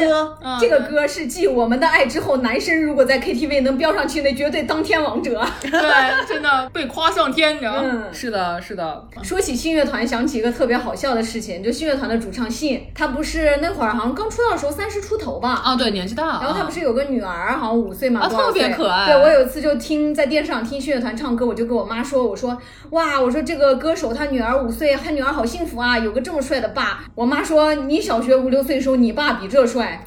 [0.59, 5.45] 这个歌是继《我们的爱》之后，男生如果在 KTV 能飙上去，那绝对当天王者。
[5.61, 7.81] 对，真的被夸上天，你知道吗？
[7.83, 15.61] 嗯，是的，是的，说起信乐团，想起一个特别好笑的事情，就信乐团的主唱信，他不是那会儿好像刚出道的时候三十出头吧。
[15.63, 22.57] 啊，对，年纪大，然后他不是有个女儿，好像五岁嘛，啊特别可爱对我有一次就听在电视上听信乐团唱歌，我就跟我妈说，我说
[22.91, 27.03] 哇，我说这个歌手他女儿五岁，他女儿好幸福啊，有个这么帅的爸。
[27.15, 30.05] 我妈说你小学五六岁的时候，你爸比这帅。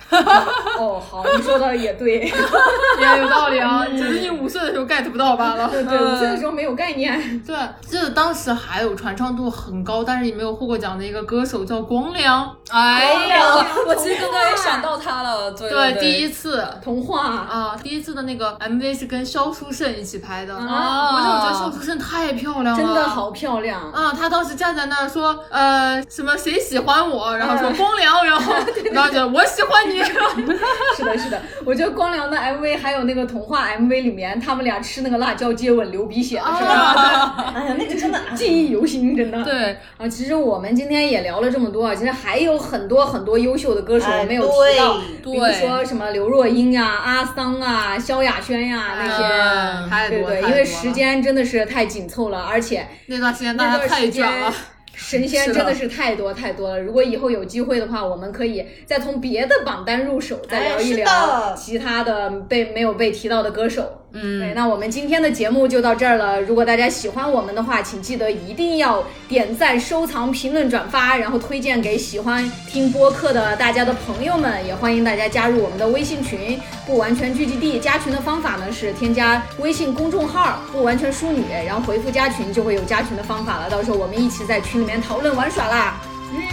[0.78, 2.20] 哦，好，你说的也对，
[3.00, 5.68] 也有道理啊，只是你五岁的时候 get 不到罢了。
[5.68, 7.40] 对对，五岁的时候没有概念。
[7.46, 12.54] 对，记得当时还有传唱度很高，但是也没有获过奖的一个歌手叫光良。
[12.70, 20.54] 哎呀哦，我其实刚刚也想到他了，对对，第一次童话啊，第一次的那个 MV 是跟肖淑慎一起拍的。
[20.54, 23.89] 啊我就觉得肖淑慎太漂亮了，真的好漂亮。
[23.92, 24.12] 啊！
[24.18, 28.54] 他当时站在那儿说，呃，什么谁喜欢我，然后说光良，然后
[28.92, 30.02] 然后就我喜欢你，
[30.96, 36.74] 是的，是的，我觉得光良的 MV 还有那个童话 MV 里面，他们俩吃那个辣椒接吻流鼻血的是吧？
[36.74, 39.42] 啊，哎呀，那个真的啊记忆犹新，真的。
[39.44, 49.22] 对，啊，其实我们今天也聊了这么多啊，其实还有很多很多优秀的歌手哎没有提到，对比如说什么刘若英呀、阿桑啊、萧亚轩呀那些。
[49.22, 54.54] 嗯对对，因为时间真的是太紧凑了，而且那段时间那段时间太卷了。
[54.92, 56.78] 神仙真的是太多太多了。
[56.78, 64.06] 如果以后有机会的话，我们可以再从别的榜单入手，再聊一聊其他的被没有被提到的歌手。
[64.12, 66.40] 嗯对，那我们今天的节目就到这儿了。
[66.40, 74.66] 如果大家喜欢我们的话，请记得一定要点赞、收藏、评论、转发，然后推荐给喜欢听播客的大家的朋友们。
[74.66, 77.78] 也欢迎大家加入我们的微信群“不完全聚集地”。
[77.80, 83.70] 加群的方法呢是添加微信公众号“不完全淑女”，然后回复加群就会有加群的方法了。
[83.70, 86.00] 到时候我们一起在群里面讨论玩耍啦。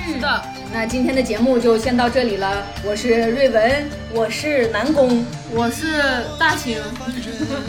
[0.06, 0.42] 是的，
[0.74, 6.02] 那今天的节目就先到这里了，我是瑞文，我是南宫，我是
[6.40, 6.80] 大晴，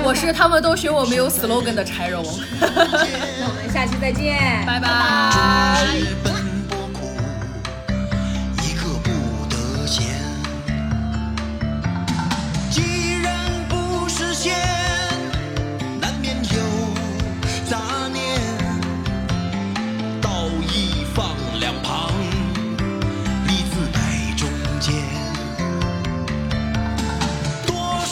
[0.03, 2.25] 我是他们都学我没有 slogan 的柴荣，
[2.61, 6.58] 那我们下期再见，拜拜。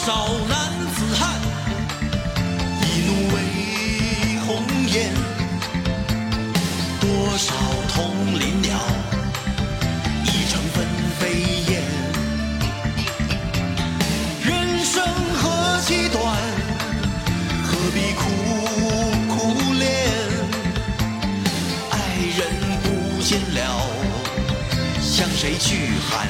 [0.07, 1.35] 少男子汉，
[2.81, 3.35] 一怒为
[4.45, 4.47] 红
[4.87, 5.11] 颜。
[7.01, 7.53] 多少
[7.89, 8.79] 同林鸟，
[10.23, 10.87] 一成分
[11.19, 11.21] 飞
[11.69, 11.83] 燕。
[14.45, 15.03] 人生
[15.35, 16.23] 何其短，
[17.65, 18.23] 何必苦
[19.27, 19.35] 苦
[19.73, 19.85] 恋？
[21.91, 21.95] 爱
[22.37, 22.39] 人
[22.81, 23.59] 不见了，
[25.01, 26.29] 向谁去喊